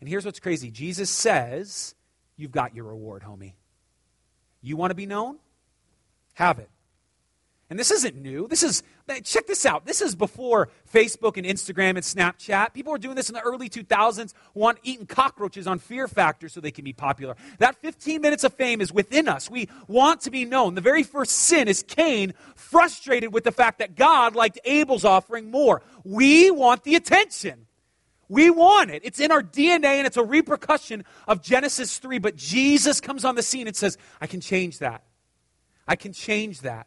And 0.00 0.08
here's 0.08 0.24
what's 0.24 0.38
crazy 0.38 0.70
Jesus 0.70 1.10
says, 1.10 1.96
You've 2.36 2.52
got 2.52 2.76
your 2.76 2.84
reward, 2.84 3.24
homie. 3.24 3.54
You 4.62 4.76
want 4.76 4.92
to 4.92 4.94
be 4.94 5.06
known? 5.06 5.38
Have 6.34 6.60
it. 6.60 6.70
And 7.68 7.76
this 7.76 7.90
isn't 7.90 8.14
new. 8.14 8.46
This 8.46 8.62
is, 8.62 8.84
check 9.24 9.46
this 9.46 9.66
out. 9.66 9.86
This 9.86 10.00
is 10.00 10.14
before 10.14 10.68
Facebook 10.92 11.36
and 11.36 11.46
Instagram 11.46 11.90
and 11.90 11.98
Snapchat. 11.98 12.72
People 12.72 12.92
were 12.92 12.98
doing 12.98 13.16
this 13.16 13.28
in 13.28 13.34
the 13.34 13.40
early 13.40 13.68
2000s, 13.68 14.32
want 14.54 14.78
eating 14.82 15.06
cockroaches 15.06 15.66
on 15.66 15.78
Fear 15.78 16.08
Factor 16.08 16.48
so 16.48 16.60
they 16.60 16.70
can 16.70 16.84
be 16.84 16.92
popular. 16.92 17.36
That 17.58 17.76
15 17.76 18.20
minutes 18.20 18.44
of 18.44 18.54
fame 18.54 18.80
is 18.80 18.92
within 18.92 19.28
us. 19.28 19.50
We 19.50 19.68
want 19.86 20.22
to 20.22 20.30
be 20.30 20.44
known. 20.44 20.74
The 20.74 20.80
very 20.80 21.02
first 21.02 21.32
sin 21.32 21.68
is 21.68 21.82
Cain, 21.82 22.34
frustrated 22.54 23.32
with 23.32 23.44
the 23.44 23.52
fact 23.52 23.78
that 23.78 23.96
God 23.96 24.34
liked 24.34 24.58
Abel's 24.64 25.04
offering 25.04 25.50
more. 25.50 25.82
We 26.04 26.50
want 26.50 26.84
the 26.84 26.94
attention. 26.94 27.66
We 28.28 28.50
want 28.50 28.90
it. 28.90 29.02
It's 29.04 29.20
in 29.20 29.32
our 29.32 29.42
DNA 29.42 29.96
and 29.96 30.06
it's 30.06 30.18
a 30.18 30.24
repercussion 30.24 31.04
of 31.26 31.42
Genesis 31.42 31.98
3. 31.98 32.18
But 32.18 32.36
Jesus 32.36 33.00
comes 33.00 33.24
on 33.24 33.34
the 33.34 33.42
scene 33.42 33.66
and 33.66 33.74
says, 33.74 33.96
I 34.20 34.26
can 34.26 34.40
change 34.40 34.78
that. 34.80 35.02
I 35.86 35.96
can 35.96 36.12
change 36.12 36.60
that. 36.60 36.86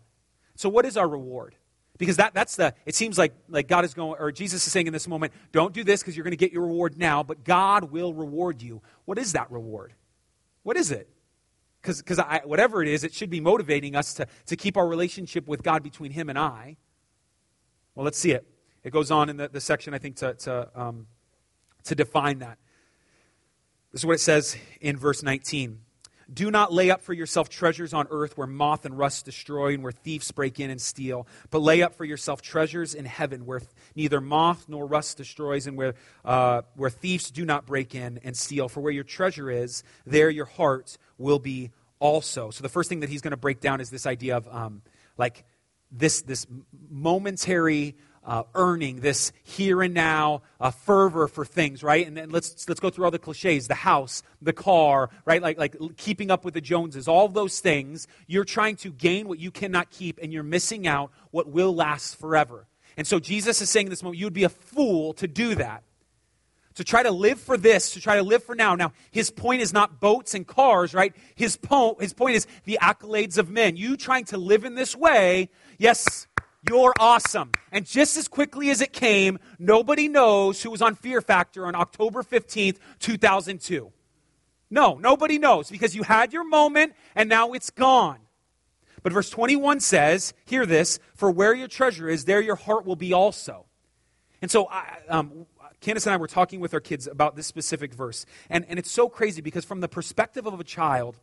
So, 0.56 0.70
what 0.70 0.86
is 0.86 0.96
our 0.96 1.08
reward? 1.08 1.56
Because 2.02 2.18
that, 2.18 2.34
that's 2.34 2.56
the, 2.56 2.74
it 2.88 2.96
seems 2.96 3.20
like, 3.20 3.32
like 3.48 3.68
God 3.68 3.86
is 3.86 3.94
going, 3.94 4.20
or 4.20 4.32
Jesus 4.32 4.66
is 4.66 4.74
saying 4.74 4.88
in 4.88 4.92
this 4.92 5.08
moment, 5.08 5.34
don't 5.52 5.72
do 5.72 5.84
this 5.84 6.02
because 6.02 6.18
you're 6.18 6.24
going 6.24 6.32
to 6.32 6.36
get 6.36 6.52
your 6.52 6.64
reward 6.64 6.98
now, 6.98 7.22
but 7.22 7.44
God 7.44 7.92
will 7.92 8.12
reward 8.12 8.64
you. 8.64 8.82
What 9.06 9.20
is 9.20 9.34
that 9.34 9.52
reward? 9.52 9.94
What 10.64 10.78
is 10.78 10.90
it? 10.90 11.12
Because 11.80 12.02
whatever 12.44 12.82
it 12.82 12.88
is, 12.88 13.04
it 13.04 13.14
should 13.14 13.30
be 13.30 13.40
motivating 13.40 13.96
us 13.96 14.16
to, 14.16 14.26
to 14.48 14.56
keep 14.56 14.78
our 14.78 14.88
relationship 14.88 15.48
with 15.48 15.62
God 15.62 15.84
between 15.84 16.10
Him 16.10 16.28
and 16.28 16.40
I. 16.40 16.78
Well, 17.94 18.04
let's 18.04 18.18
see 18.18 18.32
it. 18.32 18.48
It 18.84 18.90
goes 18.90 19.12
on 19.12 19.30
in 19.30 19.38
the, 19.38 19.48
the 19.48 19.62
section, 19.62 19.94
I 19.94 20.00
think, 20.00 20.16
to, 20.16 20.34
to, 20.34 20.70
um, 20.74 21.06
to 21.84 21.94
define 21.94 22.40
that. 22.40 22.58
This 23.92 24.02
is 24.02 24.06
what 24.08 24.16
it 24.16 24.22
says 24.22 24.58
in 24.80 24.98
verse 24.98 25.22
19. 25.22 25.82
Do 26.34 26.50
not 26.50 26.72
lay 26.72 26.90
up 26.90 27.02
for 27.02 27.14
yourself 27.14 27.50
treasures 27.50 27.94
on 27.94 28.08
earth 28.10 28.38
where 28.38 28.48
moth 28.48 28.86
and 28.86 28.98
rust 28.98 29.26
destroy 29.26 29.74
and 29.74 29.84
where 29.84 29.92
thieves 29.92 30.32
break 30.32 30.60
in 30.60 30.70
and 30.70 30.80
steal, 30.80 31.28
but 31.50 31.60
lay 31.60 31.82
up 31.82 31.96
for 31.96 32.06
yourself 32.06 32.42
treasures 32.42 32.94
in 32.94 33.06
heaven 33.06 33.46
where 33.46 33.62
neither 33.96 34.22
moth 34.22 34.66
nor 34.70 34.86
rust 34.86 35.18
destroys 35.18 35.68
and 35.68 35.78
where, 35.78 35.96
uh, 36.24 36.62
where 36.76 36.90
thieves 36.90 37.32
do 37.32 37.44
not 37.44 37.66
break 37.66 37.96
in 37.96 38.20
and 38.24 38.38
steal. 38.38 38.70
For 38.70 38.80
where 38.80 38.94
your 38.94 39.04
treasure 39.04 39.50
is, 39.50 39.84
there 40.06 40.30
your 40.30 40.46
heart 40.46 40.98
will 41.18 41.40
be 41.40 41.72
also. 42.00 42.50
So 42.50 42.64
the 42.64 42.70
first 42.70 42.88
thing 42.88 43.02
that 43.02 43.10
he's 43.10 43.22
going 43.22 43.32
to 43.32 43.38
break 43.38 43.60
down 43.60 43.82
is 43.82 43.90
this 43.90 44.06
idea 44.06 44.38
of 44.38 44.48
um, 44.48 44.82
like 45.18 45.44
this, 45.92 46.22
this 46.22 46.48
momentary 46.90 47.96
uh, 48.24 48.44
earning, 48.54 49.02
this 49.02 49.32
here 49.44 49.82
and 49.82 49.94
now 49.94 50.42
uh, 50.60 50.72
fervor 50.72 51.28
for 51.28 51.44
things, 51.46 51.84
right? 51.84 52.06
And 52.06 52.16
then 52.16 52.30
let's 52.30 52.68
let's 52.68 52.80
go 52.80 52.90
through 52.90 53.06
all 53.06 53.12
the 53.12 53.20
cliches: 53.20 53.68
the 53.68 53.76
house, 53.76 54.24
the 54.42 54.54
car, 54.54 55.10
right? 55.26 55.42
Like 55.42 55.58
like 55.58 55.76
keeping 55.98 56.32
up 56.32 56.46
with 56.46 56.54
the 56.54 56.62
Joneses, 56.62 57.08
all 57.08 57.28
those 57.28 57.60
things. 57.60 58.08
You're 58.28 58.46
trying 58.46 58.76
to 58.78 58.92
gain 58.92 59.28
what 59.28 59.40
you 59.40 59.52
cannot 59.52 59.90
keep, 59.90 60.20
and 60.22 60.32
you're 60.32 60.44
missing 60.44 60.88
out 60.88 61.12
what 61.32 61.48
will 61.48 61.74
last 61.74 62.20
forever. 62.20 62.68
And 62.98 63.08
so 63.08 63.20
Jesus 63.20 63.62
is 63.62 63.70
saying 63.70 63.88
in 63.88 63.90
this 63.90 64.04
moment, 64.04 64.20
you 64.20 64.26
would 64.26 64.34
be 64.34 64.44
a 64.44 64.50
fool 64.50 65.14
to 65.14 65.28
do 65.28 65.56
that. 65.56 65.84
To 66.76 66.86
try 66.86 67.04
to 67.04 67.12
live 67.12 67.40
for 67.40 67.58
this, 67.58 67.94
to 67.94 68.02
try 68.02 68.16
to 68.16 68.24
live 68.24 68.44
for 68.44 68.56
now. 68.56 68.76
Now, 68.76 68.94
his 69.12 69.30
point 69.30 69.62
is 69.62 69.74
not 69.74 70.00
boats 70.00 70.34
and 70.34 70.48
cars, 70.48 70.94
right? 70.94 71.14
His, 71.36 71.58
po- 71.58 71.98
his 72.00 72.14
point 72.14 72.36
is 72.36 72.48
the 72.64 72.80
accolades 72.82 73.38
of 73.38 73.50
men. 73.50 73.76
You 73.76 73.98
trying 73.98 74.24
to 74.26 74.38
live 74.38 74.64
in 74.64 74.76
this 74.76 74.96
way, 74.96 75.50
yes, 75.78 76.28
you're 76.70 76.94
awesome. 77.00 77.52
And 77.72 77.86
just 77.86 78.18
as 78.18 78.28
quickly 78.28 78.70
as 78.70 78.82
it 78.82 78.94
came, 78.94 79.40
nobody 79.58 80.08
knows 80.08 80.62
who 80.62 80.70
was 80.70 80.82
on 80.82 80.96
Fear 80.96 81.22
Factor 81.22 81.66
on 81.66 81.76
October 81.76 82.24
15th, 82.24 82.78
2002. 83.00 83.92
No, 84.70 84.96
nobody 84.96 85.38
knows 85.38 85.70
because 85.70 85.96
you 85.96 86.04
had 86.04 86.32
your 86.32 86.48
moment 86.48 86.94
and 87.16 87.28
now 87.28 87.52
it's 87.54 87.70
gone. 87.70 88.20
But 89.04 89.14
verse 89.14 89.30
21 89.30 89.80
says, 89.80 90.34
hear 90.46 90.66
this, 90.66 91.00
for 91.16 91.32
where 91.32 91.54
your 91.54 91.68
treasure 91.68 92.08
is, 92.08 92.26
there 92.26 92.42
your 92.42 92.56
heart 92.56 92.86
will 92.86 92.96
be 92.96 93.14
also. 93.14 93.66
And 94.42 94.50
so 94.50 94.68
I, 94.70 95.00
um, 95.10 95.46
Candace 95.82 96.06
and 96.06 96.14
I 96.14 96.18
were 96.18 96.28
talking 96.28 96.60
with 96.60 96.74
our 96.74 96.80
kids 96.80 97.08
about 97.08 97.36
this 97.36 97.48
specific 97.48 97.94
verse. 97.94 98.26
And, 98.50 98.66
and 98.70 98.78
it's 98.78 98.92
so 98.92 99.10
crazy 99.10 99.42
because, 99.42 99.66
from 99.66 99.82
the 99.82 99.88
perspective 99.88 100.46
of 100.46 100.60
a 100.60 100.64
child, 100.64 101.18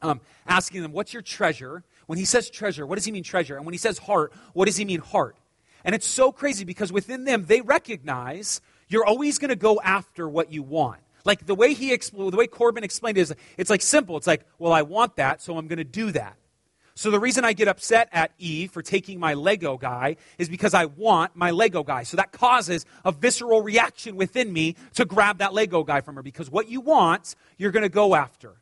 um, 0.00 0.20
asking 0.46 0.82
them, 0.82 0.92
What's 0.92 1.12
your 1.12 1.22
treasure? 1.22 1.84
When 2.10 2.18
he 2.18 2.24
says 2.24 2.50
treasure, 2.50 2.84
what 2.84 2.96
does 2.96 3.04
he 3.04 3.12
mean 3.12 3.22
treasure? 3.22 3.54
And 3.54 3.64
when 3.64 3.72
he 3.72 3.78
says 3.78 3.96
heart, 3.96 4.32
what 4.52 4.64
does 4.64 4.76
he 4.76 4.84
mean 4.84 4.98
heart? 4.98 5.36
And 5.84 5.94
it's 5.94 6.08
so 6.08 6.32
crazy 6.32 6.64
because 6.64 6.92
within 6.92 7.22
them, 7.22 7.44
they 7.46 7.60
recognize 7.60 8.60
you're 8.88 9.04
always 9.04 9.38
going 9.38 9.50
to 9.50 9.54
go 9.54 9.80
after 9.80 10.28
what 10.28 10.52
you 10.52 10.64
want. 10.64 10.98
Like 11.24 11.46
the 11.46 11.54
way 11.54 11.72
he 11.72 11.96
the 11.96 12.36
way 12.36 12.48
Corbin 12.48 12.82
explained 12.82 13.16
it 13.16 13.20
is, 13.20 13.34
it's 13.56 13.70
like 13.70 13.80
simple. 13.80 14.16
It's 14.16 14.26
like, 14.26 14.44
well, 14.58 14.72
I 14.72 14.82
want 14.82 15.14
that, 15.18 15.40
so 15.40 15.56
I'm 15.56 15.68
going 15.68 15.78
to 15.78 15.84
do 15.84 16.10
that. 16.10 16.34
So 16.96 17.12
the 17.12 17.20
reason 17.20 17.44
I 17.44 17.52
get 17.52 17.68
upset 17.68 18.08
at 18.10 18.32
Eve 18.38 18.72
for 18.72 18.82
taking 18.82 19.20
my 19.20 19.34
Lego 19.34 19.78
guy 19.78 20.16
is 20.36 20.48
because 20.48 20.74
I 20.74 20.86
want 20.86 21.36
my 21.36 21.52
Lego 21.52 21.84
guy. 21.84 22.02
So 22.02 22.16
that 22.16 22.32
causes 22.32 22.86
a 23.04 23.12
visceral 23.12 23.62
reaction 23.62 24.16
within 24.16 24.52
me 24.52 24.74
to 24.94 25.04
grab 25.04 25.38
that 25.38 25.54
Lego 25.54 25.84
guy 25.84 26.00
from 26.00 26.16
her 26.16 26.24
because 26.24 26.50
what 26.50 26.68
you 26.68 26.80
want, 26.80 27.36
you're 27.56 27.70
going 27.70 27.84
to 27.84 27.88
go 27.88 28.16
after. 28.16 28.56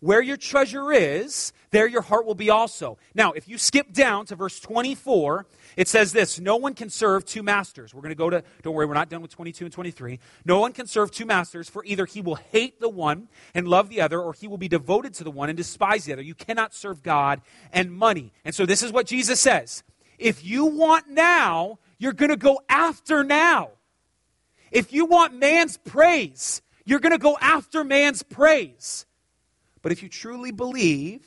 Where 0.00 0.22
your 0.22 0.38
treasure 0.38 0.92
is, 0.92 1.52
there 1.70 1.86
your 1.86 2.00
heart 2.00 2.24
will 2.26 2.34
be 2.34 2.48
also. 2.48 2.96
Now, 3.14 3.32
if 3.32 3.46
you 3.46 3.58
skip 3.58 3.92
down 3.92 4.24
to 4.26 4.34
verse 4.34 4.58
24, 4.58 5.46
it 5.76 5.88
says 5.88 6.12
this 6.12 6.40
No 6.40 6.56
one 6.56 6.74
can 6.74 6.88
serve 6.88 7.24
two 7.24 7.42
masters. 7.42 7.94
We're 7.94 8.00
going 8.00 8.10
to 8.10 8.16
go 8.16 8.30
to, 8.30 8.42
don't 8.62 8.74
worry, 8.74 8.86
we're 8.86 8.94
not 8.94 9.10
done 9.10 9.20
with 9.20 9.30
22 9.30 9.66
and 9.66 9.72
23. 9.72 10.18
No 10.46 10.58
one 10.58 10.72
can 10.72 10.86
serve 10.86 11.10
two 11.10 11.26
masters, 11.26 11.68
for 11.68 11.84
either 11.84 12.06
he 12.06 12.22
will 12.22 12.36
hate 12.36 12.80
the 12.80 12.88
one 12.88 13.28
and 13.54 13.68
love 13.68 13.90
the 13.90 14.00
other, 14.00 14.20
or 14.20 14.32
he 14.32 14.48
will 14.48 14.58
be 14.58 14.68
devoted 14.68 15.14
to 15.14 15.24
the 15.24 15.30
one 15.30 15.50
and 15.50 15.56
despise 15.56 16.06
the 16.06 16.12
other. 16.14 16.22
You 16.22 16.34
cannot 16.34 16.74
serve 16.74 17.02
God 17.02 17.42
and 17.72 17.92
money. 17.92 18.32
And 18.44 18.54
so 18.54 18.64
this 18.66 18.82
is 18.82 18.92
what 18.92 19.06
Jesus 19.06 19.38
says 19.38 19.82
If 20.18 20.44
you 20.44 20.64
want 20.64 21.08
now, 21.08 21.78
you're 21.98 22.14
going 22.14 22.30
to 22.30 22.36
go 22.36 22.60
after 22.68 23.22
now. 23.22 23.70
If 24.70 24.92
you 24.92 25.04
want 25.04 25.34
man's 25.34 25.76
praise, 25.76 26.62
you're 26.86 27.00
going 27.00 27.12
to 27.12 27.18
go 27.18 27.36
after 27.40 27.84
man's 27.84 28.22
praise. 28.22 29.04
But 29.82 29.92
if 29.92 30.02
you 30.02 30.08
truly 30.08 30.52
believe 30.52 31.26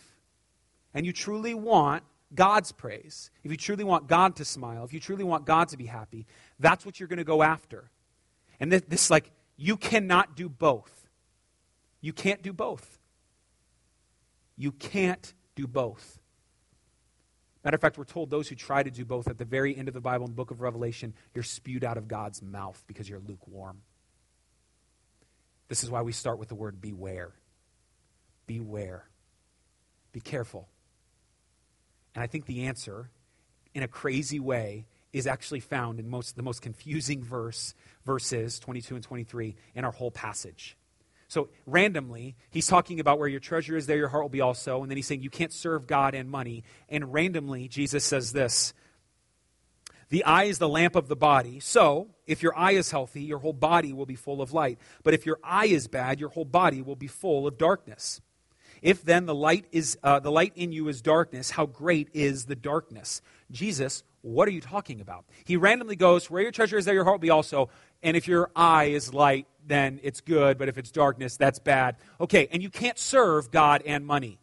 and 0.93 1.05
you 1.05 1.13
truly 1.13 1.53
want 1.53 2.03
God's 2.33 2.71
praise, 2.71 3.31
if 3.43 3.51
you 3.51 3.57
truly 3.57 3.83
want 3.83 4.07
God 4.07 4.35
to 4.37 4.45
smile, 4.45 4.83
if 4.83 4.93
you 4.93 4.99
truly 4.99 5.23
want 5.23 5.45
God 5.45 5.69
to 5.69 5.77
be 5.77 5.85
happy, 5.85 6.25
that's 6.59 6.85
what 6.85 6.99
you're 6.99 7.09
going 7.09 7.17
to 7.17 7.23
go 7.23 7.41
after. 7.43 7.89
And 8.59 8.71
this, 8.71 8.81
this, 8.87 9.09
like, 9.09 9.31
you 9.57 9.77
cannot 9.77 10.35
do 10.35 10.49
both. 10.49 10.91
You 12.01 12.13
can't 12.13 12.41
do 12.41 12.53
both. 12.53 12.99
You 14.55 14.71
can't 14.71 15.33
do 15.55 15.67
both. 15.67 16.19
Matter 17.63 17.75
of 17.75 17.81
fact, 17.81 17.97
we're 17.97 18.03
told 18.03 18.29
those 18.29 18.49
who 18.49 18.55
try 18.55 18.83
to 18.83 18.91
do 18.91 19.05
both 19.05 19.27
at 19.27 19.37
the 19.37 19.45
very 19.45 19.75
end 19.75 19.87
of 19.87 19.93
the 19.93 20.01
Bible 20.01 20.25
in 20.25 20.31
the 20.31 20.35
book 20.35 20.51
of 20.51 20.59
Revelation, 20.59 21.13
you're 21.33 21.43
spewed 21.43 21.83
out 21.83 21.97
of 21.97 22.07
God's 22.07 22.41
mouth 22.41 22.83
because 22.87 23.07
you're 23.07 23.21
lukewarm. 23.25 23.81
This 25.69 25.83
is 25.83 25.89
why 25.89 26.01
we 26.01 26.11
start 26.11 26.39
with 26.39 26.49
the 26.49 26.55
word 26.55 26.81
beware 26.81 27.31
beware. 28.45 29.05
Be 30.11 30.19
careful. 30.19 30.67
And 32.15 32.23
I 32.23 32.27
think 32.27 32.45
the 32.45 32.65
answer, 32.65 33.09
in 33.73 33.83
a 33.83 33.87
crazy 33.87 34.39
way, 34.39 34.85
is 35.11 35.27
actually 35.27 35.59
found 35.59 35.99
in 35.99 36.09
most, 36.09 36.35
the 36.35 36.43
most 36.43 36.61
confusing 36.61 37.23
verse, 37.23 37.73
verses 38.05 38.59
22 38.59 38.95
and 38.95 39.03
23 39.03 39.55
in 39.75 39.85
our 39.85 39.91
whole 39.91 40.11
passage. 40.11 40.77
So, 41.27 41.49
randomly, 41.65 42.35
he's 42.51 42.67
talking 42.67 42.99
about 42.99 43.17
where 43.17 43.27
your 43.27 43.39
treasure 43.39 43.75
is, 43.75 43.87
there 43.87 43.97
your 43.97 44.09
heart 44.09 44.23
will 44.23 44.29
be 44.29 44.41
also. 44.41 44.83
And 44.83 44.91
then 44.91 44.97
he's 44.97 45.07
saying 45.07 45.23
you 45.23 45.31
can't 45.31 45.53
serve 45.53 45.87
God 45.87 46.13
and 46.13 46.29
money. 46.29 46.63
And 46.89 47.11
randomly, 47.11 47.67
Jesus 47.67 48.03
says 48.03 48.33
this 48.33 48.73
The 50.09 50.23
eye 50.25 50.43
is 50.43 50.59
the 50.59 50.69
lamp 50.69 50.95
of 50.95 51.07
the 51.07 51.15
body. 51.15 51.59
So, 51.59 52.09
if 52.27 52.43
your 52.43 52.55
eye 52.55 52.73
is 52.73 52.91
healthy, 52.91 53.23
your 53.23 53.39
whole 53.39 53.53
body 53.53 53.93
will 53.93 54.05
be 54.05 54.15
full 54.15 54.43
of 54.43 54.53
light. 54.53 54.77
But 55.01 55.15
if 55.15 55.25
your 55.25 55.39
eye 55.43 55.65
is 55.65 55.87
bad, 55.87 56.19
your 56.19 56.29
whole 56.29 56.45
body 56.45 56.83
will 56.83 56.95
be 56.95 57.07
full 57.07 57.47
of 57.47 57.57
darkness. 57.57 58.21
If 58.83 59.01
then 59.03 59.25
the 59.25 59.33
light 59.33 59.65
is 59.71 59.97
uh, 60.03 60.19
the 60.19 60.29
light 60.29 60.51
in 60.55 60.73
you 60.73 60.89
is 60.89 61.01
darkness, 61.01 61.51
how 61.51 61.65
great 61.65 62.09
is 62.13 62.45
the 62.45 62.55
darkness? 62.55 63.21
Jesus, 63.49 64.03
what 64.21 64.45
are 64.47 64.51
you 64.51 64.59
talking 64.59 64.99
about? 64.99 65.23
He 65.45 65.55
randomly 65.55 65.95
goes, 65.95 66.29
"Where 66.29 66.43
your 66.43 66.51
treasure 66.51 66.77
is, 66.77 66.83
there 66.83 66.93
your 66.93 67.05
heart 67.05 67.15
will 67.15 67.19
be 67.19 67.29
also." 67.29 67.69
And 68.03 68.17
if 68.17 68.27
your 68.27 68.51
eye 68.53 68.85
is 68.85 69.13
light, 69.13 69.47
then 69.65 70.01
it's 70.03 70.19
good. 70.19 70.57
But 70.57 70.67
if 70.67 70.77
it's 70.77 70.91
darkness, 70.91 71.37
that's 71.37 71.59
bad. 71.59 71.95
Okay, 72.19 72.49
and 72.51 72.61
you 72.61 72.69
can't 72.69 72.99
serve 72.99 73.49
God 73.51 73.81
and 73.85 74.05
money. 74.05 74.37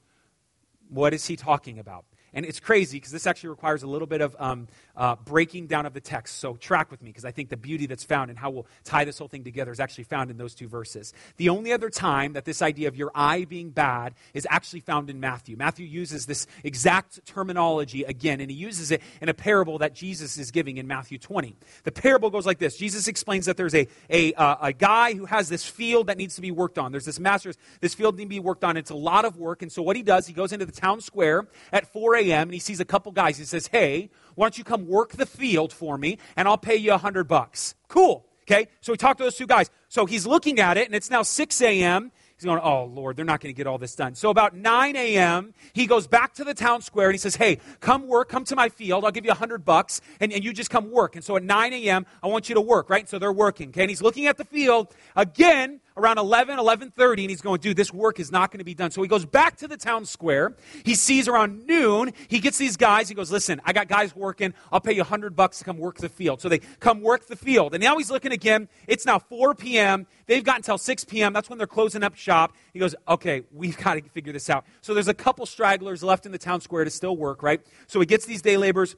What 0.88 1.12
is 1.12 1.26
he 1.26 1.36
talking 1.36 1.78
about? 1.78 2.06
And 2.32 2.46
it's 2.46 2.60
crazy 2.60 2.98
because 2.98 3.12
this 3.12 3.26
actually 3.26 3.50
requires 3.50 3.82
a 3.82 3.86
little 3.86 4.06
bit 4.06 4.20
of 4.20 4.36
um, 4.38 4.68
uh, 4.96 5.16
breaking 5.16 5.66
down 5.66 5.86
of 5.86 5.94
the 5.94 6.00
text. 6.00 6.38
So 6.38 6.54
track 6.54 6.90
with 6.90 7.02
me 7.02 7.10
because 7.10 7.24
I 7.24 7.30
think 7.30 7.48
the 7.48 7.56
beauty 7.56 7.86
that's 7.86 8.04
found 8.04 8.30
and 8.30 8.38
how 8.38 8.50
we'll 8.50 8.66
tie 8.84 9.04
this 9.04 9.18
whole 9.18 9.28
thing 9.28 9.44
together 9.44 9.72
is 9.72 9.80
actually 9.80 10.04
found 10.04 10.30
in 10.30 10.36
those 10.36 10.54
two 10.54 10.68
verses. 10.68 11.12
The 11.36 11.48
only 11.48 11.72
other 11.72 11.90
time 11.90 12.34
that 12.34 12.44
this 12.44 12.62
idea 12.62 12.88
of 12.88 12.96
your 12.96 13.10
eye 13.14 13.44
being 13.44 13.70
bad 13.70 14.14
is 14.34 14.46
actually 14.50 14.80
found 14.80 15.10
in 15.10 15.20
Matthew. 15.20 15.56
Matthew 15.56 15.86
uses 15.86 16.26
this 16.26 16.46
exact 16.62 17.24
terminology 17.26 18.04
again, 18.04 18.40
and 18.40 18.50
he 18.50 18.56
uses 18.56 18.90
it 18.90 19.02
in 19.20 19.28
a 19.28 19.34
parable 19.34 19.78
that 19.78 19.94
Jesus 19.94 20.38
is 20.38 20.50
giving 20.50 20.76
in 20.76 20.86
Matthew 20.86 21.18
20. 21.18 21.56
The 21.84 21.92
parable 21.92 22.30
goes 22.30 22.46
like 22.46 22.58
this 22.58 22.76
Jesus 22.76 23.08
explains 23.08 23.46
that 23.46 23.56
there's 23.56 23.74
a, 23.74 23.88
a, 24.08 24.32
uh, 24.34 24.56
a 24.62 24.72
guy 24.72 25.14
who 25.14 25.26
has 25.26 25.48
this 25.48 25.64
field 25.64 26.06
that 26.06 26.16
needs 26.16 26.36
to 26.36 26.40
be 26.40 26.50
worked 26.50 26.78
on. 26.78 26.92
There's 26.92 27.04
this 27.04 27.18
master's, 27.18 27.56
this 27.80 27.94
field 27.94 28.16
needs 28.16 28.26
to 28.26 28.30
be 28.30 28.40
worked 28.40 28.64
on. 28.64 28.76
It's 28.76 28.90
a 28.90 28.94
lot 28.94 29.24
of 29.24 29.36
work. 29.36 29.62
And 29.62 29.72
so 29.72 29.82
what 29.82 29.96
he 29.96 30.02
does, 30.02 30.26
he 30.26 30.32
goes 30.32 30.52
into 30.52 30.66
the 30.66 30.72
town 30.72 31.00
square 31.00 31.46
at 31.72 31.92
4 31.92 32.16
a.m. 32.20 32.48
and 32.48 32.54
he 32.54 32.60
sees 32.60 32.80
a 32.80 32.84
couple 32.84 33.12
guys. 33.12 33.38
He 33.38 33.44
says, 33.44 33.66
Hey, 33.66 34.10
why 34.34 34.46
don't 34.46 34.58
you 34.58 34.64
come 34.64 34.86
work 34.86 35.12
the 35.12 35.26
field 35.26 35.72
for 35.72 35.98
me 35.98 36.18
and 36.36 36.46
I'll 36.46 36.58
pay 36.58 36.76
you 36.76 36.92
a 36.92 36.98
hundred 36.98 37.24
bucks? 37.24 37.74
Cool. 37.88 38.26
Okay. 38.50 38.68
So 38.80 38.92
he 38.92 38.96
talked 38.96 39.18
to 39.18 39.24
those 39.24 39.36
two 39.36 39.46
guys. 39.46 39.70
So 39.88 40.06
he's 40.06 40.26
looking 40.26 40.60
at 40.60 40.76
it 40.76 40.86
and 40.86 40.94
it's 40.94 41.10
now 41.10 41.22
6 41.22 41.62
a.m. 41.62 42.10
He's 42.40 42.46
going, 42.46 42.60
oh, 42.62 42.84
Lord, 42.84 43.18
they're 43.18 43.24
not 43.26 43.40
going 43.40 43.54
to 43.54 43.56
get 43.56 43.66
all 43.66 43.76
this 43.76 43.94
done. 43.94 44.14
So 44.14 44.30
about 44.30 44.56
9 44.56 44.96
a.m., 44.96 45.52
he 45.74 45.86
goes 45.86 46.06
back 46.06 46.32
to 46.34 46.44
the 46.44 46.54
town 46.54 46.80
square 46.80 47.08
and 47.08 47.14
he 47.14 47.18
says, 47.18 47.36
hey, 47.36 47.58
come 47.80 48.06
work, 48.06 48.30
come 48.30 48.44
to 48.46 48.56
my 48.56 48.70
field. 48.70 49.04
I'll 49.04 49.10
give 49.10 49.26
you 49.26 49.30
a 49.30 49.34
100 49.34 49.62
bucks 49.62 50.00
and, 50.20 50.32
and 50.32 50.42
you 50.42 50.54
just 50.54 50.70
come 50.70 50.90
work. 50.90 51.16
And 51.16 51.22
so 51.22 51.36
at 51.36 51.42
9 51.42 51.72
a.m., 51.74 52.06
I 52.22 52.28
want 52.28 52.48
you 52.48 52.54
to 52.54 52.60
work, 52.62 52.88
right? 52.88 53.06
So 53.06 53.18
they're 53.18 53.30
working, 53.30 53.68
okay? 53.68 53.82
And 53.82 53.90
he's 53.90 54.00
looking 54.00 54.26
at 54.26 54.38
the 54.38 54.46
field. 54.46 54.94
Again, 55.14 55.80
around 55.96 56.18
11, 56.18 56.58
11.30, 56.58 57.20
and 57.20 57.30
he's 57.30 57.40
going, 57.40 57.60
dude, 57.60 57.76
this 57.76 57.92
work 57.92 58.20
is 58.20 58.30
not 58.30 58.50
going 58.50 58.58
to 58.58 58.64
be 58.64 58.74
done. 58.74 58.90
So 58.90 59.02
he 59.02 59.08
goes 59.08 59.24
back 59.24 59.56
to 59.58 59.68
the 59.68 59.76
town 59.76 60.04
square. 60.04 60.54
He 60.84 60.94
sees 60.94 61.28
around 61.28 61.66
noon, 61.66 62.12
he 62.28 62.38
gets 62.38 62.58
these 62.58 62.76
guys. 62.76 63.08
He 63.08 63.14
goes, 63.14 63.30
listen, 63.30 63.60
I 63.64 63.72
got 63.72 63.88
guys 63.88 64.14
working. 64.14 64.54
I'll 64.72 64.80
pay 64.80 64.92
you 64.92 65.00
100 65.00 65.36
bucks 65.36 65.58
to 65.58 65.64
come 65.64 65.78
work 65.78 65.98
the 65.98 66.08
field. 66.08 66.40
So 66.40 66.48
they 66.48 66.58
come 66.58 67.02
work 67.02 67.26
the 67.26 67.36
field. 67.36 67.74
And 67.74 67.82
now 67.82 67.98
he's 67.98 68.10
looking 68.10 68.32
again. 68.32 68.68
It's 68.86 69.06
now 69.06 69.18
4 69.18 69.54
p.m. 69.54 70.06
They've 70.26 70.44
got 70.44 70.56
until 70.56 70.78
6 70.78 71.04
p.m. 71.04 71.32
That's 71.32 71.48
when 71.48 71.58
they're 71.58 71.66
closing 71.66 72.02
up 72.02 72.14
shop. 72.14 72.54
He 72.72 72.78
goes, 72.78 72.94
okay, 73.08 73.42
we've 73.52 73.76
got 73.84 73.94
to 73.94 74.02
figure 74.02 74.32
this 74.32 74.50
out. 74.50 74.64
So 74.80 74.94
there's 74.94 75.08
a 75.08 75.14
couple 75.14 75.46
stragglers 75.46 76.02
left 76.02 76.26
in 76.26 76.32
the 76.32 76.38
town 76.38 76.60
square 76.60 76.84
to 76.84 76.90
still 76.90 77.16
work, 77.16 77.42
right? 77.42 77.60
So 77.86 78.00
he 78.00 78.06
gets 78.06 78.26
these 78.26 78.42
day 78.42 78.56
laborers 78.56 78.96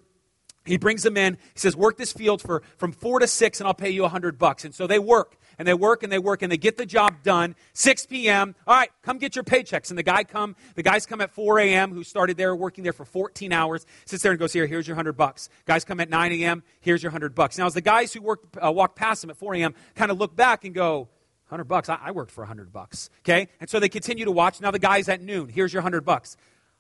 he 0.64 0.78
brings 0.78 1.02
them 1.02 1.16
in. 1.16 1.34
He 1.54 1.58
says, 1.58 1.76
"Work 1.76 1.96
this 1.96 2.12
field 2.12 2.40
for 2.40 2.62
from 2.76 2.92
four 2.92 3.18
to 3.18 3.26
six, 3.26 3.60
and 3.60 3.66
I'll 3.66 3.74
pay 3.74 3.90
you 3.90 4.04
a 4.04 4.08
hundred 4.08 4.38
bucks." 4.38 4.64
And 4.64 4.74
so 4.74 4.86
they 4.86 4.98
work 4.98 5.36
and 5.58 5.66
they 5.66 5.74
work 5.74 6.02
and 6.02 6.12
they 6.12 6.18
work 6.18 6.42
and 6.42 6.50
they 6.50 6.56
get 6.56 6.76
the 6.76 6.86
job 6.86 7.22
done. 7.22 7.54
6 7.74 8.06
p.m. 8.06 8.54
All 8.66 8.74
right, 8.74 8.90
come 9.02 9.18
get 9.18 9.36
your 9.36 9.44
paychecks. 9.44 9.90
And 9.90 9.98
the 9.98 10.02
guy 10.02 10.24
come. 10.24 10.56
The 10.74 10.82
guys 10.82 11.06
come 11.06 11.20
at 11.20 11.30
4 11.30 11.58
a.m. 11.60 11.92
Who 11.92 12.04
started 12.04 12.36
there 12.36 12.54
working 12.54 12.84
there 12.84 12.92
for 12.92 13.04
14 13.04 13.52
hours. 13.52 13.86
Sits 14.04 14.22
there 14.22 14.32
and 14.32 14.38
goes, 14.38 14.52
"Here, 14.52 14.66
here's 14.66 14.86
your 14.86 14.96
hundred 14.96 15.16
bucks." 15.16 15.48
Guys 15.66 15.84
come 15.84 16.00
at 16.00 16.08
9 16.08 16.32
a.m. 16.32 16.62
Here's 16.80 17.02
your 17.02 17.12
hundred 17.12 17.34
bucks. 17.34 17.58
Now, 17.58 17.66
as 17.66 17.74
the 17.74 17.80
guys 17.80 18.12
who 18.12 18.22
work 18.22 18.40
uh, 18.64 18.72
walk 18.72 18.96
past 18.96 19.24
him 19.24 19.30
at 19.30 19.36
4 19.36 19.54
a.m. 19.56 19.74
kind 19.94 20.10
of 20.10 20.18
look 20.18 20.34
back 20.36 20.64
and 20.64 20.74
go, 20.74 21.08
100 21.52 21.64
bucks. 21.64 21.88
I, 21.90 21.98
I 22.02 22.10
worked 22.12 22.30
for 22.30 22.40
100 22.40 22.72
bucks. 22.72 23.10
Okay? 23.20 23.48
And 23.60 23.68
so 23.68 23.78
they 23.78 23.90
continue 23.90 24.24
to 24.24 24.30
watch. 24.30 24.60
Now 24.60 24.70
the 24.70 24.78
guy's 24.78 25.08
at 25.08 25.20
noon. 25.20 25.50
Here's 25.50 25.72
your 25.72 25.82
100 25.82 26.02
bucks. 26.02 26.36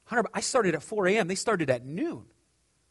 100 0.08 0.30
I 0.32 0.40
started 0.40 0.74
at 0.74 0.82
4 0.82 1.08
a.m. 1.08 1.28
They 1.28 1.34
started 1.34 1.68
at 1.68 1.84
noon. 1.84 2.24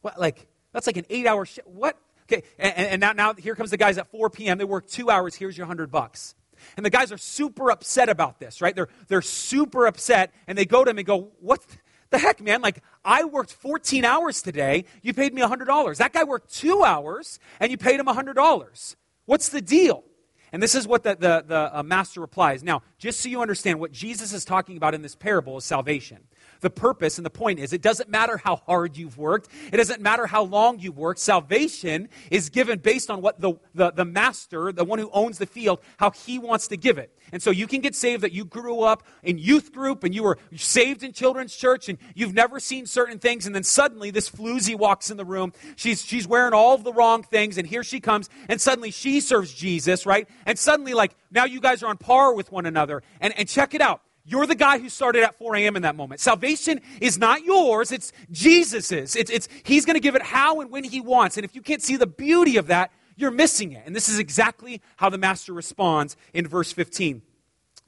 What 0.00 0.18
like 0.18 0.46
that's 0.72 0.86
like 0.86 0.96
an 0.96 1.06
eight 1.10 1.26
hour 1.26 1.44
shift. 1.44 1.66
What? 1.68 1.98
Okay, 2.30 2.42
and, 2.58 2.74
and 2.76 3.00
now, 3.00 3.12
now 3.12 3.34
here 3.34 3.54
comes 3.54 3.70
the 3.70 3.76
guys 3.76 3.98
at 3.98 4.10
4 4.10 4.30
p.m. 4.30 4.58
They 4.58 4.64
work 4.64 4.86
two 4.86 5.10
hours. 5.10 5.34
Here's 5.34 5.56
your 5.56 5.66
100 5.66 5.90
bucks. 5.90 6.34
And 6.76 6.86
the 6.86 6.90
guys 6.90 7.10
are 7.10 7.18
super 7.18 7.70
upset 7.70 8.08
about 8.08 8.38
this, 8.38 8.60
right? 8.60 8.74
They're, 8.74 8.88
they're 9.08 9.22
super 9.22 9.86
upset, 9.86 10.32
and 10.46 10.56
they 10.56 10.64
go 10.64 10.84
to 10.84 10.90
him 10.90 10.98
and 10.98 11.06
go, 11.06 11.32
What 11.40 11.64
the 12.10 12.18
heck, 12.18 12.40
man? 12.40 12.60
Like, 12.60 12.82
I 13.04 13.24
worked 13.24 13.52
14 13.52 14.04
hours 14.04 14.42
today. 14.42 14.84
You 15.02 15.12
paid 15.12 15.34
me 15.34 15.42
$100. 15.42 15.96
That 15.96 16.12
guy 16.12 16.24
worked 16.24 16.54
two 16.54 16.84
hours, 16.84 17.40
and 17.58 17.70
you 17.70 17.78
paid 17.78 17.98
him 17.98 18.06
$100. 18.06 18.96
What's 19.26 19.48
the 19.48 19.60
deal? 19.60 20.04
And 20.52 20.62
this 20.62 20.74
is 20.74 20.86
what 20.86 21.02
the, 21.02 21.16
the, 21.16 21.44
the 21.46 21.78
uh, 21.78 21.82
master 21.82 22.20
replies. 22.20 22.62
Now, 22.62 22.82
just 22.98 23.20
so 23.20 23.28
you 23.28 23.40
understand, 23.40 23.80
what 23.80 23.90
Jesus 23.90 24.34
is 24.34 24.44
talking 24.44 24.76
about 24.76 24.94
in 24.94 25.00
this 25.00 25.16
parable 25.16 25.56
is 25.56 25.64
salvation 25.64 26.24
the 26.62 26.70
purpose 26.70 27.18
and 27.18 27.26
the 27.26 27.30
point 27.30 27.58
is 27.58 27.72
it 27.72 27.82
doesn't 27.82 28.08
matter 28.08 28.38
how 28.38 28.56
hard 28.56 28.96
you've 28.96 29.18
worked, 29.18 29.48
it 29.70 29.76
doesn't 29.76 30.00
matter 30.00 30.26
how 30.26 30.42
long 30.44 30.78
you've 30.78 30.96
worked. 30.96 31.20
Salvation 31.20 32.08
is 32.30 32.48
given 32.48 32.78
based 32.78 33.10
on 33.10 33.20
what 33.20 33.40
the, 33.40 33.54
the, 33.74 33.90
the 33.90 34.04
master, 34.04 34.72
the 34.72 34.84
one 34.84 34.98
who 34.98 35.10
owns 35.12 35.38
the 35.38 35.46
field, 35.46 35.80
how 35.98 36.10
he 36.10 36.38
wants 36.38 36.68
to 36.68 36.76
give 36.76 36.96
it. 36.96 37.14
And 37.32 37.42
so 37.42 37.50
you 37.50 37.66
can 37.66 37.80
get 37.80 37.94
saved 37.94 38.22
that 38.22 38.32
you 38.32 38.44
grew 38.44 38.80
up 38.80 39.02
in 39.22 39.38
youth 39.38 39.72
group 39.72 40.04
and 40.04 40.14
you 40.14 40.22
were 40.22 40.38
saved 40.56 41.02
in 41.02 41.12
children's 41.12 41.54
church 41.54 41.88
and 41.88 41.98
you've 42.14 42.34
never 42.34 42.60
seen 42.60 42.86
certain 42.86 43.18
things, 43.18 43.46
and 43.46 43.54
then 43.54 43.64
suddenly 43.64 44.10
this 44.10 44.30
floozy 44.30 44.76
walks 44.76 45.10
in 45.10 45.16
the 45.16 45.24
room. 45.24 45.52
She's, 45.76 46.04
she's 46.04 46.26
wearing 46.26 46.54
all 46.54 46.78
the 46.78 46.92
wrong 46.92 47.22
things, 47.22 47.58
and 47.58 47.66
here 47.66 47.84
she 47.84 48.00
comes, 48.00 48.28
and 48.48 48.60
suddenly 48.60 48.90
she 48.90 49.20
serves 49.20 49.52
Jesus, 49.52 50.06
right? 50.06 50.28
And 50.46 50.58
suddenly, 50.58 50.94
like, 50.94 51.14
now 51.30 51.44
you 51.44 51.60
guys 51.60 51.82
are 51.82 51.88
on 51.88 51.96
par 51.96 52.34
with 52.34 52.52
one 52.52 52.66
another. 52.66 53.02
And, 53.20 53.36
and 53.38 53.48
check 53.48 53.74
it 53.74 53.80
out. 53.80 54.02
You're 54.24 54.46
the 54.46 54.54
guy 54.54 54.78
who 54.78 54.88
started 54.88 55.24
at 55.24 55.36
4 55.36 55.56
a.m. 55.56 55.76
in 55.76 55.82
that 55.82 55.96
moment. 55.96 56.20
Salvation 56.20 56.80
is 57.00 57.18
not 57.18 57.42
yours, 57.44 57.90
it's 57.90 58.12
Jesus's. 58.30 59.16
It's, 59.16 59.30
it's, 59.30 59.48
he's 59.64 59.84
going 59.84 59.94
to 59.94 60.00
give 60.00 60.14
it 60.14 60.22
how 60.22 60.60
and 60.60 60.70
when 60.70 60.84
he 60.84 61.00
wants. 61.00 61.36
And 61.36 61.44
if 61.44 61.54
you 61.54 61.62
can't 61.62 61.82
see 61.82 61.96
the 61.96 62.06
beauty 62.06 62.56
of 62.56 62.68
that, 62.68 62.92
you're 63.16 63.32
missing 63.32 63.72
it. 63.72 63.82
And 63.84 63.96
this 63.96 64.08
is 64.08 64.18
exactly 64.18 64.80
how 64.96 65.10
the 65.10 65.18
master 65.18 65.52
responds 65.52 66.16
in 66.32 66.46
verse 66.46 66.72
15. 66.72 67.22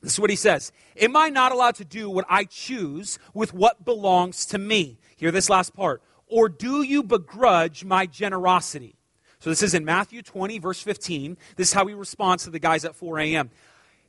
This 0.02 0.14
is 0.14 0.20
what 0.20 0.30
he 0.30 0.36
says 0.36 0.72
Am 1.00 1.16
I 1.16 1.30
not 1.30 1.52
allowed 1.52 1.76
to 1.76 1.84
do 1.84 2.10
what 2.10 2.26
I 2.28 2.44
choose 2.44 3.18
with 3.32 3.54
what 3.54 3.84
belongs 3.84 4.44
to 4.46 4.58
me? 4.58 4.98
Hear 5.16 5.30
this 5.30 5.48
last 5.48 5.74
part. 5.74 6.02
Or 6.26 6.48
do 6.48 6.82
you 6.82 7.02
begrudge 7.02 7.84
my 7.84 8.06
generosity? 8.06 8.96
So 9.40 9.50
this 9.50 9.62
is 9.62 9.74
in 9.74 9.84
Matthew 9.84 10.22
20, 10.22 10.58
verse 10.58 10.80
15. 10.80 11.36
This 11.56 11.68
is 11.68 11.74
how 11.74 11.86
he 11.86 11.94
responds 11.94 12.44
to 12.44 12.50
the 12.50 12.58
guys 12.58 12.84
at 12.84 12.96
4 12.96 13.20
a.m. 13.20 13.50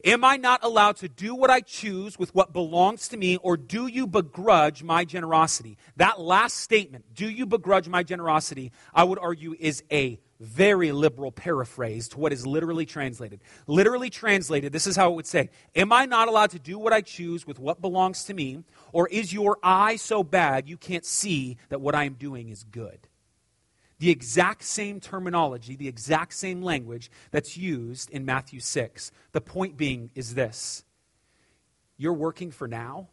Am 0.05 0.23
I 0.23 0.37
not 0.37 0.63
allowed 0.63 0.97
to 0.97 1.09
do 1.09 1.33
what 1.33 1.49
I 1.49 1.61
choose 1.61 2.19
with 2.19 2.35
what 2.35 2.53
belongs 2.53 3.07
to 3.07 3.17
me, 3.17 3.37
or 3.37 3.57
do 3.57 3.87
you 3.87 4.05
begrudge 4.05 4.83
my 4.83 5.03
generosity? 5.03 5.79
That 5.97 6.19
last 6.19 6.57
statement, 6.57 7.05
do 7.15 7.27
you 7.27 7.47
begrudge 7.47 7.87
my 7.87 8.03
generosity, 8.03 8.71
I 8.93 9.03
would 9.03 9.17
argue 9.17 9.55
is 9.59 9.83
a 9.91 10.19
very 10.39 10.91
liberal 10.91 11.31
paraphrase 11.31 12.07
to 12.09 12.19
what 12.19 12.33
is 12.33 12.45
literally 12.45 12.85
translated. 12.85 13.41
Literally 13.65 14.11
translated, 14.11 14.71
this 14.71 14.85
is 14.85 14.95
how 14.95 15.11
it 15.11 15.15
would 15.15 15.25
say 15.25 15.49
Am 15.75 15.91
I 15.91 16.05
not 16.05 16.27
allowed 16.27 16.51
to 16.51 16.59
do 16.59 16.77
what 16.77 16.93
I 16.93 17.01
choose 17.01 17.47
with 17.47 17.57
what 17.57 17.81
belongs 17.81 18.25
to 18.25 18.35
me, 18.35 18.63
or 18.93 19.07
is 19.07 19.33
your 19.33 19.57
eye 19.63 19.95
so 19.95 20.23
bad 20.23 20.69
you 20.69 20.77
can't 20.77 21.05
see 21.05 21.57
that 21.69 21.81
what 21.81 21.95
I 21.95 22.03
am 22.03 22.13
doing 22.13 22.49
is 22.49 22.63
good? 22.63 23.07
The 23.99 24.09
exact 24.09 24.63
same 24.63 24.99
terminology, 24.99 25.75
the 25.75 25.87
exact 25.87 26.33
same 26.33 26.61
language 26.61 27.09
that's 27.31 27.57
used 27.57 28.09
in 28.09 28.25
Matthew 28.25 28.59
6. 28.59 29.11
The 29.31 29.41
point 29.41 29.77
being 29.77 30.09
is 30.15 30.35
this 30.35 30.83
you're 31.97 32.13
working 32.13 32.51
for 32.51 32.67
now, 32.67 33.09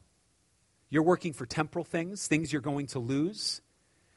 you're 0.90 1.02
working 1.02 1.32
for 1.32 1.46
temporal 1.46 1.84
things, 1.84 2.26
things 2.26 2.52
you're 2.52 2.62
going 2.62 2.86
to 2.88 2.98
lose, 2.98 3.60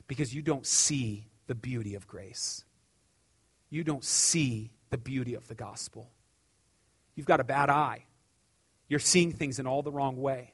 because 0.07 0.33
you 0.33 0.41
don't 0.41 0.65
see 0.65 1.27
the 1.47 1.55
beauty 1.55 1.95
of 1.95 2.07
grace. 2.07 2.65
You 3.69 3.83
don't 3.83 4.03
see 4.03 4.71
the 4.89 4.97
beauty 4.97 5.35
of 5.35 5.47
the 5.47 5.55
gospel. 5.55 6.09
You've 7.15 7.25
got 7.25 7.39
a 7.39 7.43
bad 7.43 7.69
eye. 7.69 8.05
You're 8.87 8.99
seeing 8.99 9.31
things 9.31 9.59
in 9.59 9.67
all 9.67 9.83
the 9.83 9.91
wrong 9.91 10.17
way. 10.17 10.53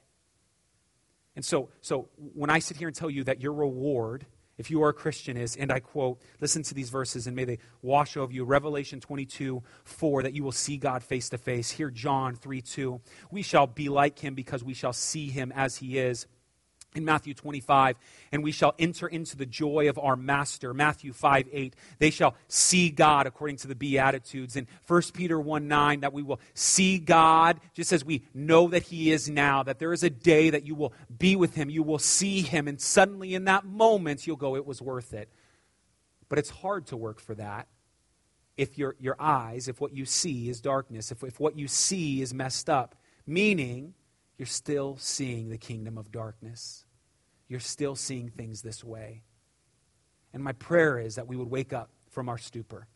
And 1.34 1.44
so, 1.44 1.70
so 1.80 2.08
when 2.16 2.50
I 2.50 2.58
sit 2.58 2.76
here 2.76 2.88
and 2.88 2.96
tell 2.96 3.10
you 3.10 3.24
that 3.24 3.40
your 3.40 3.52
reward 3.52 4.26
if 4.58 4.70
you 4.70 4.82
are 4.82 4.90
a 4.90 4.94
Christian, 4.94 5.36
is, 5.36 5.56
and 5.56 5.72
I 5.72 5.80
quote, 5.80 6.20
listen 6.40 6.62
to 6.64 6.74
these 6.74 6.90
verses 6.90 7.26
and 7.26 7.34
may 7.34 7.44
they 7.44 7.58
wash 7.80 8.16
over 8.16 8.32
you. 8.32 8.44
Revelation 8.44 9.00
22, 9.00 9.62
4, 9.84 10.22
that 10.22 10.34
you 10.34 10.44
will 10.44 10.52
see 10.52 10.76
God 10.76 11.02
face 11.02 11.28
to 11.30 11.38
face. 11.38 11.70
Here, 11.70 11.90
John 11.90 12.34
3, 12.34 12.60
2. 12.60 13.00
We 13.30 13.42
shall 13.42 13.66
be 13.66 13.88
like 13.88 14.18
him 14.18 14.34
because 14.34 14.62
we 14.62 14.74
shall 14.74 14.92
see 14.92 15.30
him 15.30 15.52
as 15.54 15.76
he 15.76 15.98
is 15.98 16.26
in 16.94 17.04
Matthew 17.04 17.34
25, 17.34 17.96
and 18.32 18.42
we 18.42 18.52
shall 18.52 18.74
enter 18.78 19.06
into 19.06 19.36
the 19.36 19.46
joy 19.46 19.88
of 19.88 19.98
our 19.98 20.16
master. 20.16 20.74
Matthew 20.74 21.12
5 21.12 21.48
8, 21.50 21.76
they 21.98 22.10
shall 22.10 22.34
see 22.48 22.90
God 22.90 23.26
according 23.26 23.56
to 23.58 23.68
the 23.68 23.74
Beatitudes. 23.74 24.56
In 24.56 24.66
1 24.86 25.02
Peter 25.14 25.40
1 25.40 25.68
9, 25.68 26.00
that 26.00 26.12
we 26.12 26.22
will 26.22 26.40
see 26.54 26.98
God 26.98 27.60
just 27.74 27.92
as 27.92 28.04
we 28.04 28.24
know 28.34 28.68
that 28.68 28.84
He 28.84 29.10
is 29.10 29.28
now, 29.28 29.62
that 29.62 29.78
there 29.78 29.92
is 29.92 30.02
a 30.02 30.10
day 30.10 30.50
that 30.50 30.66
you 30.66 30.74
will 30.74 30.92
be 31.18 31.36
with 31.36 31.54
Him, 31.54 31.70
you 31.70 31.82
will 31.82 31.98
see 31.98 32.42
Him, 32.42 32.68
and 32.68 32.80
suddenly 32.80 33.34
in 33.34 33.44
that 33.44 33.64
moment 33.64 34.26
you'll 34.26 34.36
go, 34.36 34.56
it 34.56 34.66
was 34.66 34.82
worth 34.82 35.14
it. 35.14 35.28
But 36.28 36.38
it's 36.38 36.50
hard 36.50 36.86
to 36.86 36.96
work 36.96 37.20
for 37.20 37.34
that 37.34 37.68
if 38.56 38.76
your, 38.78 38.96
your 39.00 39.16
eyes, 39.18 39.68
if 39.68 39.80
what 39.80 39.92
you 39.92 40.04
see 40.04 40.48
is 40.48 40.60
darkness, 40.60 41.10
if, 41.10 41.22
if 41.24 41.40
what 41.40 41.56
you 41.56 41.66
see 41.68 42.20
is 42.20 42.34
messed 42.34 42.68
up, 42.68 42.94
meaning 43.26 43.94
you're 44.42 44.46
still 44.48 44.96
seeing 44.98 45.50
the 45.50 45.56
kingdom 45.56 45.96
of 45.96 46.10
darkness. 46.10 46.84
You're 47.46 47.60
still 47.60 47.94
seeing 47.94 48.28
things 48.28 48.60
this 48.60 48.82
way. 48.82 49.22
And 50.34 50.42
my 50.42 50.50
prayer 50.50 50.98
is 50.98 51.14
that 51.14 51.28
we 51.28 51.36
would 51.36 51.48
wake 51.48 51.72
up 51.72 51.90
from 52.10 52.28
our 52.28 52.38
stupor. 52.38 52.88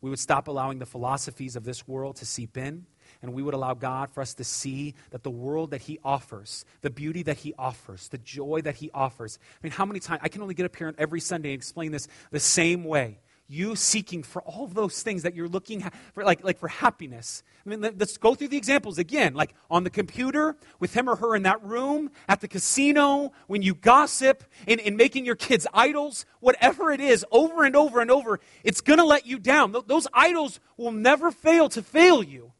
We 0.00 0.08
would 0.08 0.20
stop 0.20 0.46
allowing 0.46 0.78
the 0.78 0.86
philosophies 0.86 1.56
of 1.56 1.64
this 1.64 1.88
world 1.88 2.14
to 2.16 2.26
seep 2.26 2.56
in, 2.56 2.86
and 3.22 3.34
we 3.34 3.42
would 3.42 3.54
allow 3.54 3.74
God 3.74 4.12
for 4.12 4.20
us 4.20 4.34
to 4.34 4.44
see 4.44 4.94
that 5.10 5.24
the 5.24 5.32
world 5.32 5.72
that 5.72 5.80
He 5.80 5.98
offers, 6.04 6.64
the 6.82 6.90
beauty 6.90 7.24
that 7.24 7.38
He 7.38 7.54
offers, 7.58 8.06
the 8.06 8.18
joy 8.18 8.60
that 8.62 8.76
He 8.76 8.88
offers. 8.94 9.40
I 9.60 9.66
mean, 9.66 9.72
how 9.72 9.84
many 9.84 9.98
times? 9.98 10.20
I 10.22 10.28
can 10.28 10.42
only 10.42 10.54
get 10.54 10.64
up 10.64 10.76
here 10.76 10.94
every 10.96 11.18
Sunday 11.18 11.48
and 11.48 11.58
explain 11.58 11.90
this 11.90 12.06
the 12.30 12.38
same 12.38 12.84
way 12.84 13.18
you 13.48 13.74
seeking 13.74 14.22
for 14.22 14.42
all 14.42 14.64
of 14.64 14.74
those 14.74 15.02
things 15.02 15.22
that 15.22 15.34
you're 15.34 15.48
looking 15.48 15.80
for, 16.12 16.22
like, 16.22 16.44
like 16.44 16.58
for 16.58 16.68
happiness. 16.68 17.42
I 17.64 17.70
mean, 17.70 17.80
let's 17.80 18.18
go 18.18 18.34
through 18.34 18.48
the 18.48 18.58
examples 18.58 18.98
again. 18.98 19.34
Like 19.34 19.54
on 19.70 19.84
the 19.84 19.90
computer, 19.90 20.56
with 20.78 20.94
him 20.94 21.08
or 21.08 21.16
her 21.16 21.34
in 21.34 21.42
that 21.44 21.62
room, 21.64 22.10
at 22.28 22.40
the 22.40 22.48
casino, 22.48 23.32
when 23.46 23.62
you 23.62 23.74
gossip, 23.74 24.44
in, 24.66 24.78
in 24.78 24.96
making 24.96 25.24
your 25.24 25.34
kids 25.34 25.66
idols, 25.72 26.26
whatever 26.40 26.92
it 26.92 27.00
is, 27.00 27.24
over 27.32 27.64
and 27.64 27.74
over 27.74 28.00
and 28.00 28.10
over, 28.10 28.38
it's 28.62 28.82
going 28.82 28.98
to 28.98 29.04
let 29.04 29.26
you 29.26 29.38
down. 29.38 29.74
Those 29.86 30.06
idols 30.12 30.60
will 30.76 30.92
never 30.92 31.30
fail 31.30 31.68
to 31.70 31.82
fail 31.82 32.22
you. 32.22 32.52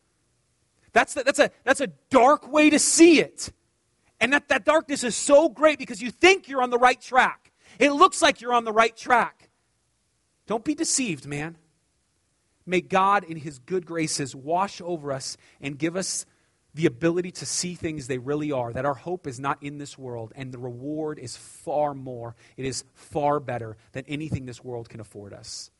That's, 0.92 1.14
the, 1.14 1.22
that's, 1.22 1.38
a, 1.38 1.50
that's 1.64 1.82
a 1.82 1.88
dark 2.08 2.50
way 2.50 2.70
to 2.70 2.78
see 2.78 3.20
it. 3.20 3.52
And 4.20 4.32
that, 4.32 4.48
that 4.48 4.64
darkness 4.64 5.04
is 5.04 5.14
so 5.14 5.48
great 5.48 5.78
because 5.78 6.00
you 6.02 6.10
think 6.10 6.48
you're 6.48 6.62
on 6.62 6.70
the 6.70 6.78
right 6.78 7.00
track. 7.00 7.52
It 7.78 7.92
looks 7.92 8.22
like 8.22 8.40
you're 8.40 8.54
on 8.54 8.64
the 8.64 8.72
right 8.72 8.96
track. 8.96 9.37
Don't 10.48 10.64
be 10.64 10.74
deceived, 10.74 11.26
man. 11.26 11.56
May 12.66 12.80
God, 12.80 13.22
in 13.22 13.36
His 13.36 13.60
good 13.60 13.86
graces, 13.86 14.34
wash 14.34 14.80
over 14.80 15.12
us 15.12 15.36
and 15.60 15.78
give 15.78 15.94
us 15.94 16.26
the 16.74 16.86
ability 16.86 17.30
to 17.32 17.46
see 17.46 17.74
things 17.74 18.06
they 18.06 18.18
really 18.18 18.50
are, 18.50 18.72
that 18.72 18.86
our 18.86 18.94
hope 18.94 19.26
is 19.26 19.38
not 19.38 19.62
in 19.62 19.78
this 19.78 19.98
world, 19.98 20.32
and 20.34 20.52
the 20.52 20.58
reward 20.58 21.18
is 21.18 21.36
far 21.36 21.92
more. 21.94 22.34
It 22.56 22.64
is 22.64 22.84
far 22.94 23.40
better 23.40 23.76
than 23.92 24.04
anything 24.08 24.46
this 24.46 24.64
world 24.64 24.88
can 24.88 25.00
afford 25.00 25.32
us. 25.32 25.70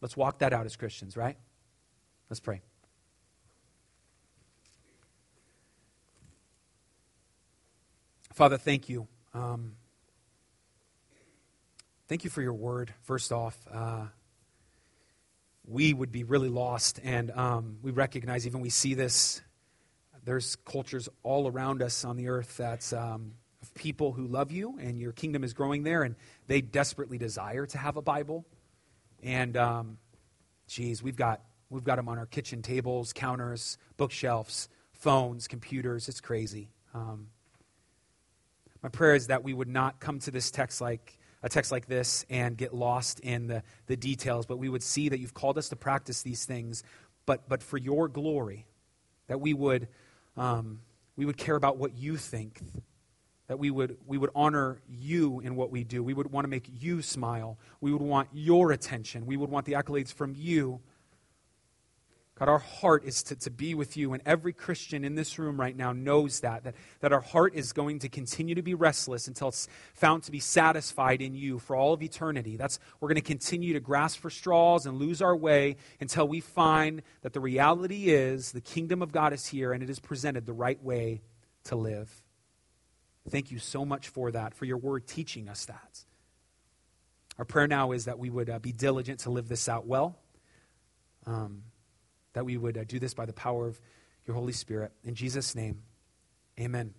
Let's 0.00 0.16
walk 0.16 0.40
that 0.40 0.52
out 0.52 0.66
as 0.66 0.74
Christians, 0.76 1.16
right? 1.16 1.36
Let's 2.30 2.40
pray. 2.40 2.62
Father, 8.32 8.58
thank 8.58 8.88
you. 8.88 9.06
Um, 9.34 9.76
thank 12.12 12.24
you 12.24 12.28
for 12.30 12.42
your 12.42 12.52
word, 12.52 12.92
first 13.04 13.32
off. 13.32 13.56
Uh, 13.72 14.04
we 15.64 15.94
would 15.94 16.12
be 16.12 16.24
really 16.24 16.50
lost, 16.50 17.00
and 17.02 17.30
um, 17.30 17.78
we 17.80 17.90
recognize, 17.90 18.46
even 18.46 18.60
we 18.60 18.68
see 18.68 18.92
this, 18.92 19.40
there's 20.22 20.56
cultures 20.56 21.08
all 21.22 21.48
around 21.48 21.80
us 21.80 22.04
on 22.04 22.18
the 22.18 22.28
earth 22.28 22.58
that's 22.58 22.92
um, 22.92 23.32
of 23.62 23.72
people 23.72 24.12
who 24.12 24.26
love 24.26 24.52
you, 24.52 24.78
and 24.78 25.00
your 25.00 25.12
kingdom 25.12 25.42
is 25.42 25.54
growing 25.54 25.84
there, 25.84 26.02
and 26.02 26.14
they 26.48 26.60
desperately 26.60 27.16
desire 27.16 27.64
to 27.64 27.78
have 27.78 27.96
a 27.96 28.02
Bible. 28.02 28.44
And, 29.22 29.56
um, 29.56 29.96
geez, 30.68 31.02
we've 31.02 31.16
got, 31.16 31.40
we've 31.70 31.82
got 31.82 31.96
them 31.96 32.10
on 32.10 32.18
our 32.18 32.26
kitchen 32.26 32.60
tables, 32.60 33.14
counters, 33.14 33.78
bookshelves, 33.96 34.68
phones, 34.92 35.48
computers. 35.48 36.10
It's 36.10 36.20
crazy. 36.20 36.68
Um, 36.92 37.28
my 38.82 38.90
prayer 38.90 39.14
is 39.14 39.28
that 39.28 39.42
we 39.42 39.54
would 39.54 39.68
not 39.68 39.98
come 39.98 40.18
to 40.18 40.30
this 40.30 40.50
text 40.50 40.82
like 40.82 41.18
a 41.42 41.48
text 41.48 41.72
like 41.72 41.86
this 41.86 42.24
and 42.30 42.56
get 42.56 42.72
lost 42.74 43.20
in 43.20 43.48
the, 43.48 43.62
the 43.86 43.96
details, 43.96 44.46
but 44.46 44.58
we 44.58 44.68
would 44.68 44.82
see 44.82 45.08
that 45.08 45.18
you've 45.18 45.34
called 45.34 45.58
us 45.58 45.68
to 45.70 45.76
practice 45.76 46.22
these 46.22 46.44
things, 46.44 46.82
but, 47.26 47.48
but 47.48 47.62
for 47.62 47.78
your 47.78 48.08
glory, 48.08 48.66
that 49.26 49.40
we 49.40 49.54
would, 49.54 49.88
um, 50.36 50.80
we 51.16 51.24
would 51.24 51.36
care 51.36 51.56
about 51.56 51.76
what 51.78 51.96
you 51.96 52.16
think, 52.16 52.60
that 53.48 53.58
we 53.58 53.70
would, 53.70 53.96
we 54.06 54.18
would 54.18 54.30
honor 54.34 54.80
you 54.88 55.40
in 55.40 55.56
what 55.56 55.70
we 55.70 55.84
do. 55.84 56.02
We 56.02 56.14
would 56.14 56.30
want 56.30 56.44
to 56.44 56.48
make 56.48 56.68
you 56.80 57.02
smile. 57.02 57.58
We 57.80 57.92
would 57.92 58.02
want 58.02 58.28
your 58.32 58.72
attention. 58.72 59.26
We 59.26 59.36
would 59.36 59.50
want 59.50 59.66
the 59.66 59.72
accolades 59.72 60.12
from 60.12 60.34
you 60.36 60.80
God, 62.42 62.48
our 62.48 62.58
heart 62.58 63.04
is 63.04 63.22
to, 63.24 63.36
to 63.36 63.52
be 63.52 63.72
with 63.76 63.96
you, 63.96 64.14
and 64.14 64.22
every 64.26 64.52
Christian 64.52 65.04
in 65.04 65.14
this 65.14 65.38
room 65.38 65.60
right 65.60 65.76
now 65.76 65.92
knows 65.92 66.40
that, 66.40 66.64
that, 66.64 66.74
that 66.98 67.12
our 67.12 67.20
heart 67.20 67.54
is 67.54 67.72
going 67.72 68.00
to 68.00 68.08
continue 68.08 68.56
to 68.56 68.62
be 68.62 68.74
restless 68.74 69.28
until 69.28 69.46
it's 69.46 69.68
found 69.94 70.24
to 70.24 70.32
be 70.32 70.40
satisfied 70.40 71.22
in 71.22 71.36
you 71.36 71.60
for 71.60 71.76
all 71.76 71.92
of 71.92 72.02
eternity. 72.02 72.56
That's 72.56 72.80
we're 72.98 73.06
going 73.06 73.14
to 73.14 73.20
continue 73.20 73.74
to 73.74 73.78
grasp 73.78 74.18
for 74.18 74.28
straws 74.28 74.86
and 74.86 74.98
lose 74.98 75.22
our 75.22 75.36
way 75.36 75.76
until 76.00 76.26
we 76.26 76.40
find 76.40 77.02
that 77.20 77.32
the 77.32 77.38
reality 77.38 78.08
is 78.08 78.50
the 78.50 78.60
kingdom 78.60 79.02
of 79.02 79.12
God 79.12 79.32
is 79.32 79.46
here 79.46 79.72
and 79.72 79.80
it 79.80 79.88
is 79.88 80.00
presented 80.00 80.44
the 80.44 80.52
right 80.52 80.82
way 80.82 81.22
to 81.66 81.76
live. 81.76 82.24
Thank 83.30 83.52
you 83.52 83.60
so 83.60 83.84
much 83.84 84.08
for 84.08 84.32
that, 84.32 84.52
for 84.52 84.64
your 84.64 84.78
word 84.78 85.06
teaching 85.06 85.48
us 85.48 85.66
that. 85.66 86.00
Our 87.38 87.44
prayer 87.44 87.68
now 87.68 87.92
is 87.92 88.06
that 88.06 88.18
we 88.18 88.30
would 88.30 88.50
uh, 88.50 88.58
be 88.58 88.72
diligent 88.72 89.20
to 89.20 89.30
live 89.30 89.46
this 89.46 89.68
out 89.68 89.86
well. 89.86 90.18
Um, 91.24 91.62
that 92.34 92.44
we 92.44 92.56
would 92.56 92.78
uh, 92.78 92.84
do 92.84 92.98
this 92.98 93.14
by 93.14 93.26
the 93.26 93.32
power 93.32 93.66
of 93.66 93.80
your 94.26 94.34
Holy 94.34 94.52
Spirit. 94.52 94.92
In 95.04 95.14
Jesus' 95.14 95.54
name, 95.54 95.82
amen. 96.58 96.94